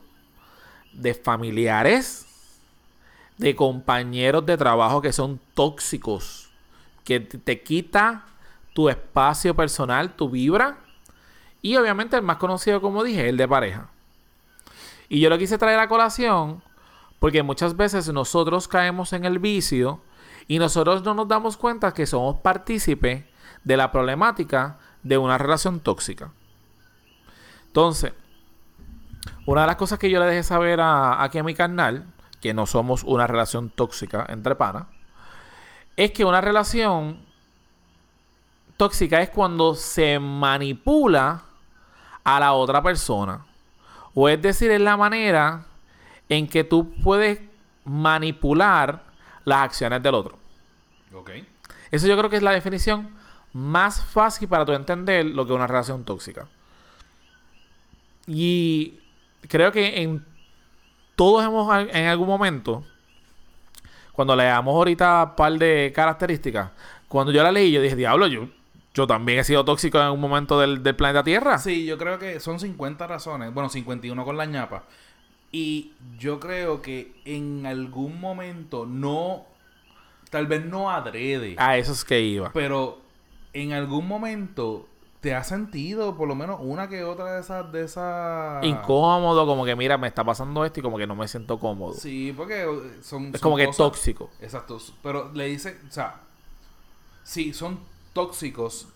de 0.94 1.14
familiares, 1.14 2.28
de 3.38 3.56
compañeros 3.56 4.46
de 4.46 4.58
trabajo 4.58 5.02
que 5.02 5.12
son 5.12 5.40
tóxicos, 5.54 6.43
que 7.04 7.20
te 7.20 7.62
quita 7.62 8.26
tu 8.74 8.90
espacio 8.90 9.56
personal, 9.56 10.16
tu 10.16 10.30
vibra. 10.30 10.78
Y 11.62 11.76
obviamente 11.78 12.16
el 12.18 12.24
más 12.24 12.38
conocido, 12.38 12.82
como 12.82 13.04
dije, 13.04 13.30
el 13.30 13.38
de 13.38 13.48
pareja. 13.48 13.90
Y 15.10 15.20
yo 15.20 15.30
lo 15.30 15.38
quise 15.38 15.58
traer 15.58 15.80
a 15.80 15.88
colación 15.88 16.64
porque 17.20 17.44
muchas 17.44 17.78
veces 17.78 18.12
nosotros 18.12 18.68
caemos 18.68 19.14
en 19.14 19.24
el 19.24 19.40
vicio 19.40 20.02
y 20.48 20.60
nosotros 20.60 21.04
no 21.04 21.14
nos 21.14 21.28
damos 21.28 21.56
cuenta 21.56 21.94
que 21.94 22.06
somos 22.06 22.38
partícipes 22.42 23.24
de 23.64 23.78
la 23.78 23.92
problemática 23.92 24.78
de 25.04 25.18
una 25.18 25.38
relación 25.38 25.80
tóxica. 25.80 26.32
Entonces, 27.68 28.14
una 29.46 29.62
de 29.62 29.68
las 29.68 29.76
cosas 29.78 30.00
que 30.00 30.10
yo 30.10 30.20
le 30.20 30.26
dejé 30.26 30.44
saber 30.44 30.82
a, 30.82 31.24
aquí 31.24 31.38
a 31.38 31.44
mi 31.44 31.54
canal, 31.54 32.08
que 32.42 32.54
no 32.54 32.66
somos 32.66 33.04
una 33.04 33.26
relación 33.26 33.70
tóxica 33.70 34.26
entre 34.28 34.56
panas, 34.56 34.88
es 35.96 36.12
que 36.12 36.26
una 36.26 36.42
relación 36.42 37.20
tóxica 38.78 39.22
es 39.22 39.30
cuando 39.30 39.76
se 39.76 40.20
manipula 40.20 41.44
a 42.24 42.40
la 42.40 42.54
otra 42.54 42.82
persona. 42.82 43.46
O 44.14 44.30
es 44.30 44.42
decir, 44.42 44.72
es 44.72 44.82
la 44.82 44.98
manera 44.98 45.66
en 46.30 46.48
que 46.48 46.64
tú 46.64 46.94
puedes 47.04 47.40
manipular 47.86 49.04
las 49.46 49.60
acciones 49.60 50.02
del 50.02 50.16
otro. 50.16 50.38
ok. 51.14 51.32
Eso 51.92 52.08
yo 52.08 52.18
creo 52.18 52.30
que 52.30 52.38
es 52.38 52.44
la 52.44 52.52
definición 52.52 53.10
más 53.54 54.04
fácil 54.04 54.48
para 54.48 54.66
tú 54.66 54.72
entender 54.74 55.26
lo 55.26 55.46
que 55.46 55.54
es 55.54 55.56
una 55.56 55.68
relación 55.68 56.04
tóxica. 56.04 56.48
Y 58.26 59.00
creo 59.48 59.72
que 59.72 60.02
en 60.02 60.26
todos 61.16 61.44
hemos 61.46 61.72
en 61.92 62.08
algún 62.08 62.28
momento, 62.28 62.84
cuando 64.14 64.36
leamos 64.36 64.74
ahorita 64.74 65.24
un 65.24 65.36
par 65.36 65.54
de 65.54 65.92
características, 65.94 66.70
cuando 67.08 67.32
yo 67.32 67.44
la 67.44 67.52
leí, 67.52 67.72
yo 67.72 67.82
dije, 67.82 67.96
diablo, 67.96 68.28
yo, 68.28 68.48
yo 68.94 69.06
también 69.06 69.40
he 69.40 69.44
sido 69.44 69.66
tóxico 69.66 69.98
en 69.98 70.06
algún 70.06 70.22
momento 70.22 70.60
del, 70.60 70.82
del 70.82 70.96
planeta 70.96 71.24
Tierra. 71.24 71.58
Sí, 71.58 71.86
yo 71.86 71.98
creo 71.98 72.18
que 72.20 72.40
son 72.40 72.60
50 72.60 73.06
razones. 73.08 73.54
Bueno, 73.54 73.70
51 73.70 74.24
con 74.24 74.38
la 74.38 74.46
ñapa. 74.46 74.84
Y 75.52 75.92
yo 76.18 76.40
creo 76.40 76.82
que 76.82 77.14
en 77.26 77.66
algún 77.66 78.20
momento 78.20 78.86
no. 78.86 79.46
Tal 80.30 80.48
vez 80.48 80.66
no 80.66 80.90
adrede. 80.90 81.56
A 81.60 81.78
eso 81.78 81.92
es 81.92 82.04
que 82.04 82.22
iba. 82.22 82.52
Pero 82.54 83.00
en 83.54 83.74
algún 83.74 84.08
momento 84.08 84.88
te 85.24 85.34
has 85.34 85.48
sentido 85.48 86.16
por 86.18 86.28
lo 86.28 86.36
menos 86.36 86.58
una 86.62 86.90
que 86.90 87.04
otra 87.06 87.36
de 87.36 87.40
esas. 87.40 87.72
De. 88.62 88.68
Incómodo, 88.68 89.46
como 89.48 89.64
que 89.64 89.74
mira, 89.76 89.98
me 89.98 90.08
está 90.08 90.24
pasando 90.26 90.66
esto 90.66 90.82
y 90.82 90.84
como 90.84 90.98
que 90.98 91.08
no 91.08 91.16
me 91.16 91.28
siento 91.30 91.58
cómodo. 91.60 91.94
Sí, 91.94 92.34
porque 92.36 92.64
eh, 92.64 92.68
son. 93.02 93.28
es 93.28 93.32
son 93.32 93.40
como 93.42 93.56
que 93.56 93.66
cosas- 93.68 93.78
tóxico. 93.78 94.30
Exacto. 94.42 94.78
Pero 95.02 95.32
le 95.34 95.46
dice, 95.48 95.80
o 95.88 95.92
sea, 95.92 96.18
sí, 97.24 97.54
son 97.54 97.80
tóxicos 98.12 98.90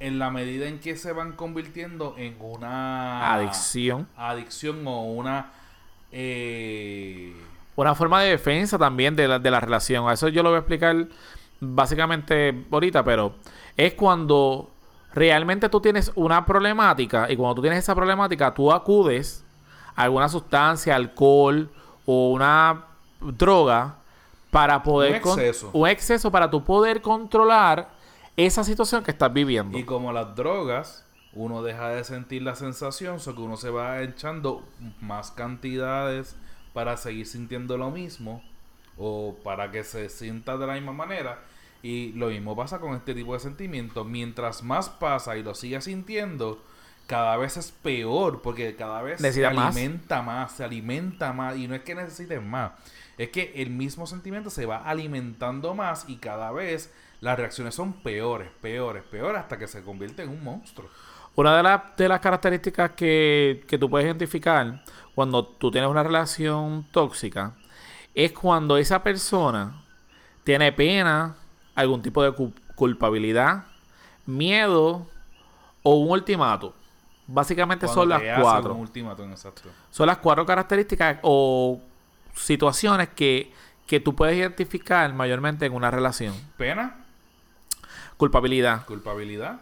en 0.00 0.18
la 0.18 0.30
medida 0.30 0.66
en 0.66 0.80
que 0.80 0.96
se 0.96 1.12
van 1.12 1.32
convirtiendo 1.32 2.14
en 2.16 2.36
una 2.40 3.34
Adicción. 3.34 4.08
adicción 4.16 4.86
o 4.86 5.02
una 5.04 5.52
eh, 6.10 7.34
Una 7.76 7.94
forma 7.94 8.22
de 8.22 8.30
defensa 8.30 8.78
también 8.78 9.14
de 9.14 9.28
la, 9.28 9.38
de 9.38 9.50
la 9.50 9.60
relación. 9.60 10.08
A 10.08 10.14
eso 10.14 10.28
yo 10.28 10.42
lo 10.42 10.48
voy 10.48 10.56
a 10.56 10.60
explicar 10.60 11.06
básicamente 11.60 12.64
ahorita, 12.72 13.04
pero 13.04 13.34
es 13.76 13.92
cuando 13.92 14.70
realmente 15.14 15.68
tú 15.68 15.80
tienes 15.80 16.12
una 16.14 16.46
problemática 16.46 17.30
y 17.30 17.36
cuando 17.36 17.56
tú 17.56 17.62
tienes 17.62 17.80
esa 17.80 17.94
problemática 17.94 18.54
tú 18.54 18.72
acudes 18.72 19.44
a 19.96 20.02
alguna 20.02 20.28
sustancia, 20.28 20.94
alcohol 20.94 21.70
o 22.06 22.30
una 22.30 22.84
droga 23.20 23.96
para 24.50 24.82
poder... 24.82 25.14
Un 25.14 25.20
con- 25.20 25.38
exceso. 25.38 25.70
un 25.72 25.88
exceso 25.88 26.30
para 26.30 26.50
tú 26.50 26.64
poder 26.64 27.02
controlar 27.02 27.90
esa 28.36 28.64
situación 28.64 29.02
que 29.02 29.10
estás 29.10 29.32
viviendo. 29.32 29.76
y 29.76 29.84
como 29.84 30.12
las 30.12 30.34
drogas 30.34 31.04
uno 31.32 31.62
deja 31.62 31.90
de 31.90 32.02
sentir 32.02 32.42
la 32.42 32.56
sensación 32.56 33.20
so 33.20 33.34
que 33.34 33.42
uno 33.42 33.56
se 33.56 33.70
va 33.70 34.02
echando 34.02 34.64
más 35.00 35.30
cantidades 35.30 36.36
para 36.72 36.96
seguir 36.96 37.26
sintiendo 37.26 37.76
lo 37.76 37.90
mismo 37.90 38.42
o 38.98 39.36
para 39.44 39.70
que 39.70 39.84
se 39.84 40.08
sienta 40.08 40.56
de 40.56 40.66
la 40.66 40.74
misma 40.74 40.92
manera 40.92 41.38
y 41.82 42.12
lo 42.12 42.28
mismo 42.28 42.54
pasa 42.56 42.78
con 42.78 42.94
este 42.94 43.14
tipo 43.14 43.34
de 43.34 43.40
sentimientos 43.40 44.06
mientras 44.06 44.62
más 44.62 44.88
pasa 44.90 45.36
y 45.36 45.42
lo 45.42 45.54
sigue 45.54 45.80
sintiendo 45.80 46.62
cada 47.06 47.36
vez 47.36 47.56
es 47.56 47.72
peor 47.72 48.40
porque 48.42 48.76
cada 48.76 49.02
vez 49.02 49.18
se 49.20 49.22
Necesita 49.28 49.50
más. 49.50 49.74
alimenta 49.76 50.22
más 50.22 50.52
se 50.52 50.64
alimenta 50.64 51.32
más 51.32 51.56
y 51.56 51.66
no 51.68 51.74
es 51.74 51.82
que 51.82 51.94
necesites 51.94 52.42
más 52.42 52.72
es 53.18 53.30
que 53.30 53.52
el 53.56 53.70
mismo 53.70 54.06
sentimiento 54.06 54.50
se 54.50 54.66
va 54.66 54.78
alimentando 54.78 55.74
más 55.74 56.04
y 56.08 56.16
cada 56.16 56.52
vez 56.52 56.92
las 57.20 57.38
reacciones 57.38 57.74
son 57.74 57.92
peores, 58.02 58.48
peores, 58.62 59.02
peores 59.04 59.40
hasta 59.42 59.58
que 59.58 59.66
se 59.68 59.82
convierte 59.82 60.22
en 60.22 60.30
un 60.30 60.42
monstruo. 60.42 60.88
Una 61.34 61.56
de, 61.56 61.62
las- 61.62 61.96
de 61.96 62.08
las 62.08 62.20
características 62.20 62.92
que, 62.92 63.62
que 63.68 63.76
tú 63.78 63.90
puedes 63.90 64.06
identificar 64.06 64.82
cuando 65.14 65.44
tú 65.46 65.70
tienes 65.70 65.90
una 65.90 66.02
relación 66.02 66.86
tóxica 66.92 67.54
es 68.14 68.32
cuando 68.32 68.78
esa 68.78 69.02
persona 69.02 69.84
tiene 70.44 70.72
pena, 70.72 71.36
algún 71.80 72.02
tipo 72.02 72.22
de 72.22 72.32
cu- 72.32 72.52
culpabilidad, 72.74 73.64
miedo 74.26 75.06
o 75.82 75.94
un 75.96 76.10
ultimato. 76.10 76.74
Básicamente 77.26 77.86
son 77.88 78.08
las 78.08 78.22
cuatro. 78.40 78.74
Un 78.74 78.80
ultimátum, 78.80 79.30
exacto. 79.30 79.68
Son 79.90 80.06
las 80.06 80.18
cuatro 80.18 80.44
características 80.44 81.18
o 81.22 81.80
situaciones 82.34 83.08
que, 83.10 83.52
que 83.86 84.00
tú 84.00 84.14
puedes 84.16 84.36
identificar 84.36 85.12
mayormente 85.14 85.66
en 85.66 85.72
una 85.74 85.90
relación. 85.90 86.34
Pena, 86.56 86.96
Culpabilidad, 88.16 88.84
culpabilidad. 88.86 89.60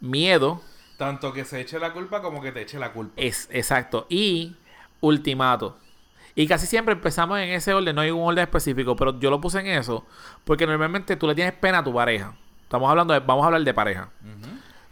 miedo, 0.00 0.60
Tanto 0.98 1.32
que 1.32 1.44
se 1.44 1.60
eche 1.60 1.78
la 1.78 1.92
culpa 1.92 2.20
como 2.22 2.40
que 2.42 2.50
te 2.52 2.62
eche 2.62 2.78
la 2.78 2.92
culpa. 2.92 3.12
Es 3.16 3.48
exacto. 3.52 4.06
Y 4.08 4.56
ultimato. 5.00 5.76
Y 6.38 6.46
casi 6.46 6.68
siempre 6.68 6.94
empezamos 6.94 7.36
en 7.40 7.48
ese 7.48 7.74
orden, 7.74 7.96
no 7.96 8.00
hay 8.00 8.12
un 8.12 8.20
orden 8.20 8.44
específico, 8.44 8.94
pero 8.94 9.18
yo 9.18 9.28
lo 9.28 9.40
puse 9.40 9.58
en 9.58 9.66
eso 9.66 10.06
porque 10.44 10.68
normalmente 10.68 11.16
tú 11.16 11.26
le 11.26 11.34
tienes 11.34 11.52
pena 11.54 11.78
a 11.78 11.82
tu 11.82 11.92
pareja. 11.92 12.32
Estamos 12.62 12.88
hablando 12.88 13.12
de, 13.12 13.18
vamos 13.18 13.42
a 13.42 13.46
hablar 13.46 13.62
de 13.62 13.74
pareja. 13.74 14.10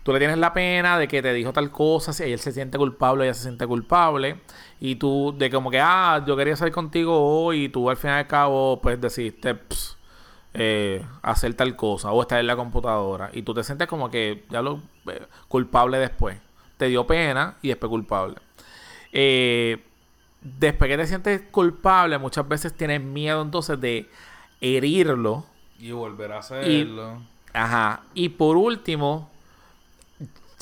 Tú 0.03 0.13
le 0.13 0.19
tienes 0.19 0.39
la 0.39 0.53
pena 0.53 0.99
de 0.99 1.07
que 1.07 1.23
te 1.23 1.33
dijo 1.33 1.53
tal 1.53 1.71
cosa, 1.71 2.13
si 2.13 2.25
él 2.25 2.41
se 2.41 2.51
siente 2.51 2.79
culpable, 2.79 3.27
ella 3.27 3.35
se 3.35 3.45
siente 3.45 3.65
culpable, 3.65 4.41
y 4.81 4.97
tú 4.97 5.37
de 5.39 5.49
como 5.49 5.71
que, 5.71 5.79
ah, 5.81 6.21
yo 6.27 6.37
quería 6.37 6.57
salir 6.57 6.75
contigo 6.75 7.17
hoy, 7.17 7.67
y 7.67 7.69
tú 7.69 7.89
al 7.91 7.97
fin 7.97 8.11
y 8.11 8.15
al 8.15 8.27
cabo, 8.27 8.81
pues 8.83 9.01
decidiste 9.01 9.57
eh, 10.53 11.07
hacer 11.23 11.55
tal 11.55 11.77
cosa, 11.77 12.11
o 12.11 12.23
estar 12.23 12.41
en 12.41 12.49
la 12.49 12.57
computadora, 12.57 13.31
y 13.33 13.43
tú 13.43 13.55
te 13.55 13.63
sientes 13.63 13.87
como 13.87 14.11
que 14.11 14.45
ya 14.51 14.63
lo 14.63 14.81
eh, 15.09 15.25
culpable 15.47 15.99
después. 15.99 16.39
Te 16.77 16.87
dio 16.87 17.07
pena 17.07 17.57
y 17.63 17.69
después 17.69 17.89
culpable. 17.89 18.35
Eh, 19.13 19.81
después 20.59 20.89
que 20.89 20.97
te 20.97 21.07
sientes 21.07 21.43
culpable, 21.51 22.19
muchas 22.19 22.47
veces 22.47 22.73
tienes 22.75 23.01
miedo 23.03 23.43
entonces 23.43 23.81
de 23.81 24.09
herirlo. 24.61 25.45
Y 25.79 25.91
volver 25.93 26.33
a 26.33 26.39
hacerlo. 26.39 27.23
Ajá. 27.53 28.03
Y 28.15 28.29
por 28.31 28.57
último, 28.57 29.31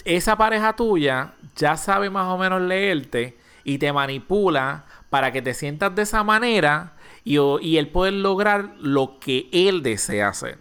esa 0.04 0.36
pareja 0.36 0.74
tuya 0.74 1.32
ya 1.56 1.76
sabe 1.76 2.10
más 2.10 2.26
o 2.26 2.38
menos 2.38 2.60
leerte 2.62 3.36
y 3.64 3.78
te 3.78 3.92
manipula 3.92 4.84
para 5.10 5.32
que 5.32 5.42
te 5.42 5.54
sientas 5.54 5.94
de 5.94 6.02
esa 6.02 6.22
manera 6.24 6.92
y, 7.24 7.38
y 7.38 7.76
él 7.78 7.88
poder 7.88 8.14
lograr 8.14 8.74
lo 8.80 9.18
que 9.20 9.48
él 9.52 9.82
desea 9.82 10.28
hacer. 10.28 10.58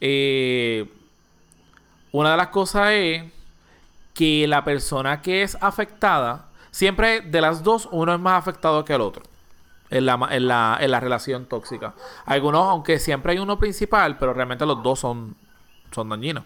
eh, 0.00 0.86
una 2.12 2.32
de 2.32 2.36
las 2.36 2.48
cosas 2.48 2.90
es 2.92 3.24
que 4.14 4.46
la 4.46 4.62
persona 4.64 5.20
que 5.20 5.42
es 5.42 5.56
afectada, 5.60 6.46
siempre 6.74 7.20
de 7.20 7.40
las 7.40 7.62
dos, 7.62 7.88
uno 7.92 8.12
es 8.12 8.18
más 8.18 8.36
afectado 8.36 8.84
que 8.84 8.94
el 8.94 9.00
otro. 9.00 9.22
En 9.90 10.06
la, 10.06 10.18
en 10.32 10.48
la, 10.48 10.76
en 10.80 10.90
la 10.90 10.98
relación 10.98 11.46
tóxica. 11.46 11.94
Algunos, 12.26 12.68
aunque 12.68 12.98
siempre 12.98 13.32
hay 13.32 13.38
uno 13.38 13.60
principal, 13.60 14.18
pero 14.18 14.34
realmente 14.34 14.66
los 14.66 14.82
dos 14.82 14.98
son, 14.98 15.36
son 15.92 16.08
dañinos. 16.08 16.42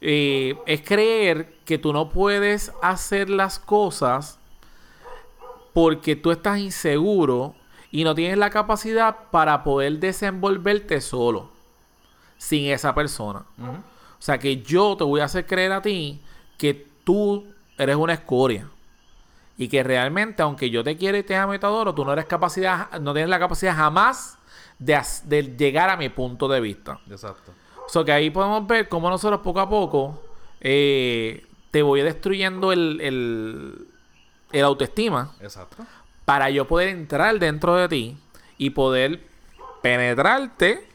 Eh, 0.00 0.58
es 0.66 0.80
creer 0.82 1.58
que 1.64 1.78
tú 1.78 1.92
no 1.92 2.08
puedes 2.08 2.72
hacer 2.82 3.30
las 3.30 3.60
cosas 3.60 4.40
porque 5.72 6.16
tú 6.16 6.32
estás 6.32 6.58
inseguro 6.58 7.54
y 7.92 8.02
no 8.02 8.16
tienes 8.16 8.38
la 8.38 8.50
capacidad 8.50 9.16
para 9.30 9.62
poder 9.62 10.00
desenvolverte 10.00 11.00
solo 11.00 11.50
sin 12.38 12.72
esa 12.72 12.92
persona. 12.92 13.44
O 13.60 14.22
sea 14.22 14.38
que 14.38 14.62
yo 14.62 14.96
te 14.96 15.04
voy 15.04 15.20
a 15.20 15.26
hacer 15.26 15.46
creer 15.46 15.70
a 15.70 15.80
ti 15.80 16.20
que 16.58 16.88
tú 17.04 17.46
eres 17.78 17.94
una 17.94 18.14
escoria. 18.14 18.68
Y 19.62 19.68
que 19.68 19.84
realmente, 19.84 20.42
aunque 20.42 20.70
yo 20.70 20.82
te 20.82 20.96
quiero 20.96 21.16
y 21.18 21.22
te 21.22 21.36
amo 21.36 21.54
y 21.54 21.58
te 21.60 21.66
adoro, 21.66 21.94
tú 21.94 22.04
no 22.04 22.12
eres 22.12 22.24
capacidad, 22.24 22.90
no 23.00 23.12
tienes 23.12 23.30
la 23.30 23.38
capacidad 23.38 23.76
jamás 23.76 24.36
de, 24.80 25.00
de 25.24 25.42
llegar 25.56 25.88
a 25.88 25.96
mi 25.96 26.08
punto 26.08 26.48
de 26.48 26.60
vista. 26.60 26.98
Exacto. 27.08 27.52
O 27.86 27.88
sea 27.88 28.02
que 28.02 28.10
ahí 28.10 28.30
podemos 28.30 28.66
ver 28.66 28.88
cómo 28.88 29.08
nosotros 29.08 29.40
poco 29.40 29.60
a 29.60 29.68
poco 29.68 30.20
eh, 30.60 31.46
te 31.70 31.80
voy 31.82 32.00
destruyendo 32.02 32.72
el, 32.72 33.00
el, 33.00 33.86
el 34.50 34.64
autoestima 34.64 35.30
Exacto. 35.40 35.84
para 36.24 36.50
yo 36.50 36.66
poder 36.66 36.88
entrar 36.88 37.38
dentro 37.38 37.76
de 37.76 37.88
ti 37.88 38.18
y 38.58 38.70
poder 38.70 39.20
penetrarte, 39.80 40.88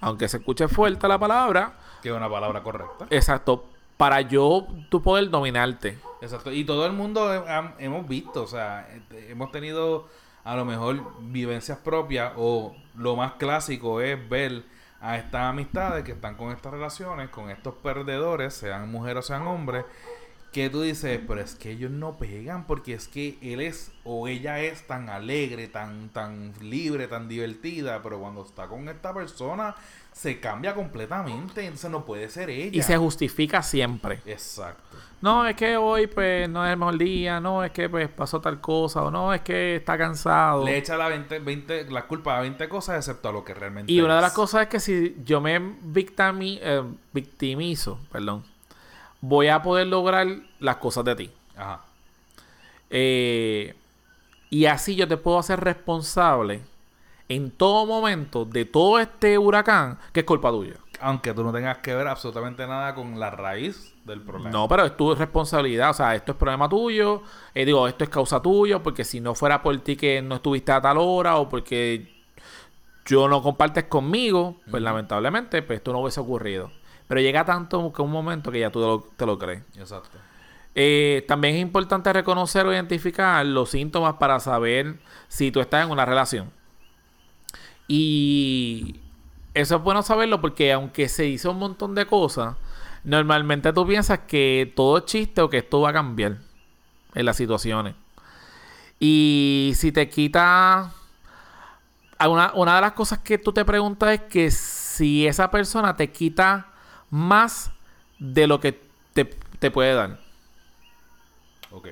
aunque 0.00 0.28
se 0.28 0.38
escuche 0.38 0.68
fuerte 0.68 1.08
la 1.08 1.18
palabra, 1.18 1.78
Que 2.02 2.10
es 2.10 2.14
una 2.14 2.28
palabra 2.28 2.62
correcta. 2.62 3.06
exacto, 3.08 3.64
para 3.96 4.20
yo 4.22 4.66
tú 4.88 5.02
poder 5.02 5.30
dominarte. 5.30 5.98
Exacto. 6.20 6.52
Y 6.52 6.64
todo 6.64 6.86
el 6.86 6.92
mundo 6.92 7.44
hemos 7.78 8.08
visto, 8.08 8.42
o 8.42 8.46
sea, 8.46 8.88
este, 8.94 9.30
hemos 9.30 9.52
tenido 9.52 10.08
a 10.44 10.56
lo 10.56 10.64
mejor 10.64 11.12
vivencias 11.20 11.78
propias 11.78 12.32
o 12.36 12.74
lo 12.96 13.16
más 13.16 13.32
clásico 13.32 14.00
es 14.00 14.28
ver 14.28 14.64
a 15.00 15.18
estas 15.18 15.42
amistades 15.42 16.04
que 16.04 16.12
están 16.12 16.34
con 16.34 16.50
estas 16.50 16.72
relaciones, 16.72 17.28
con 17.28 17.50
estos 17.50 17.74
perdedores, 17.74 18.54
sean 18.54 18.90
mujeres 18.90 19.24
o 19.24 19.26
sean 19.26 19.46
hombres, 19.46 19.84
que 20.50 20.70
tú 20.70 20.82
dices, 20.82 21.20
pero 21.26 21.40
es 21.40 21.56
que 21.56 21.72
ellos 21.72 21.90
no 21.90 22.16
pegan 22.16 22.66
porque 22.66 22.94
es 22.94 23.08
que 23.08 23.36
él 23.42 23.60
es 23.60 23.90
o 24.04 24.28
ella 24.28 24.60
es 24.60 24.86
tan 24.86 25.08
alegre, 25.08 25.66
tan 25.66 26.10
tan 26.10 26.54
libre, 26.60 27.08
tan 27.08 27.28
divertida, 27.28 28.02
pero 28.02 28.20
cuando 28.20 28.44
está 28.44 28.68
con 28.68 28.88
esta 28.88 29.12
persona 29.12 29.74
se 30.14 30.38
cambia 30.38 30.74
completamente, 30.76 31.64
entonces 31.64 31.90
no 31.90 32.04
puede 32.04 32.28
ser 32.30 32.48
ella. 32.48 32.78
Y 32.78 32.82
se 32.82 32.96
justifica 32.96 33.62
siempre. 33.62 34.20
Exacto. 34.24 34.96
No, 35.20 35.44
es 35.44 35.56
que 35.56 35.76
hoy 35.76 36.06
pues 36.06 36.48
no 36.48 36.64
es 36.64 36.70
el 36.72 36.78
mejor 36.78 36.98
día, 36.98 37.40
no, 37.40 37.64
es 37.64 37.72
que 37.72 37.88
pues 37.88 38.08
pasó 38.08 38.40
tal 38.40 38.60
cosa, 38.60 39.02
o 39.02 39.10
no, 39.10 39.34
es 39.34 39.40
que 39.40 39.76
está 39.76 39.98
cansado. 39.98 40.64
Le 40.64 40.78
echa 40.78 40.96
la, 40.96 41.08
20, 41.08 41.40
20 41.40 41.90
la 41.90 42.06
culpa 42.06 42.38
a 42.38 42.42
20 42.42 42.68
cosas 42.68 42.96
excepto 42.98 43.28
a 43.28 43.32
lo 43.32 43.44
que 43.44 43.54
realmente 43.54 43.90
Y 43.92 44.00
una 44.00 44.16
de 44.16 44.22
las 44.22 44.32
cosas 44.34 44.62
es 44.62 44.68
que 44.68 44.80
si 44.80 45.16
yo 45.24 45.40
me 45.40 45.58
victimi- 45.60 46.60
eh, 46.62 46.82
victimizo, 47.12 47.98
perdón, 48.12 48.44
voy 49.20 49.48
a 49.48 49.62
poder 49.62 49.88
lograr 49.88 50.28
las 50.60 50.76
cosas 50.76 51.04
de 51.06 51.16
ti. 51.16 51.30
Ajá. 51.56 51.80
Eh, 52.90 53.74
y 54.50 54.66
así 54.66 54.94
yo 54.94 55.08
te 55.08 55.16
puedo 55.16 55.38
hacer 55.40 55.58
responsable 55.60 56.60
en 57.28 57.50
todo 57.50 57.86
momento 57.86 58.44
de 58.44 58.64
todo 58.64 58.98
este 58.98 59.38
huracán 59.38 59.98
que 60.12 60.20
es 60.20 60.26
culpa 60.26 60.50
tuya. 60.50 60.74
Aunque 61.00 61.34
tú 61.34 61.42
no 61.42 61.52
tengas 61.52 61.78
que 61.78 61.94
ver 61.94 62.06
absolutamente 62.06 62.66
nada 62.66 62.94
con 62.94 63.18
la 63.18 63.30
raíz 63.30 63.94
del 64.04 64.20
problema. 64.22 64.50
No, 64.50 64.68
pero 64.68 64.84
es 64.84 64.96
tu 64.96 65.14
responsabilidad. 65.14 65.90
O 65.90 65.94
sea, 65.94 66.14
esto 66.14 66.32
es 66.32 66.38
problema 66.38 66.68
tuyo. 66.68 67.22
Eh, 67.54 67.64
digo, 67.64 67.86
esto 67.88 68.04
es 68.04 68.10
causa 68.10 68.40
tuya. 68.40 68.82
Porque 68.82 69.04
si 69.04 69.20
no 69.20 69.34
fuera 69.34 69.62
por 69.62 69.76
ti 69.80 69.96
que 69.96 70.22
no 70.22 70.36
estuviste 70.36 70.72
a 70.72 70.80
tal 70.80 70.98
hora 70.98 71.36
o 71.36 71.48
porque 71.48 72.14
yo 73.04 73.28
no 73.28 73.42
compartes 73.42 73.84
conmigo, 73.84 74.60
pues 74.70 74.82
lamentablemente, 74.82 75.62
pues 75.62 75.78
esto 75.78 75.92
no 75.92 76.00
hubiese 76.00 76.20
ocurrido. 76.20 76.70
Pero 77.06 77.20
llega 77.20 77.44
tanto 77.44 77.92
que 77.92 78.00
un 78.00 78.10
momento 78.10 78.50
que 78.50 78.60
ya 78.60 78.70
tú 78.70 78.80
te 78.80 78.86
lo, 78.86 79.06
te 79.16 79.26
lo 79.26 79.38
crees. 79.38 79.62
Exacto. 79.76 80.16
Eh, 80.74 81.24
también 81.28 81.56
es 81.56 81.60
importante 81.60 82.12
reconocer 82.12 82.66
o 82.66 82.72
identificar 82.72 83.44
los 83.44 83.70
síntomas 83.70 84.14
para 84.14 84.40
saber 84.40 84.96
si 85.28 85.50
tú 85.50 85.60
estás 85.60 85.84
en 85.84 85.90
una 85.90 86.04
relación. 86.04 86.50
Y 87.86 89.00
eso 89.52 89.76
es 89.76 89.82
bueno 89.82 90.02
saberlo 90.02 90.40
porque 90.40 90.72
aunque 90.72 91.08
se 91.08 91.26
hizo 91.26 91.50
un 91.50 91.58
montón 91.58 91.94
de 91.94 92.06
cosas, 92.06 92.56
normalmente 93.04 93.72
tú 93.72 93.86
piensas 93.86 94.20
que 94.20 94.72
todo 94.74 94.98
es 94.98 95.04
chiste 95.04 95.40
o 95.42 95.50
que 95.50 95.58
esto 95.58 95.80
va 95.80 95.90
a 95.90 95.92
cambiar 95.92 96.38
en 97.14 97.26
las 97.26 97.36
situaciones. 97.36 97.94
Y 98.98 99.72
si 99.76 99.92
te 99.92 100.08
quita... 100.08 100.92
Una, 102.26 102.52
una 102.54 102.76
de 102.76 102.80
las 102.80 102.92
cosas 102.92 103.18
que 103.18 103.36
tú 103.36 103.52
te 103.52 103.64
preguntas 103.64 104.12
es 104.12 104.20
que 104.22 104.50
si 104.50 105.26
esa 105.26 105.50
persona 105.50 105.94
te 105.94 106.10
quita 106.10 106.68
más 107.10 107.70
de 108.18 108.46
lo 108.46 108.60
que 108.60 108.80
te, 109.12 109.24
te 109.58 109.70
puede 109.70 109.94
dar. 109.94 110.18
Ok. 111.70 111.88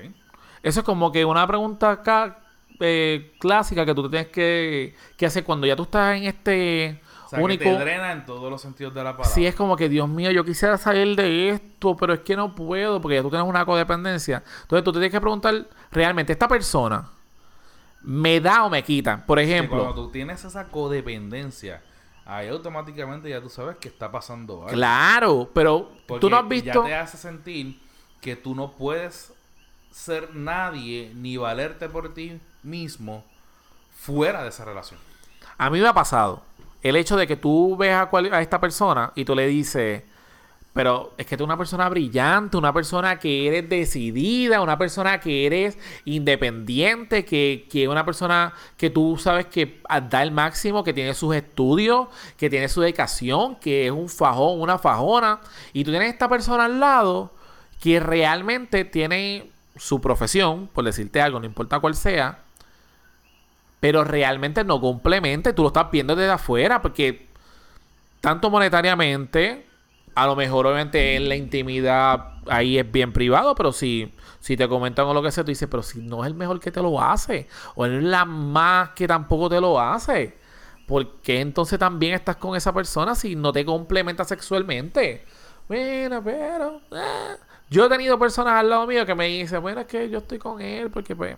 Eso 0.63 0.79
es 0.79 0.85
como 0.85 1.11
que 1.11 1.25
una 1.25 1.45
pregunta 1.45 1.91
acá, 1.91 2.39
eh, 2.83 3.33
clásica 3.39 3.85
que 3.85 3.93
tú 3.95 4.03
te 4.03 4.09
tienes 4.09 4.27
que, 4.27 4.95
que 5.17 5.25
hacer 5.25 5.43
cuando 5.43 5.65
ya 5.67 5.75
tú 5.75 5.83
estás 5.83 6.17
en 6.17 6.23
este 6.25 7.01
O 7.25 7.29
sea, 7.29 7.39
único... 7.39 7.63
que 7.63 7.71
te 7.71 7.79
drena 7.79 8.11
en 8.11 8.25
todos 8.25 8.49
los 8.51 8.61
sentidos 8.61 8.93
de 8.93 9.03
la 9.03 9.11
palabra. 9.11 9.33
Sí, 9.33 9.45
es 9.45 9.55
como 9.55 9.75
que, 9.75 9.89
Dios 9.89 10.07
mío, 10.09 10.31
yo 10.31 10.43
quisiera 10.43 10.77
salir 10.77 11.15
de 11.15 11.49
esto, 11.49 11.95
pero 11.95 12.13
es 12.13 12.19
que 12.19 12.35
no 12.35 12.53
puedo 12.55 13.01
porque 13.01 13.15
ya 13.15 13.21
tú 13.21 13.29
tienes 13.29 13.47
una 13.47 13.65
codependencia. 13.65 14.43
Entonces 14.61 14.83
tú 14.83 14.91
te 14.91 14.99
tienes 14.99 15.11
que 15.11 15.21
preguntar, 15.21 15.67
realmente, 15.91 16.33
¿esta 16.33 16.47
persona 16.47 17.09
me 18.01 18.39
da 18.41 18.65
o 18.65 18.69
me 18.69 18.83
quita? 18.83 19.25
Por 19.25 19.37
Que 19.37 19.45
ejemplo, 19.45 19.83
cuando 19.83 20.03
tú 20.03 20.11
tienes 20.11 20.43
esa 20.43 20.67
codependencia, 20.67 21.81
ahí 22.25 22.47
automáticamente 22.49 23.29
ya 23.29 23.41
tú 23.41 23.49
sabes 23.49 23.77
que 23.77 23.87
está 23.87 24.11
pasando 24.11 24.61
algo. 24.63 24.67
claro, 24.73 25.49
pero 25.53 25.91
Porque 26.05 26.21
tú 26.21 26.29
no 26.29 26.37
has 26.37 26.47
visto... 26.47 26.83
Ya 26.83 26.87
te 26.87 26.95
hace 26.95 27.17
sentir 27.17 27.81
que 28.21 28.35
tú 28.35 28.55
no 28.55 28.71
puedes 28.71 29.32
ser 29.93 30.35
nadie 30.35 31.11
ni 31.15 31.37
valerte 31.37 31.87
por 31.87 32.13
ti 32.13 32.39
mismo 32.63 33.23
fuera 33.95 34.43
de 34.43 34.49
esa 34.49 34.65
relación. 34.65 34.99
A 35.57 35.69
mí 35.69 35.79
me 35.79 35.87
ha 35.87 35.93
pasado 35.93 36.41
el 36.81 36.95
hecho 36.95 37.15
de 37.15 37.27
que 37.27 37.37
tú 37.37 37.77
ves 37.77 37.93
a, 37.93 38.09
a 38.11 38.41
esta 38.41 38.59
persona 38.59 39.13
y 39.15 39.23
tú 39.23 39.35
le 39.35 39.47
dices, 39.47 40.03
pero 40.73 41.13
es 41.17 41.27
que 41.27 41.37
tú 41.37 41.43
eres 41.43 41.49
una 41.49 41.57
persona 41.57 41.87
brillante, 41.87 42.57
una 42.57 42.73
persona 42.73 43.19
que 43.19 43.47
eres 43.47 43.69
decidida, 43.69 44.61
una 44.61 44.79
persona 44.79 45.19
que 45.19 45.45
eres 45.45 45.77
independiente, 46.05 47.23
que, 47.23 47.67
que 47.71 47.87
una 47.87 48.03
persona 48.03 48.53
que 48.75 48.89
tú 48.89 49.17
sabes 49.17 49.45
que 49.45 49.81
da 50.09 50.23
el 50.23 50.31
máximo, 50.31 50.83
que 50.83 50.93
tiene 50.93 51.13
sus 51.13 51.35
estudios, 51.35 52.07
que 52.35 52.49
tiene 52.49 52.67
su 52.67 52.81
dedicación, 52.81 53.57
que 53.57 53.85
es 53.85 53.91
un 53.91 54.09
fajón, 54.09 54.59
una 54.59 54.79
fajona. 54.79 55.39
Y 55.71 55.83
tú 55.83 55.91
tienes 55.91 56.11
esta 56.11 56.27
persona 56.27 56.65
al 56.65 56.79
lado 56.79 57.31
que 57.79 57.99
realmente 57.99 58.83
tiene 58.83 59.52
su 59.75 60.01
profesión, 60.01 60.67
por 60.67 60.83
decirte 60.83 61.21
algo, 61.21 61.39
no 61.39 61.45
importa 61.45 61.79
cuál 61.79 61.95
sea, 61.95 62.39
pero 63.79 64.03
realmente 64.03 64.63
no 64.63 64.79
complemente, 64.79 65.53
tú 65.53 65.63
lo 65.63 65.67
estás 65.69 65.91
viendo 65.91 66.15
desde 66.15 66.31
afuera, 66.31 66.81
porque 66.81 67.27
tanto 68.21 68.49
monetariamente, 68.49 69.67
a 70.15 70.25
lo 70.25 70.35
mejor 70.35 70.67
obviamente 70.67 71.15
en 71.15 71.27
la 71.27 71.35
intimidad 71.35 72.35
ahí 72.47 72.77
es 72.77 72.89
bien 72.89 73.11
privado, 73.11 73.55
pero 73.55 73.71
si, 73.71 74.13
si 74.39 74.55
te 74.55 74.67
comentan 74.69 75.05
o 75.05 75.13
lo 75.13 75.21
que 75.21 75.31
sea, 75.31 75.43
tú 75.43 75.49
dices, 75.49 75.67
pero 75.69 75.83
si 75.83 76.01
no 76.01 76.23
es 76.23 76.27
el 76.27 76.35
mejor 76.35 76.59
que 76.59 76.71
te 76.71 76.81
lo 76.81 77.01
hace, 77.01 77.47
o 77.75 77.85
es 77.85 78.03
la 78.03 78.25
más 78.25 78.91
que 78.91 79.07
tampoco 79.07 79.49
te 79.49 79.59
lo 79.59 79.79
hace, 79.79 80.37
¿por 80.87 81.15
qué 81.21 81.41
entonces 81.41 81.79
también 81.79 82.13
estás 82.13 82.37
con 82.37 82.55
esa 82.55 82.73
persona 82.73 83.15
si 83.15 83.35
no 83.35 83.51
te 83.51 83.65
complementa 83.65 84.23
sexualmente? 84.23 85.25
Bueno, 85.67 86.21
pero... 86.23 86.81
eh. 86.91 87.35
Yo 87.73 87.85
he 87.85 87.89
tenido 87.89 88.19
personas 88.19 88.53
al 88.53 88.69
lado 88.69 88.85
mío 88.85 89.05
que 89.05 89.15
me 89.15 89.25
dicen, 89.27 89.61
bueno, 89.61 89.81
es 89.81 89.87
que 89.87 90.09
yo 90.09 90.19
estoy 90.19 90.37
con 90.37 90.61
él 90.61 90.91
porque 90.91 91.15
pues 91.15 91.37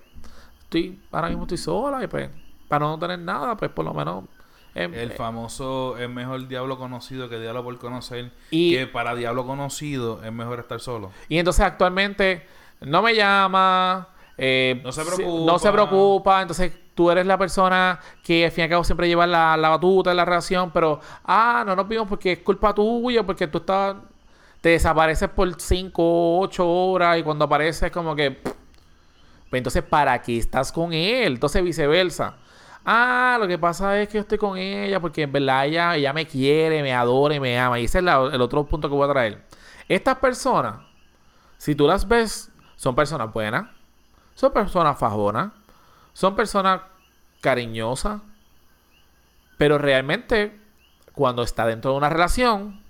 estoy, 0.63 0.99
ahora 1.11 1.29
mismo 1.29 1.43
estoy 1.43 1.57
sola 1.57 2.03
y 2.03 2.07
pues 2.07 2.29
para 2.67 2.85
no 2.85 2.99
tener 2.99 3.19
nada, 3.19 3.55
pues 3.55 3.71
por 3.71 3.85
lo 3.85 3.93
menos... 3.93 4.25
em, 4.73 4.93
El 4.93 5.11
eh, 5.11 5.15
famoso 5.15 5.97
es 5.97 6.09
mejor 6.09 6.47
diablo 6.47 6.77
conocido 6.77 7.29
que 7.29 7.39
diablo 7.39 7.63
por 7.63 7.77
conocer. 7.77 8.31
Y- 8.51 8.75
que 8.75 8.87
para 8.87 9.15
diablo 9.15 9.45
conocido 9.45 10.21
es 10.23 10.31
mejor 10.33 10.59
estar 10.59 10.79
solo. 10.79 11.11
Y 11.29 11.37
entonces 11.37 11.63
actualmente 11.65 12.45
no 12.81 13.01
me 13.01 13.15
llama, 13.15 14.09
eh, 14.37 14.81
No 14.83 14.91
se 14.91 15.05
preocupa. 15.05 15.51
no 15.53 15.59
se 15.59 15.71
preocupa, 15.71 16.41
entonces 16.41 16.73
tú 16.95 17.11
eres 17.11 17.25
la 17.25 17.37
persona 17.37 17.99
que 18.23 18.45
al 18.45 18.51
fin 18.51 18.63
y 18.63 18.65
al 18.65 18.69
cabo 18.71 18.83
siempre 18.83 19.07
lleva 19.07 19.25
la, 19.27 19.55
la 19.55 19.69
batuta 19.69 20.11
en 20.11 20.17
la 20.17 20.25
relación, 20.25 20.71
pero, 20.71 20.99
ah, 21.23 21.63
no 21.65 21.75
nos 21.75 21.87
vimos 21.87 22.07
porque 22.09 22.33
es 22.33 22.39
culpa 22.39 22.73
tuya, 22.73 23.23
porque 23.25 23.47
tú 23.47 23.59
estás, 23.59 23.95
te 24.65 24.69
desapareces 24.69 25.29
por 25.29 25.61
5 25.61 26.01
o 26.01 26.39
8 26.41 26.67
horas 26.67 27.19
y 27.19 27.21
cuando 27.21 27.45
apareces 27.45 27.91
como 27.91 28.15
que... 28.15 28.31
pues 28.31 29.59
entonces, 29.59 29.83
¿para 29.83 30.19
qué 30.23 30.39
estás 30.39 30.71
con 30.71 30.91
él? 30.91 31.33
Entonces 31.33 31.63
viceversa. 31.63 32.37
Ah, 32.83 33.37
lo 33.39 33.47
que 33.47 33.59
pasa 33.59 34.01
es 34.01 34.07
que 34.09 34.15
yo 34.15 34.21
estoy 34.21 34.39
con 34.39 34.57
ella 34.57 34.99
porque 34.99 35.21
en 35.21 35.31
verdad 35.31 35.67
ella, 35.67 35.95
ella 35.95 36.13
me 36.13 36.25
quiere, 36.25 36.81
me 36.81 36.95
adora 36.95 37.35
y 37.35 37.39
me 37.39 37.59
ama. 37.59 37.79
Y 37.79 37.85
ese 37.85 37.99
es 37.99 38.03
la- 38.03 38.27
el 38.33 38.41
otro 38.41 38.65
punto 38.65 38.89
que 38.89 38.95
voy 38.95 39.07
a 39.07 39.13
traer. 39.13 39.45
Estas 39.87 40.17
personas, 40.17 40.77
si 41.59 41.75
tú 41.75 41.85
las 41.85 42.07
ves, 42.07 42.49
son 42.75 42.95
personas 42.95 43.31
buenas, 43.31 43.69
son 44.33 44.51
personas 44.51 44.97
fajonas, 44.97 45.51
son 46.13 46.35
personas 46.35 46.81
cariñosas, 47.39 48.19
pero 49.59 49.77
realmente 49.77 50.59
cuando 51.13 51.43
está 51.43 51.67
dentro 51.67 51.91
de 51.91 51.97
una 51.97 52.09
relación, 52.09 52.83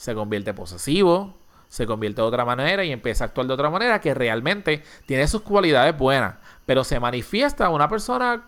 se 0.00 0.14
convierte 0.14 0.54
posesivo, 0.54 1.34
se 1.68 1.86
convierte 1.86 2.22
de 2.22 2.26
otra 2.26 2.46
manera 2.46 2.82
y 2.84 2.90
empieza 2.90 3.24
a 3.24 3.26
actuar 3.26 3.46
de 3.46 3.52
otra 3.52 3.68
manera 3.68 4.00
que 4.00 4.14
realmente 4.14 4.82
tiene 5.04 5.28
sus 5.28 5.42
cualidades 5.42 5.96
buenas, 5.96 6.36
pero 6.64 6.84
se 6.84 6.98
manifiesta 6.98 7.68
una 7.68 7.86
persona 7.86 8.44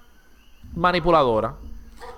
manipuladora. 0.75 1.57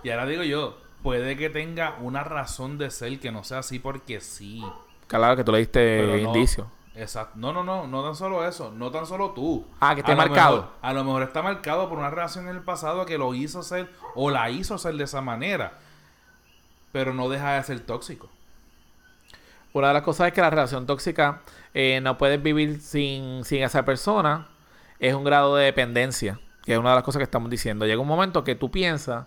Y 0.04 0.10
ahora 0.10 0.26
digo 0.26 0.44
yo, 0.44 0.78
puede 1.02 1.36
que 1.36 1.50
tenga 1.50 1.96
una 2.00 2.22
razón 2.22 2.78
de 2.78 2.92
ser 2.92 3.18
que 3.18 3.32
no 3.32 3.42
sea 3.42 3.58
así 3.58 3.80
porque 3.80 4.20
sí. 4.20 4.62
Claro 5.08 5.36
que 5.36 5.42
tú 5.42 5.50
le 5.50 5.58
diste 5.58 6.06
no- 6.06 6.16
indicio. 6.16 6.70
Exacto. 6.94 7.32
No, 7.36 7.52
no, 7.52 7.64
no, 7.64 7.88
no 7.88 8.04
tan 8.04 8.14
solo 8.14 8.46
eso, 8.46 8.70
no 8.70 8.92
tan 8.92 9.04
solo 9.04 9.30
tú. 9.32 9.66
Ah, 9.80 9.94
que 9.96 10.00
esté 10.02 10.12
A 10.12 10.14
lo 10.14 10.20
marcado. 10.22 10.56
mejor- 10.58 10.70
a 10.80 10.92
lo 10.92 11.02
mejor 11.04 11.22
está 11.24 11.42
marcado 11.42 11.88
por 11.88 11.98
una 11.98 12.08
relación 12.10 12.44
en 12.48 12.54
el 12.54 12.62
pasado 12.62 13.04
que 13.04 13.18
lo 13.18 13.34
hizo 13.34 13.64
ser 13.64 13.90
o 14.14 14.30
la 14.30 14.48
hizo 14.50 14.78
ser 14.78 14.94
de 14.94 15.02
esa 15.02 15.20
manera. 15.20 15.78
Pero 16.92 17.12
no 17.12 17.28
deja 17.28 17.54
de 17.54 17.64
ser 17.64 17.80
tóxico. 17.80 18.28
Una 19.74 19.88
de 19.88 19.94
las 19.94 20.02
cosas 20.02 20.28
es 20.28 20.32
que 20.32 20.40
la 20.40 20.50
relación 20.50 20.86
tóxica 20.86 21.42
eh, 21.74 22.00
no 22.00 22.16
puedes 22.16 22.40
vivir 22.42 22.80
sin, 22.80 23.44
sin 23.44 23.62
esa 23.62 23.84
persona. 23.84 24.46
Es 25.00 25.14
un 25.14 25.24
grado 25.24 25.56
de 25.56 25.64
dependencia, 25.64 26.38
que 26.64 26.74
es 26.74 26.78
una 26.78 26.90
de 26.90 26.94
las 26.96 27.04
cosas 27.04 27.18
que 27.18 27.24
estamos 27.24 27.50
diciendo. 27.50 27.84
Llega 27.84 28.00
un 28.00 28.06
momento 28.08 28.44
que 28.44 28.54
tú 28.54 28.70
piensas 28.70 29.26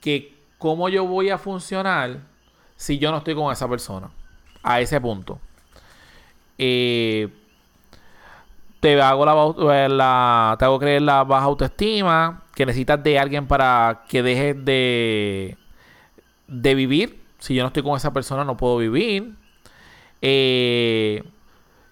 que 0.00 0.38
cómo 0.58 0.88
yo 0.88 1.04
voy 1.06 1.30
a 1.30 1.38
funcionar 1.38 2.18
si 2.76 2.98
yo 2.98 3.10
no 3.10 3.18
estoy 3.18 3.34
con 3.34 3.52
esa 3.52 3.68
persona. 3.68 4.10
A 4.62 4.80
ese 4.80 5.00
punto. 5.00 5.40
Eh, 6.58 7.28
te 8.80 9.00
hago 9.00 9.24
la, 9.26 9.84
eh, 9.84 9.88
la- 9.88 10.56
te 10.58 10.64
hago 10.64 10.78
creer 10.78 11.02
la 11.02 11.24
baja 11.24 11.44
autoestima, 11.46 12.44
que 12.54 12.64
necesitas 12.66 13.02
de 13.02 13.18
alguien 13.18 13.46
para 13.46 14.02
que 14.08 14.22
dejes 14.22 14.64
de, 14.64 15.56
de 16.48 16.74
vivir. 16.74 17.20
Si 17.38 17.54
yo 17.54 17.62
no 17.62 17.68
estoy 17.68 17.82
con 17.82 17.96
esa 17.96 18.12
persona, 18.12 18.44
no 18.44 18.56
puedo 18.56 18.76
vivir. 18.78 19.34
Eh, 20.22 21.22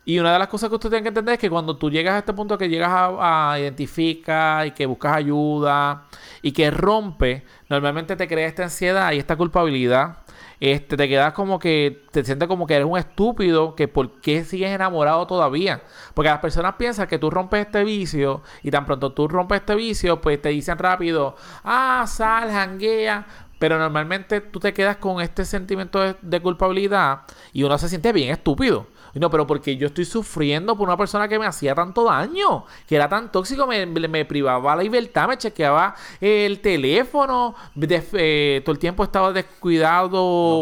y 0.05 0.19
una 0.19 0.33
de 0.33 0.39
las 0.39 0.49
cosas 0.49 0.71
que 0.71 0.77
usted 0.77 0.89
tiene 0.89 1.03
que 1.03 1.09
entender 1.09 1.35
es 1.35 1.39
que 1.39 1.51
cuando 1.51 1.77
tú 1.77 1.91
llegas 1.91 2.15
a 2.15 2.19
este 2.19 2.33
punto 2.33 2.57
que 2.57 2.69
llegas 2.69 2.91
a, 2.91 3.53
a 3.53 3.61
identificar 3.61 4.67
y 4.67 4.71
que 4.71 4.87
buscas 4.87 5.17
ayuda 5.17 6.05
y 6.41 6.53
que 6.53 6.71
rompe, 6.71 7.45
normalmente 7.69 8.17
te 8.17 8.27
crea 8.27 8.47
esta 8.47 8.65
ansiedad 8.65 9.13
y 9.13 9.19
esta 9.19 9.37
culpabilidad. 9.37 10.19
Este, 10.61 10.97
te 10.97 11.09
quedas 11.09 11.35
como 11.35 11.59
que 11.61 12.03
te 12.11 12.25
sientes 12.25 12.49
como 12.49 12.67
que 12.67 12.75
eres 12.75 12.87
un 12.87 12.99
estúpido, 12.99 13.77
que 13.77 13.87
por 13.87 14.21
qué 14.21 14.45
sigues 14.45 14.71
enamorado 14.71 15.27
todavía. 15.27 15.83
Porque 16.15 16.31
las 16.31 16.41
personas 16.41 16.75
piensan 16.77 17.07
que 17.07 17.19
tú 17.19 17.31
rompes 17.31 17.67
este 17.67 17.85
vicio 17.85 18.43
y 18.63 18.71
tan 18.71 18.85
pronto 18.85 19.13
tú 19.13 19.29
rompes 19.29 19.61
este 19.61 19.75
vicio, 19.77 20.21
pues 20.21 20.41
te 20.43 20.49
dicen 20.49 20.79
rápido, 20.79 21.37
ah, 21.65 22.05
sal, 22.09 22.51
janguea. 22.51 23.27
Pero 23.59 23.79
normalmente 23.79 24.41
tú 24.41 24.61
te 24.61 24.73
quedas 24.73 24.97
con 24.99 25.21
este 25.21 25.45
sentimiento 25.45 25.99
de, 26.01 26.17
de 26.23 26.41
culpabilidad 26.41 27.23
y 27.53 27.63
uno 27.65 27.77
se 27.79 27.89
siente 27.89 28.13
bien 28.13 28.31
estúpido. 28.31 28.87
No, 29.15 29.31
pero 29.31 29.49
porque 29.49 29.77
yo 29.77 29.89
estoy 29.89 30.05
sufriendo 30.05 30.77
por 30.77 30.87
una 30.87 30.97
persona 30.97 31.27
que 31.27 31.41
me 31.41 31.47
hacía 31.47 31.75
tanto 31.75 32.05
daño, 32.05 32.65
que 32.87 32.95
era 32.95 33.09
tan 33.09 33.33
tóxico, 33.33 33.67
me, 33.67 33.85
me- 33.85 34.07
me 34.07 34.25
privaba 34.25 34.77
la 34.77 34.83
libertad, 34.83 35.27
me 35.27 35.37
chequeaba 35.37 35.97
el 36.21 36.61
teléfono, 36.61 37.57
de- 37.75 38.07
eh, 38.13 38.63
todo 38.65 38.75
el 38.75 38.79
tiempo 38.79 39.03
estaba 39.03 39.33
descuidado. 39.33 40.11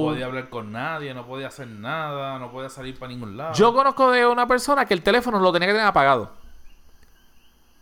No 0.01 0.09
podía 0.13 0.25
hablar 0.27 0.49
con 0.49 0.73
nadie, 0.73 1.13
no 1.13 1.27
podía 1.27 1.49
hacer 1.49 1.67
nada, 1.69 2.39
no 2.39 2.51
podía 2.51 2.71
salir 2.71 2.99
para 2.99 3.13
ningún 3.13 3.37
lado. 3.37 3.53
Yo 3.53 3.75
conozco 3.75 4.11
de 4.11 4.25
una 4.27 4.47
persona 4.47 4.87
que 4.87 4.95
el 4.95 5.03
teléfono 5.03 5.39
lo 5.39 5.53
tenía 5.53 5.67
que 5.69 5.75
tener 5.75 5.87
apagado. 5.89 6.31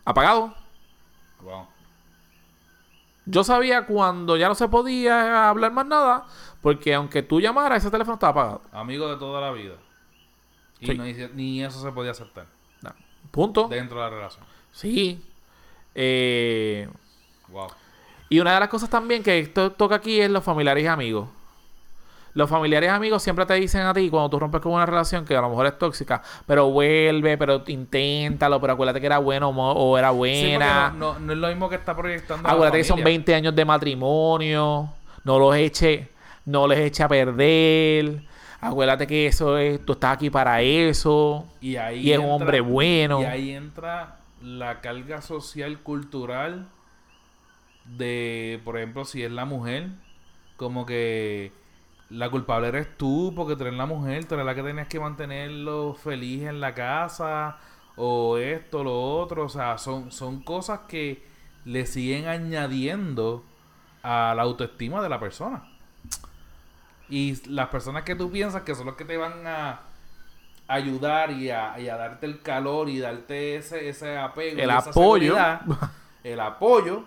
Apagado. 0.04 0.54
Wow. 1.42 1.66
Yo 3.26 3.42
sabía 3.44 3.86
cuando 3.86 4.36
ya 4.36 4.48
no 4.48 4.54
se 4.54 4.68
podía 4.68 5.48
hablar 5.48 5.72
más 5.72 5.86
nada, 5.86 6.26
porque 6.60 6.94
aunque 6.94 7.22
tú 7.22 7.40
llamaras, 7.40 7.78
ese 7.78 7.90
teléfono 7.90 8.14
estaba 8.14 8.30
apagado. 8.32 8.62
Amigo 8.72 9.08
de 9.08 9.16
toda 9.16 9.40
la 9.40 9.50
vida. 9.50 9.74
Y 10.80 10.86
Sí. 10.86 10.94
no 10.98 11.04
ni 11.34 11.62
eso 11.64 11.80
se 11.80 11.90
podía 11.92 12.10
aceptar 12.10 12.46
No. 12.82 12.92
Punto. 13.30 13.68
dentro 13.68 13.96
de 13.98 14.02
la 14.04 14.10
relación. 14.10 14.44
Sí. 14.72 15.22
Eh, 15.94 16.88
Wow. 17.48 17.68
y 18.28 18.40
una 18.40 18.54
de 18.54 18.60
las 18.60 18.68
cosas 18.68 18.90
también 18.90 19.22
que 19.22 19.38
esto 19.38 19.72
toca 19.72 19.94
aquí 19.96 20.20
es 20.20 20.30
los 20.30 20.42
familiares 20.44 20.84
y 20.84 20.86
amigos. 20.86 21.28
Los 22.34 22.50
familiares 22.50 22.88
y 22.88 22.90
amigos 22.92 23.22
siempre 23.22 23.46
te 23.46 23.54
dicen 23.54 23.82
a 23.82 23.94
ti 23.94 24.10
cuando 24.10 24.28
tú 24.28 24.40
rompes 24.40 24.60
con 24.60 24.72
una 24.72 24.84
relación 24.84 25.24
que 25.24 25.36
a 25.36 25.40
lo 25.40 25.48
mejor 25.50 25.66
es 25.66 25.78
tóxica, 25.78 26.20
pero 26.46 26.68
vuelve, 26.70 27.38
pero 27.38 27.62
inténtalo, 27.68 28.60
pero 28.60 28.72
acuérdate 28.72 29.00
que 29.00 29.06
era 29.06 29.18
bueno 29.18 29.50
o 29.50 29.96
era 29.96 30.10
Sí, 30.10 30.16
buena. 30.16 30.90
no, 30.90 31.14
no, 31.14 31.18
no 31.20 31.32
es 31.32 31.38
lo 31.38 31.48
mismo 31.48 31.68
que 31.68 31.76
está 31.76 31.94
proyectando. 31.96 32.48
acuérdate 32.48 32.78
que 32.78 32.84
son 32.84 32.96
familia. 32.98 33.18
20 33.18 33.34
años 33.36 33.54
de 33.54 33.64
matrimonio. 33.64 34.92
No 35.22 35.38
los 35.38 35.54
eche, 35.56 36.10
no 36.44 36.66
les 36.66 36.80
eche 36.80 37.02
a 37.04 37.08
perder. 37.08 38.22
Acuérdate 38.60 39.06
que 39.06 39.26
eso 39.26 39.56
es, 39.56 39.84
tú 39.86 39.92
estás 39.92 40.14
aquí 40.14 40.28
para 40.28 40.60
eso. 40.60 41.46
Y, 41.60 41.76
ahí 41.76 42.00
Y 42.00 42.12
es 42.12 42.18
un 42.18 42.30
hombre 42.30 42.60
bueno. 42.60 43.20
Y 43.20 43.24
ahí 43.26 43.50
entra 43.52 44.16
la 44.42 44.80
carga 44.80 45.22
social, 45.22 45.78
cultural 45.80 46.66
de, 47.84 48.60
por 48.64 48.76
ejemplo, 48.76 49.04
si 49.04 49.22
es 49.22 49.30
la 49.30 49.44
mujer, 49.44 49.88
como 50.56 50.86
que 50.86 51.52
la 52.10 52.30
culpable 52.30 52.68
eres 52.68 52.96
tú 52.96 53.32
porque 53.34 53.56
tú 53.56 53.62
eres 53.64 53.74
la 53.74 53.86
mujer, 53.86 54.24
tú 54.26 54.34
eres 54.34 54.46
la 54.46 54.54
que 54.54 54.62
tenías 54.62 54.88
que 54.88 55.00
mantenerlo 55.00 55.94
feliz 55.94 56.42
en 56.42 56.60
la 56.60 56.74
casa 56.74 57.58
o 57.96 58.38
esto, 58.38 58.82
lo 58.84 59.00
otro, 59.18 59.44
o 59.44 59.48
sea, 59.48 59.78
son, 59.78 60.10
son 60.10 60.42
cosas 60.42 60.80
que 60.88 61.24
le 61.64 61.86
siguen 61.86 62.26
añadiendo 62.26 63.44
a 64.02 64.34
la 64.36 64.42
autoestima 64.42 65.02
de 65.02 65.08
la 65.08 65.18
persona. 65.18 65.64
Y 67.08 67.48
las 67.48 67.68
personas 67.68 68.02
que 68.02 68.14
tú 68.14 68.30
piensas 68.30 68.62
que 68.62 68.74
son 68.74 68.86
los 68.86 68.96
que 68.96 69.04
te 69.04 69.16
van 69.16 69.46
a 69.46 69.80
ayudar 70.66 71.30
y 71.30 71.50
a, 71.50 71.78
y 71.78 71.88
a 71.88 71.96
darte 71.96 72.26
el 72.26 72.42
calor 72.42 72.88
y 72.88 72.98
darte 72.98 73.56
ese, 73.56 73.88
ese 73.88 74.16
apego, 74.16 74.60
El 74.60 74.70
apoyo. 74.70 75.36
el 76.24 76.40
apoyo, 76.40 77.04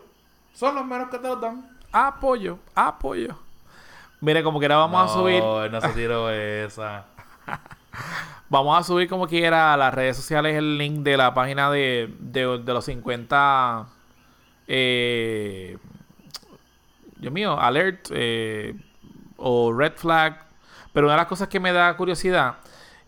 son 0.53 0.75
los 0.75 0.85
menos 0.85 1.09
que 1.09 1.17
te 1.17 1.27
lo 1.27 1.35
dan. 1.35 1.77
Apoyo, 1.91 2.59
apoyo. 2.75 3.46
Mire, 4.20 4.43
como 4.43 4.59
quiera 4.59 4.78
vamos 4.78 5.09
a 5.09 5.13
subir. 5.13 5.41
No, 5.41 5.68
no 5.70 5.82
se 5.82 5.89
tiró 5.89 6.30
esa. 6.32 7.05
Vamos 8.49 8.80
a 8.80 8.84
subir 8.84 9.09
como 9.09 9.28
quiera 9.28 9.74
a 9.74 9.78
las 9.78 9.93
redes 9.93 10.15
sociales 10.15 10.55
el 10.55 10.78
link 10.78 10.99
de 10.99 11.18
la 11.18 11.34
página 11.34 11.70
de, 11.70 12.13
de, 12.20 12.59
de 12.59 12.74
los 12.74 12.86
50. 12.86 13.88
Eh, 14.68 15.78
Dios 17.18 17.34
mío, 17.34 17.59
alert 17.59 18.07
eh, 18.11 18.74
o 19.36 19.74
red 19.74 19.93
flag. 19.95 20.45
Pero 20.93 21.07
una 21.07 21.15
de 21.15 21.22
las 21.22 21.28
cosas 21.28 21.49
que 21.49 21.59
me 21.59 21.74
da 21.74 21.95
curiosidad 21.97 22.55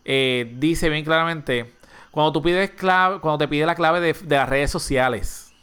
eh, 0.03 0.53
dice 0.57 0.89
bien 0.89 1.05
claramente: 1.05 1.73
cuando 2.11 2.33
tú 2.33 2.41
pides 2.41 2.71
clave, 2.71 3.19
cuando 3.19 3.37
te 3.37 3.47
pide 3.47 3.65
la 3.65 3.75
clave 3.75 4.01
de, 4.01 4.13
de 4.13 4.35
las 4.35 4.49
redes 4.49 4.71
sociales, 4.71 5.53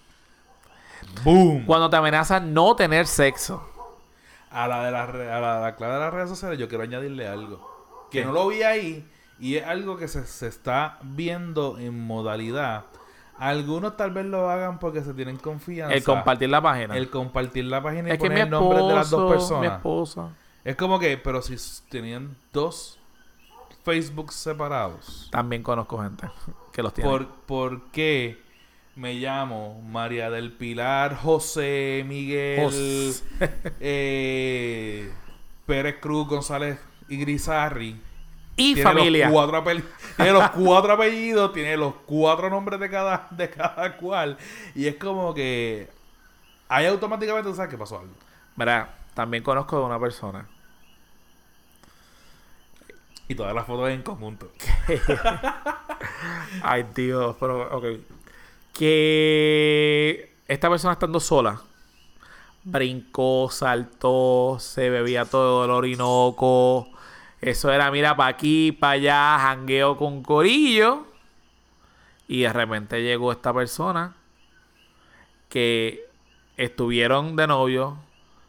¡Boom! 1.22 1.64
cuando 1.66 1.90
te 1.90 1.97
amenazan 1.97 2.55
no 2.55 2.74
tener 2.76 3.07
sexo. 3.07 3.75
A 4.57 4.68
la 4.68 4.84
de 4.84 4.90
la, 4.90 5.02
a 5.04 5.40
la, 5.40 5.61
la 5.61 5.76
clave 5.76 5.94
de 5.94 6.00
las 6.00 6.14
redes 6.14 6.30
sociales 6.30 6.59
yo 6.59 6.68
quiero 6.68 6.84
añadirle 6.84 7.28
algo. 7.28 8.07
Que 8.11 8.24
no 8.24 8.32
lo 8.32 8.48
vi 8.48 8.62
ahí 8.62 9.07
y 9.38 9.57
es 9.57 9.66
algo 9.66 9.96
que 9.98 10.09
se, 10.09 10.24
se 10.26 10.46
está 10.46 10.98
viendo 11.02 11.78
en 11.78 11.98
modalidad. 12.07 12.84
Algunos 13.38 13.98
tal 13.98 14.12
vez 14.12 14.24
lo 14.24 14.48
hagan 14.48 14.78
porque 14.78 15.02
se 15.02 15.12
tienen 15.12 15.36
confianza. 15.36 15.94
El 15.94 16.02
compartir 16.02 16.48
la 16.48 16.62
página. 16.62 16.96
El 16.96 17.11
compartir 17.11 17.66
la 17.66 17.82
página 17.82 18.09
y 18.09 18.12
es 18.12 18.18
que 18.18 18.24
poner 18.28 18.38
mi 18.38 18.42
el 18.44 18.50
nombre 18.50 18.82
de 18.82 18.94
las 18.94 19.11
dos 19.11 19.30
esposo, 19.30 19.54
mi 19.57 19.61
personas. 19.66 19.76
esposa. 19.76 20.28
Es 20.64 20.76
como 20.76 20.98
que, 20.98 21.18
pero 21.18 21.42
si 21.42 21.54
tenían 21.90 22.34
dos 22.52 22.98
Facebook 23.84 24.32
separados, 24.32 25.28
También 25.30 25.62
conozco 25.62 25.98
gente 26.02 26.28
que 26.72 26.82
los 26.82 26.94
tiene. 26.94 27.11
¿por, 27.11 27.28
¿por 27.28 27.82
qué 27.90 28.42
me 28.97 29.14
llamo 29.14 29.80
María 29.82 30.30
del 30.30 30.53
Pilar, 30.53 31.16
José, 31.16 32.03
Miguel, 32.07 33.12
eh, 33.80 35.12
Pérez 35.66 35.97
Cruz, 36.01 36.26
González 36.28 36.78
y 37.09 37.18
Grisarri? 37.18 38.01
y 38.59 38.72
Tiene 38.74 38.82
familia. 38.90 39.26
Los 39.28 39.34
cuatro 39.34 39.62
apel- 39.62 39.84
tiene 40.16 40.32
los 40.32 40.51
cuatro 40.51 40.92
apellidos, 40.94 41.53
tiene 41.53 41.76
los 41.76 41.94
cuatro 42.07 42.49
nombres 42.49 42.80
de 42.80 42.88
cada, 42.88 43.28
de 43.30 43.51
cada 43.51 43.97
cual. 43.99 44.38
Y 44.74 44.86
es 44.86 44.97
como 44.97 45.34
que 45.34 45.90
ahí 46.68 46.86
automáticamente 46.86 47.51
tú 47.51 47.55
sabes 47.55 47.70
que 47.70 47.76
pasó 47.76 47.99
algo. 48.01 48.14
Mira, 48.57 48.94
también 49.12 49.42
conozco 49.42 49.78
de 49.78 49.84
una 49.84 50.01
persona 50.01 50.47
Y 53.28 53.34
todas 53.34 53.55
las 53.55 53.66
fotos 53.66 53.90
en 53.90 54.03
conjunto. 54.03 54.51
Ay, 56.62 56.86
Dios, 56.94 57.36
pero, 57.38 57.76
ok. 57.76 57.84
Que 58.76 60.36
esta 60.48 60.68
persona 60.68 60.92
estando 60.92 61.18
sola 61.18 61.62
brincó, 62.66 63.48
saltó, 63.50 64.56
se 64.58 64.90
bebía 64.90 65.24
todo 65.24 65.64
el 65.64 65.70
orinoco. 65.70 66.88
Eso 67.40 67.70
era, 67.70 67.90
mira, 67.90 68.16
para 68.16 68.30
aquí, 68.30 68.72
para 68.72 68.92
allá, 68.92 69.38
jangueo 69.38 69.96
con 69.96 70.22
corillo. 70.22 71.06
Y 72.28 72.42
de 72.42 72.52
repente 72.52 73.02
llegó 73.02 73.30
esta 73.30 73.54
persona 73.54 74.16
que 75.48 76.04
estuvieron 76.56 77.36
de 77.36 77.46
novio, 77.46 77.98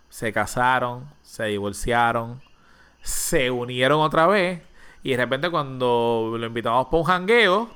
se 0.10 0.34
casaron, 0.34 1.08
se 1.22 1.46
divorciaron, 1.46 2.42
se 3.04 3.52
unieron 3.52 4.02
otra 4.02 4.26
vez. 4.26 4.62
Y 5.04 5.12
de 5.12 5.18
repente 5.18 5.52
cuando 5.52 6.36
lo 6.38 6.46
invitamos 6.48 6.88
para 6.88 6.98
un 6.98 7.04
jangueo, 7.04 7.70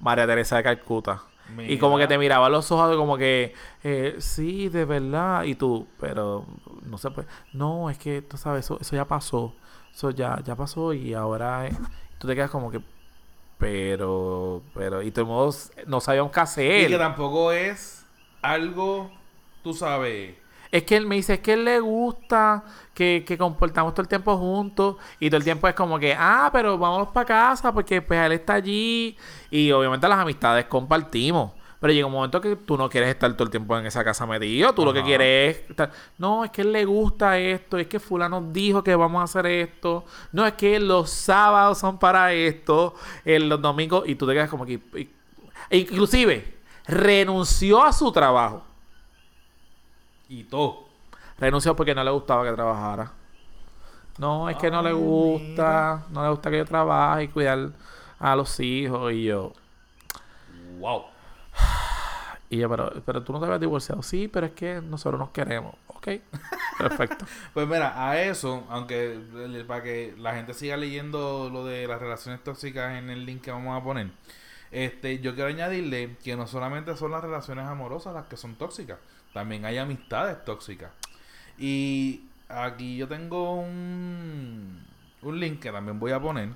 María 0.00 0.26
Teresa 0.26 0.56
de 0.56 0.62
Calcuta. 0.62 1.22
Y 1.66 1.78
como 1.78 1.96
que 1.96 2.06
te 2.06 2.18
miraba 2.18 2.46
a 2.46 2.50
los 2.50 2.70
ojos 2.70 2.94
como 2.96 3.16
que, 3.16 3.54
eh, 3.82 4.16
sí, 4.18 4.68
de 4.68 4.84
verdad. 4.84 5.44
Y 5.44 5.54
tú, 5.54 5.86
pero 5.98 6.44
no 6.82 6.98
se 6.98 7.10
puede. 7.10 7.26
No, 7.52 7.88
es 7.88 7.98
que, 7.98 8.22
tú 8.22 8.36
sabes, 8.36 8.66
eso, 8.66 8.78
eso 8.80 8.96
ya 8.96 9.06
pasó. 9.06 9.54
Eso 9.94 10.10
ya, 10.10 10.40
ya 10.44 10.54
pasó 10.54 10.92
y 10.92 11.14
ahora 11.14 11.66
eh, 11.66 11.72
tú 12.18 12.28
te 12.28 12.34
quedas 12.34 12.50
como 12.50 12.70
que, 12.70 12.80
pero, 13.58 14.62
pero, 14.72 15.02
y 15.02 15.10
todos 15.10 15.72
no 15.86 16.00
sabíamos 16.00 16.30
qué 16.30 16.40
hacer. 16.40 16.82
Y 16.82 16.92
que 16.92 16.98
tampoco 16.98 17.50
es 17.50 18.06
algo, 18.40 19.10
tú 19.64 19.74
sabes. 19.74 20.36
Es 20.70 20.82
que 20.84 20.96
él 20.96 21.06
me 21.06 21.16
dice, 21.16 21.34
es 21.34 21.40
que 21.40 21.54
él 21.54 21.64
le 21.64 21.80
gusta 21.80 22.64
que, 22.94 23.24
que 23.26 23.38
comportamos 23.38 23.94
todo 23.94 24.02
el 24.02 24.08
tiempo 24.08 24.36
juntos 24.36 24.96
y 25.18 25.30
todo 25.30 25.38
el 25.38 25.44
tiempo 25.44 25.66
es 25.68 25.74
como 25.74 25.98
que, 25.98 26.14
ah, 26.18 26.50
pero 26.52 26.76
vamos 26.76 27.08
para 27.08 27.26
casa 27.26 27.72
porque 27.72 28.02
pues 28.02 28.20
él 28.20 28.32
está 28.32 28.54
allí 28.54 29.16
y 29.50 29.70
obviamente 29.72 30.06
las 30.08 30.18
amistades 30.18 30.66
compartimos. 30.66 31.52
Pero 31.80 31.92
llega 31.92 32.06
un 32.06 32.12
momento 32.12 32.40
que 32.40 32.56
tú 32.56 32.76
no 32.76 32.88
quieres 32.88 33.08
estar 33.08 33.32
todo 33.34 33.44
el 33.44 33.50
tiempo 33.50 33.78
en 33.78 33.86
esa 33.86 34.02
casa 34.02 34.26
metido. 34.26 34.72
Tú 34.72 34.84
lo 34.84 34.92
que 34.92 35.02
quieres 35.04 35.56
es 35.56 35.70
estar... 35.70 35.92
No, 36.18 36.44
es 36.44 36.50
que 36.50 36.62
él 36.62 36.72
le 36.72 36.84
gusta 36.84 37.38
esto. 37.38 37.78
Es 37.78 37.86
que 37.86 38.00
fulano 38.00 38.42
dijo 38.52 38.82
que 38.82 38.96
vamos 38.96 39.20
a 39.20 39.24
hacer 39.24 39.46
esto. 39.46 40.04
No, 40.32 40.44
es 40.44 40.54
que 40.54 40.80
los 40.80 41.08
sábados 41.08 41.78
son 41.78 41.98
para 41.98 42.32
esto. 42.32 42.94
los 43.24 43.62
domingos... 43.62 44.08
Y 44.08 44.16
tú 44.16 44.26
te 44.26 44.32
quedas 44.32 44.50
como 44.50 44.66
que... 44.66 44.80
inclusive, 45.70 46.58
renunció 46.88 47.84
a 47.84 47.92
su 47.92 48.10
trabajo. 48.10 48.67
Y 50.28 50.44
todo. 50.44 50.88
Renunció 51.38 51.74
porque 51.74 51.94
no 51.94 52.04
le 52.04 52.10
gustaba 52.10 52.44
que 52.44 52.52
trabajara. 52.52 53.12
No, 54.18 54.50
es 54.50 54.56
que 54.56 54.70
no 54.70 54.82
le 54.82 54.92
gusta. 54.92 56.04
No 56.10 56.22
le 56.22 56.30
gusta 56.30 56.50
que 56.50 56.58
yo 56.58 56.64
trabaje 56.64 57.24
y 57.24 57.28
cuidar 57.28 57.70
a 58.18 58.36
los 58.36 58.58
hijos. 58.60 59.12
Y 59.12 59.24
yo... 59.24 59.52
Wow. 60.78 61.04
Y 62.50 62.56
yo, 62.56 62.70
pero, 62.70 62.90
pero 63.04 63.22
tú 63.22 63.34
no 63.34 63.40
te 63.40 63.44
habías 63.44 63.60
divorciado. 63.60 64.02
Sí, 64.02 64.26
pero 64.26 64.46
es 64.46 64.52
que 64.52 64.80
nosotros 64.80 65.20
nos 65.20 65.28
queremos. 65.32 65.74
Ok, 65.98 66.08
perfecto. 66.78 67.26
pues 67.52 67.66
mira, 67.68 68.08
a 68.08 68.22
eso, 68.22 68.64
aunque 68.70 69.20
para 69.66 69.82
que 69.82 70.14
la 70.16 70.34
gente 70.34 70.54
siga 70.54 70.76
leyendo 70.76 71.50
lo 71.52 71.64
de 71.64 71.86
las 71.86 72.00
relaciones 72.00 72.42
tóxicas 72.42 72.96
en 72.96 73.10
el 73.10 73.26
link 73.26 73.42
que 73.42 73.50
vamos 73.50 73.78
a 73.78 73.84
poner, 73.84 74.10
este, 74.70 75.18
yo 75.18 75.34
quiero 75.34 75.50
añadirle 75.50 76.16
que 76.22 76.36
no 76.36 76.46
solamente 76.46 76.96
son 76.96 77.10
las 77.10 77.22
relaciones 77.22 77.66
amorosas 77.66 78.14
las 78.14 78.26
que 78.26 78.36
son 78.36 78.54
tóxicas, 78.54 78.98
también 79.32 79.64
hay 79.64 79.78
amistades 79.78 80.44
tóxicas. 80.44 80.90
Y 81.58 82.22
aquí 82.48 82.96
yo 82.96 83.08
tengo 83.08 83.54
un, 83.54 84.84
un 85.22 85.40
link 85.40 85.60
que 85.60 85.70
también 85.70 85.98
voy 85.98 86.12
a 86.12 86.20
poner 86.20 86.50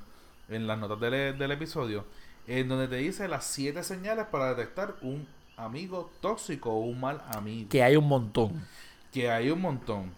en 0.49 0.66
las 0.66 0.79
notas 0.79 1.01
del, 1.01 1.39
del 1.39 1.51
episodio, 1.51 2.05
en 2.47 2.68
donde 2.68 2.89
te 2.89 2.97
dice 2.97 3.29
las 3.29 3.45
siete 3.45 3.83
señales 3.83 4.27
para 4.27 4.55
detectar 4.55 4.97
un 5.03 5.27
amigo 5.57 6.11
tóxico 6.20 6.70
o 6.70 6.81
un 6.81 7.01
mal 7.01 7.23
amigo. 7.35 7.68
Que 7.68 7.83
hay 7.83 7.97
un 7.97 8.09
montón. 8.09 8.66
Que 9.12 9.31
hay 9.31 9.51
un 9.51 9.61
montón. 9.61 10.12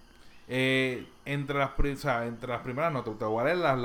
Eh, 0.48 1.06
entre, 1.24 1.58
las, 1.58 1.70
entre 2.24 2.48
las 2.48 2.60
primeras 2.62 2.92
notas, 2.92 3.18
te 3.18 3.24
voy 3.24 3.40
a 3.40 3.44
leer 3.44 3.58
las, 3.58 3.78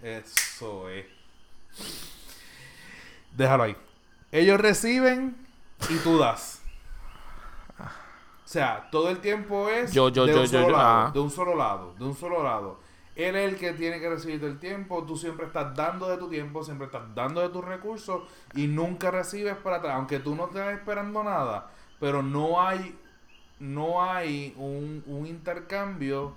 Eso 0.00 0.88
es. 0.88 1.06
Déjalo 3.36 3.64
ahí. 3.64 3.76
Ellos 4.30 4.60
reciben 4.60 5.36
y 5.88 5.96
tú 5.98 6.18
das. 6.18 6.62
O 7.78 8.52
sea, 8.52 8.88
todo 8.90 9.10
el 9.10 9.18
tiempo 9.18 9.68
es 9.68 9.92
yo, 9.92 10.08
yo, 10.08 10.26
de, 10.26 10.32
yo, 10.32 10.40
un 10.40 10.46
yo, 10.48 10.70
lado, 10.70 11.12
de 11.12 11.20
un 11.20 11.30
solo 11.30 11.54
lado, 11.54 11.94
de 11.98 12.04
un 12.04 12.16
solo 12.16 12.42
lado. 12.42 12.80
Él 13.28 13.36
es 13.36 13.52
el 13.52 13.58
que 13.58 13.72
tiene 13.72 14.00
que 14.00 14.08
recibir 14.08 14.42
el 14.44 14.58
tiempo, 14.58 15.04
tú 15.04 15.16
siempre 15.16 15.46
estás 15.46 15.74
dando 15.74 16.08
de 16.08 16.16
tu 16.16 16.28
tiempo, 16.28 16.62
siempre 16.64 16.86
estás 16.86 17.14
dando 17.14 17.40
de 17.40 17.48
tus 17.48 17.64
recursos 17.64 18.22
y 18.54 18.66
nunca 18.66 19.10
recibes 19.10 19.56
para 19.56 19.76
atrás, 19.76 19.94
aunque 19.96 20.20
tú 20.20 20.34
no 20.34 20.46
estés 20.46 20.78
esperando 20.78 21.22
nada, 21.22 21.70
pero 21.98 22.22
no 22.22 22.60
hay 22.60 22.96
no 23.58 24.02
hay 24.02 24.54
un, 24.56 25.02
un 25.06 25.26
intercambio 25.26 26.34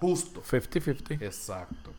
Justo. 0.00 0.42
50-50. 0.42 1.22
Exacto. 1.22 1.92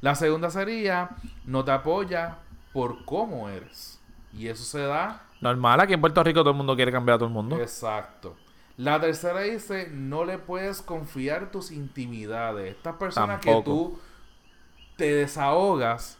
La 0.00 0.14
segunda 0.14 0.50
sería, 0.50 1.10
no 1.44 1.64
te 1.64 1.70
apoya 1.70 2.38
por 2.72 3.04
cómo 3.04 3.48
eres. 3.48 4.00
Y 4.32 4.48
eso 4.48 4.64
se 4.64 4.80
da... 4.80 5.26
Normal, 5.40 5.80
aquí 5.80 5.92
en 5.92 6.00
Puerto 6.00 6.22
Rico 6.22 6.40
todo 6.40 6.50
el 6.50 6.56
mundo 6.56 6.74
quiere 6.76 6.92
cambiar 6.92 7.16
a 7.16 7.18
todo 7.18 7.28
el 7.28 7.34
mundo. 7.34 7.58
Exacto. 7.60 8.36
La 8.76 9.00
tercera 9.00 9.40
dice, 9.40 9.88
no 9.92 10.24
le 10.24 10.38
puedes 10.38 10.82
confiar 10.82 11.50
tus 11.50 11.70
intimidades. 11.70 12.74
Estas 12.76 12.96
personas 12.96 13.40
que 13.40 13.62
tú 13.64 13.98
te 14.96 15.14
desahogas 15.14 16.18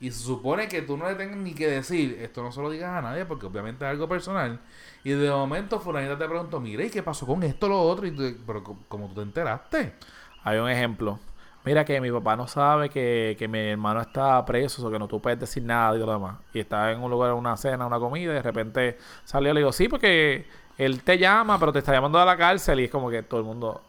y 0.00 0.10
se 0.10 0.22
supone 0.22 0.66
que 0.66 0.80
tú 0.80 0.96
no 0.96 1.08
le 1.08 1.14
tengas 1.14 1.36
ni 1.36 1.52
que 1.52 1.68
decir, 1.68 2.18
esto 2.20 2.42
no 2.42 2.50
se 2.50 2.62
lo 2.62 2.70
digas 2.70 2.90
a 2.90 3.02
nadie 3.02 3.26
porque 3.26 3.46
obviamente 3.46 3.84
es 3.84 3.90
algo 3.90 4.08
personal. 4.08 4.58
Y 5.04 5.10
de 5.10 5.30
momento 5.30 5.78
fulanita 5.78 6.18
te 6.18 6.26
preguntó, 6.26 6.58
mire, 6.58 6.86
¿y 6.86 6.90
qué 6.90 7.02
pasó 7.02 7.26
con 7.26 7.42
esto, 7.42 7.68
lo 7.68 7.80
otro? 7.80 8.06
Y 8.06 8.36
pero 8.46 8.64
como 8.88 9.08
tú 9.08 9.16
te 9.16 9.22
enteraste. 9.22 9.94
Hay 10.42 10.58
un 10.58 10.70
ejemplo. 10.70 11.18
Mira 11.62 11.84
que 11.84 12.00
mi 12.00 12.10
papá 12.10 12.36
no 12.36 12.48
sabe 12.48 12.88
que, 12.88 13.46
mi 13.50 13.58
hermano 13.58 14.00
está 14.00 14.42
preso, 14.46 14.86
o 14.86 14.90
que 14.90 14.98
no 14.98 15.06
tú 15.06 15.20
puedes 15.20 15.38
decir 15.38 15.62
nada 15.62 15.94
y 15.94 15.98
lo 15.98 16.10
demás. 16.10 16.38
Y 16.54 16.60
está 16.60 16.90
en 16.90 17.02
un 17.02 17.10
lugar, 17.10 17.34
una 17.34 17.54
cena, 17.58 17.86
una 17.86 17.98
comida, 17.98 18.32
y 18.32 18.34
de 18.34 18.42
repente 18.42 18.98
salió 19.24 19.50
y 19.50 19.54
le 19.54 19.60
digo, 19.60 19.72
sí, 19.72 19.86
porque 19.86 20.46
él 20.80 21.02
te 21.02 21.18
llama, 21.18 21.58
pero 21.58 21.72
te 21.72 21.80
está 21.80 21.92
llamando 21.92 22.18
a 22.18 22.24
la 22.24 22.38
cárcel. 22.38 22.80
Y 22.80 22.84
es 22.84 22.90
como 22.90 23.10
que 23.10 23.22
todo 23.22 23.40
el 23.40 23.46
mundo. 23.46 23.82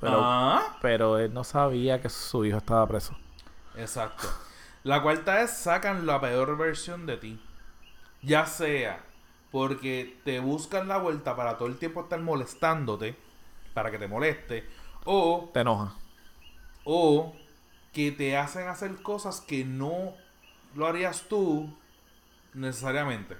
Pero, 0.00 0.20
ah. 0.22 0.78
pero 0.80 1.18
él 1.18 1.34
no 1.34 1.44
sabía 1.44 2.00
que 2.00 2.08
su 2.08 2.46
hijo 2.46 2.56
estaba 2.56 2.86
preso. 2.86 3.14
Exacto. 3.76 4.26
La 4.84 5.02
cuarta 5.02 5.42
es 5.42 5.50
sacan 5.50 6.06
la 6.06 6.18
peor 6.18 6.56
versión 6.56 7.04
de 7.04 7.18
ti. 7.18 7.42
Ya 8.22 8.46
sea 8.46 9.04
porque 9.50 10.18
te 10.24 10.40
buscan 10.40 10.88
la 10.88 10.96
vuelta 10.96 11.36
para 11.36 11.58
todo 11.58 11.68
el 11.68 11.78
tiempo 11.78 12.02
estar 12.02 12.20
molestándote, 12.20 13.14
para 13.74 13.90
que 13.90 13.98
te 13.98 14.08
moleste 14.08 14.66
o. 15.04 15.50
Te 15.52 15.60
enoja. 15.60 15.94
O 16.84 17.34
que 17.92 18.12
te 18.12 18.36
hacen 18.38 18.68
hacer 18.68 19.02
cosas 19.02 19.42
que 19.42 19.64
no 19.64 20.14
lo 20.74 20.86
harías 20.86 21.24
tú 21.28 21.70
necesariamente. 22.54 23.36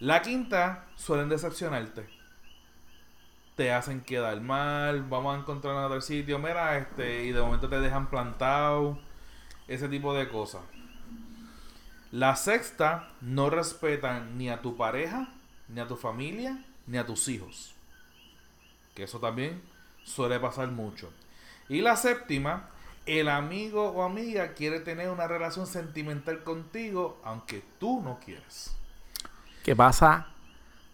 La 0.00 0.22
quinta, 0.22 0.86
suelen 0.96 1.28
decepcionarte. 1.28 2.08
Te 3.54 3.70
hacen 3.70 4.00
quedar 4.00 4.40
mal, 4.40 5.02
vamos 5.02 5.36
a 5.36 5.40
encontrar 5.40 5.76
en 5.76 5.82
otro 5.82 6.00
sitio, 6.00 6.38
mira, 6.38 6.78
este, 6.78 7.26
y 7.26 7.32
de 7.32 7.42
momento 7.42 7.68
te 7.68 7.78
dejan 7.78 8.08
plantado, 8.08 8.98
ese 9.68 9.90
tipo 9.90 10.14
de 10.14 10.26
cosas. 10.30 10.62
La 12.12 12.34
sexta, 12.34 13.10
no 13.20 13.50
respetan 13.50 14.38
ni 14.38 14.48
a 14.48 14.62
tu 14.62 14.78
pareja, 14.78 15.34
ni 15.68 15.80
a 15.80 15.86
tu 15.86 15.96
familia, 15.96 16.64
ni 16.86 16.96
a 16.96 17.04
tus 17.04 17.28
hijos. 17.28 17.74
Que 18.94 19.02
eso 19.02 19.20
también 19.20 19.60
suele 20.02 20.40
pasar 20.40 20.68
mucho. 20.68 21.12
Y 21.68 21.82
la 21.82 21.96
séptima, 21.96 22.70
el 23.04 23.28
amigo 23.28 23.90
o 23.90 24.02
amiga 24.02 24.54
quiere 24.54 24.80
tener 24.80 25.10
una 25.10 25.26
relación 25.26 25.66
sentimental 25.66 26.42
contigo 26.42 27.20
aunque 27.22 27.62
tú 27.78 28.00
no 28.00 28.18
quieres. 28.18 28.79
¿Qué 29.62 29.76
pasa 29.76 30.28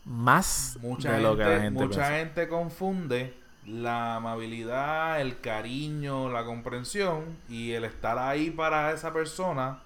más 0.04 0.78
mucha 0.80 1.12
de 1.12 1.20
lo 1.20 1.36
que 1.36 1.44
la 1.44 1.60
gente 1.60 1.84
Mucha 1.84 2.18
gente 2.18 2.48
confunde 2.48 3.34
la 3.64 4.16
amabilidad, 4.16 5.20
el 5.20 5.40
cariño, 5.40 6.30
la 6.30 6.44
comprensión 6.44 7.36
y 7.48 7.72
el 7.72 7.84
estar 7.84 8.18
ahí 8.18 8.50
para 8.50 8.92
esa 8.92 9.12
persona 9.12 9.80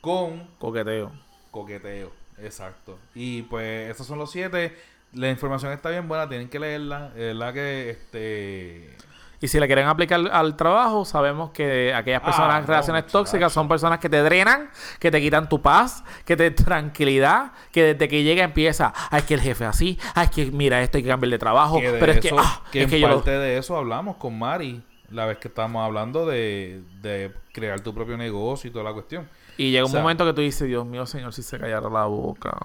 con 0.00 0.46
coqueteo. 0.58 1.12
Coqueteo, 1.50 2.12
exacto. 2.38 2.98
Y 3.14 3.42
pues 3.42 3.90
esos 3.90 4.06
son 4.06 4.18
los 4.18 4.30
siete 4.30 4.74
la 5.12 5.30
información 5.30 5.72
está 5.72 5.90
bien 5.90 6.08
buena, 6.08 6.28
tienen 6.28 6.48
que 6.48 6.58
leerla. 6.58 7.12
Es 7.16 7.34
la 7.36 7.52
que 7.52 7.90
este. 7.90 8.96
Y 9.42 9.48
si 9.48 9.58
le 9.60 9.66
quieren 9.66 9.86
aplicar 9.88 10.20
al 10.32 10.56
trabajo, 10.56 11.04
sabemos 11.04 11.50
que 11.50 11.92
aquellas 11.92 12.22
personas 12.22 12.54
Ah, 12.54 12.58
en 12.60 12.66
relaciones 12.66 13.04
no, 13.06 13.10
tóxicas 13.10 13.52
son 13.52 13.66
personas 13.68 13.98
que 13.98 14.08
te 14.08 14.22
drenan, 14.22 14.70
que 15.00 15.10
te 15.10 15.20
quitan 15.20 15.48
tu 15.48 15.60
paz, 15.60 16.04
que 16.24 16.36
te 16.36 16.50
tranquilidad, 16.52 17.52
que 17.72 17.92
desde 17.94 18.08
que 18.08 18.22
llega 18.22 18.44
empieza, 18.44 18.94
ay, 19.10 19.18
es 19.18 19.24
que 19.26 19.34
el 19.34 19.40
jefe 19.40 19.64
así, 19.64 19.98
ay, 20.14 20.26
es 20.26 20.30
que 20.30 20.46
mira, 20.52 20.80
esto 20.80 20.96
hay 20.98 21.02
que 21.02 21.08
cambiar 21.10 21.30
de 21.32 21.38
trabajo, 21.38 21.80
Que 21.80 21.90
de 21.92 21.98
pero 21.98 22.12
es 22.12 22.20
que, 22.20 22.30
ah, 22.38 22.62
que 22.70 22.82
es 22.84 22.88
que 22.88 22.94
en 22.96 23.02
yo 23.02 23.08
lo- 23.08 23.16
parte 23.16 23.32
de 23.32 23.58
eso 23.58 23.76
hablamos 23.76 24.16
con 24.16 24.38
Mari 24.38 24.80
la 25.10 25.26
vez 25.26 25.38
que 25.38 25.48
estábamos 25.48 25.84
hablando 25.84 26.24
de, 26.24 26.80
de 27.02 27.32
crear 27.52 27.80
tu 27.80 27.92
propio 27.92 28.16
negocio 28.16 28.70
y 28.70 28.72
toda 28.72 28.84
la 28.84 28.92
cuestión. 28.94 29.28
Y 29.58 29.70
llega 29.72 29.84
un 29.84 29.90
o 29.90 29.92
sea- 29.92 30.00
momento 30.02 30.24
que 30.24 30.32
tú 30.32 30.40
dices, 30.40 30.66
Dios 30.68 30.86
mío, 30.86 31.04
señor, 31.04 31.34
si 31.34 31.42
se 31.42 31.58
callara 31.58 31.90
la 31.90 32.04
boca. 32.06 32.56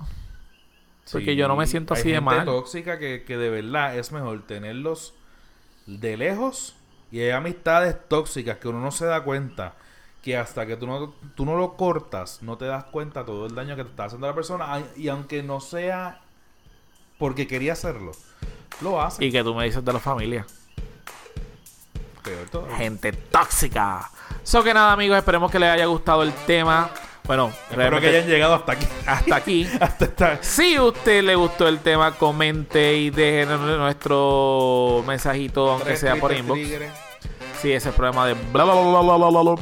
Porque 1.11 1.25
Sí, 1.32 1.36
yo 1.36 1.47
no 1.47 1.55
me 1.55 1.65
siento 1.67 1.93
hay 1.93 1.99
así 2.01 2.09
de 2.09 2.15
gente 2.15 2.25
mal. 2.25 2.45
tóxica 2.45 2.99
que, 2.99 3.23
que 3.23 3.38
de 3.38 3.49
verdad 3.49 3.97
es 3.97 4.11
mejor 4.11 4.45
tenerlos 4.45 5.13
de 5.88 6.17
lejos 6.17 6.75
y 7.11 7.21
hay 7.21 7.31
amistades 7.31 7.95
tóxicas 8.07 8.57
que 8.57 8.67
uno 8.67 8.79
no 8.79 8.91
se 8.91 9.05
da 9.05 9.23
cuenta 9.23 9.73
que 10.21 10.38
hasta 10.38 10.65
que 10.65 10.75
tú 10.75 10.85
no, 10.85 11.13
tú 11.35 11.45
no 11.45 11.55
lo 11.55 11.75
cortas 11.75 12.43
no 12.43 12.57
te 12.57 12.65
das 12.65 12.83
cuenta 12.85 13.25
todo 13.25 13.45
el 13.45 13.55
daño 13.55 13.75
que 13.75 13.83
te 13.83 13.89
está 13.89 14.05
haciendo 14.05 14.27
la 14.27 14.35
persona 14.35 14.83
y 14.95 15.07
aunque 15.07 15.41
no 15.41 15.61
sea 15.61 16.21
porque 17.17 17.47
quería 17.47 17.73
hacerlo 17.73 18.11
lo 18.81 19.01
hace 19.01 19.25
Y 19.25 19.31
que 19.31 19.43
tú 19.43 19.55
me 19.55 19.65
dices 19.65 19.83
de 19.83 19.93
la 19.93 19.99
familia. 19.99 20.45
Peor. 22.23 22.69
Gente 22.75 23.11
tóxica. 23.11 24.11
So 24.43 24.63
que 24.63 24.73
nada, 24.73 24.91
amigos, 24.91 25.17
esperemos 25.17 25.49
que 25.49 25.59
les 25.59 25.69
haya 25.69 25.85
gustado 25.85 26.23
el 26.23 26.33
tema. 26.45 26.91
Bueno, 27.28 27.51
espero 27.69 27.99
que 27.99 28.07
hayan 28.07 28.25
llegado 28.25 28.55
hasta 28.55 28.71
aquí 28.71 28.88
hasta 29.05 29.36
aquí. 29.36 29.67
hasta 29.82 30.05
esta 30.05 30.39
Si 30.41 30.75
a 30.75 30.84
usted 30.84 31.23
le 31.23 31.36
gustó 31.36 31.67
el 31.67 31.80
tema, 31.80 32.13
comente 32.13 32.95
y 32.95 33.09
deje 33.09 33.45
nuestro 33.45 35.03
mensajito, 35.05 35.71
aunque 35.71 35.97
sea 35.97 36.15
por 36.15 36.32
inbox. 36.34 36.59
Sí, 37.61 37.73
ese 37.73 37.91
problema 37.91 38.25
de 38.25 38.34
bla 38.34 38.63
bla 38.63 38.73
bla 38.73 39.01
bla 39.01 39.17
bla 39.17 39.30
bla 39.30 39.41
bla. 39.41 39.55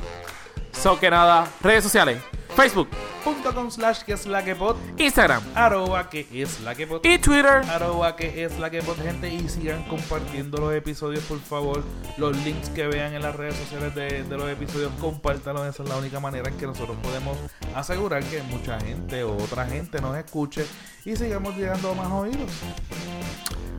So 0.72 0.99
que 0.99 1.09
nada, 1.09 1.47
redes 1.61 1.84
sociales, 1.84 2.20
Facebook, 2.55 2.89
punto 3.26 3.53
com 3.55 3.71
slash 3.71 4.03
que 4.03 4.13
es 4.13 4.28
la 4.28 4.45
que 4.45 4.55
pod 4.55 4.78
Instagram. 4.97 5.41
Arroba 5.55 6.09
que 6.09 6.28
es 6.32 6.61
la 6.61 6.76
que 6.76 6.86
pod 6.86 7.03
y 7.03 7.17
Twitter. 7.17 7.63
arroba 7.69 8.15
que 8.15 8.45
es 8.45 8.57
la 8.59 8.69
que 8.69 8.82
pod 8.84 8.97
gente. 9.01 9.34
Y 9.34 9.49
sigan 9.49 9.84
compartiendo 9.89 10.59
los 10.59 10.73
episodios 10.73 11.23
por 11.23 11.39
favor. 11.39 11.84
Los 12.17 12.38
links 12.45 12.69
que 12.69 12.86
vean 12.88 13.13
en 13.13 13.23
las 13.23 13.36
redes 13.36 13.55
sociales 13.55 13.95
de, 13.95 14.23
de 14.23 14.38
los 14.38 14.47
episodios 14.49 14.91
compártanlos 15.01 15.65
esa 15.65 15.84
es 15.84 15.89
la 15.89 15.97
única 15.97 16.19
manera 16.19 16.49
en 16.49 16.57
que 16.57 16.67
nosotros 16.67 16.95
podemos 17.01 17.36
asegurar 17.76 18.23
que 18.23 18.43
mucha 18.43 18.80
gente 18.80 19.23
o 19.23 19.36
otra 19.36 19.65
gente 19.65 19.99
nos 19.99 20.15
escuche 20.15 20.65
y 21.03 21.15
sigamos 21.15 21.55
llegando 21.57 21.91
a 21.91 21.93
más 21.95 22.11
oídos. 22.11 22.51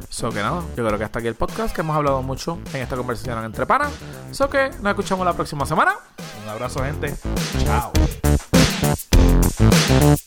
So 0.09 0.31
que 0.31 0.41
nada, 0.41 0.63
yo 0.77 0.87
creo 0.87 0.99
que 0.99 1.05
hasta 1.05 1.19
aquí 1.19 1.29
el 1.29 1.35
podcast, 1.35 1.75
que 1.75 1.83
hemos 1.83 1.95
hablado 1.97 2.23
mucho 2.23 2.59
en 2.73 2.81
esta 2.83 2.97
conversación 2.97 3.45
entre 3.45 3.67
panas. 3.67 3.93
So 4.33 4.51
que 4.51 4.71
nos 4.81 4.91
escuchamos 4.91 5.25
la 5.25 5.35
próxima 5.35 5.67
semana. 5.67 5.95
un 6.43 6.49
abrazo 6.49 6.83
gente. 6.83 7.15
Chao 7.65 7.93
Gracias. 9.47 10.26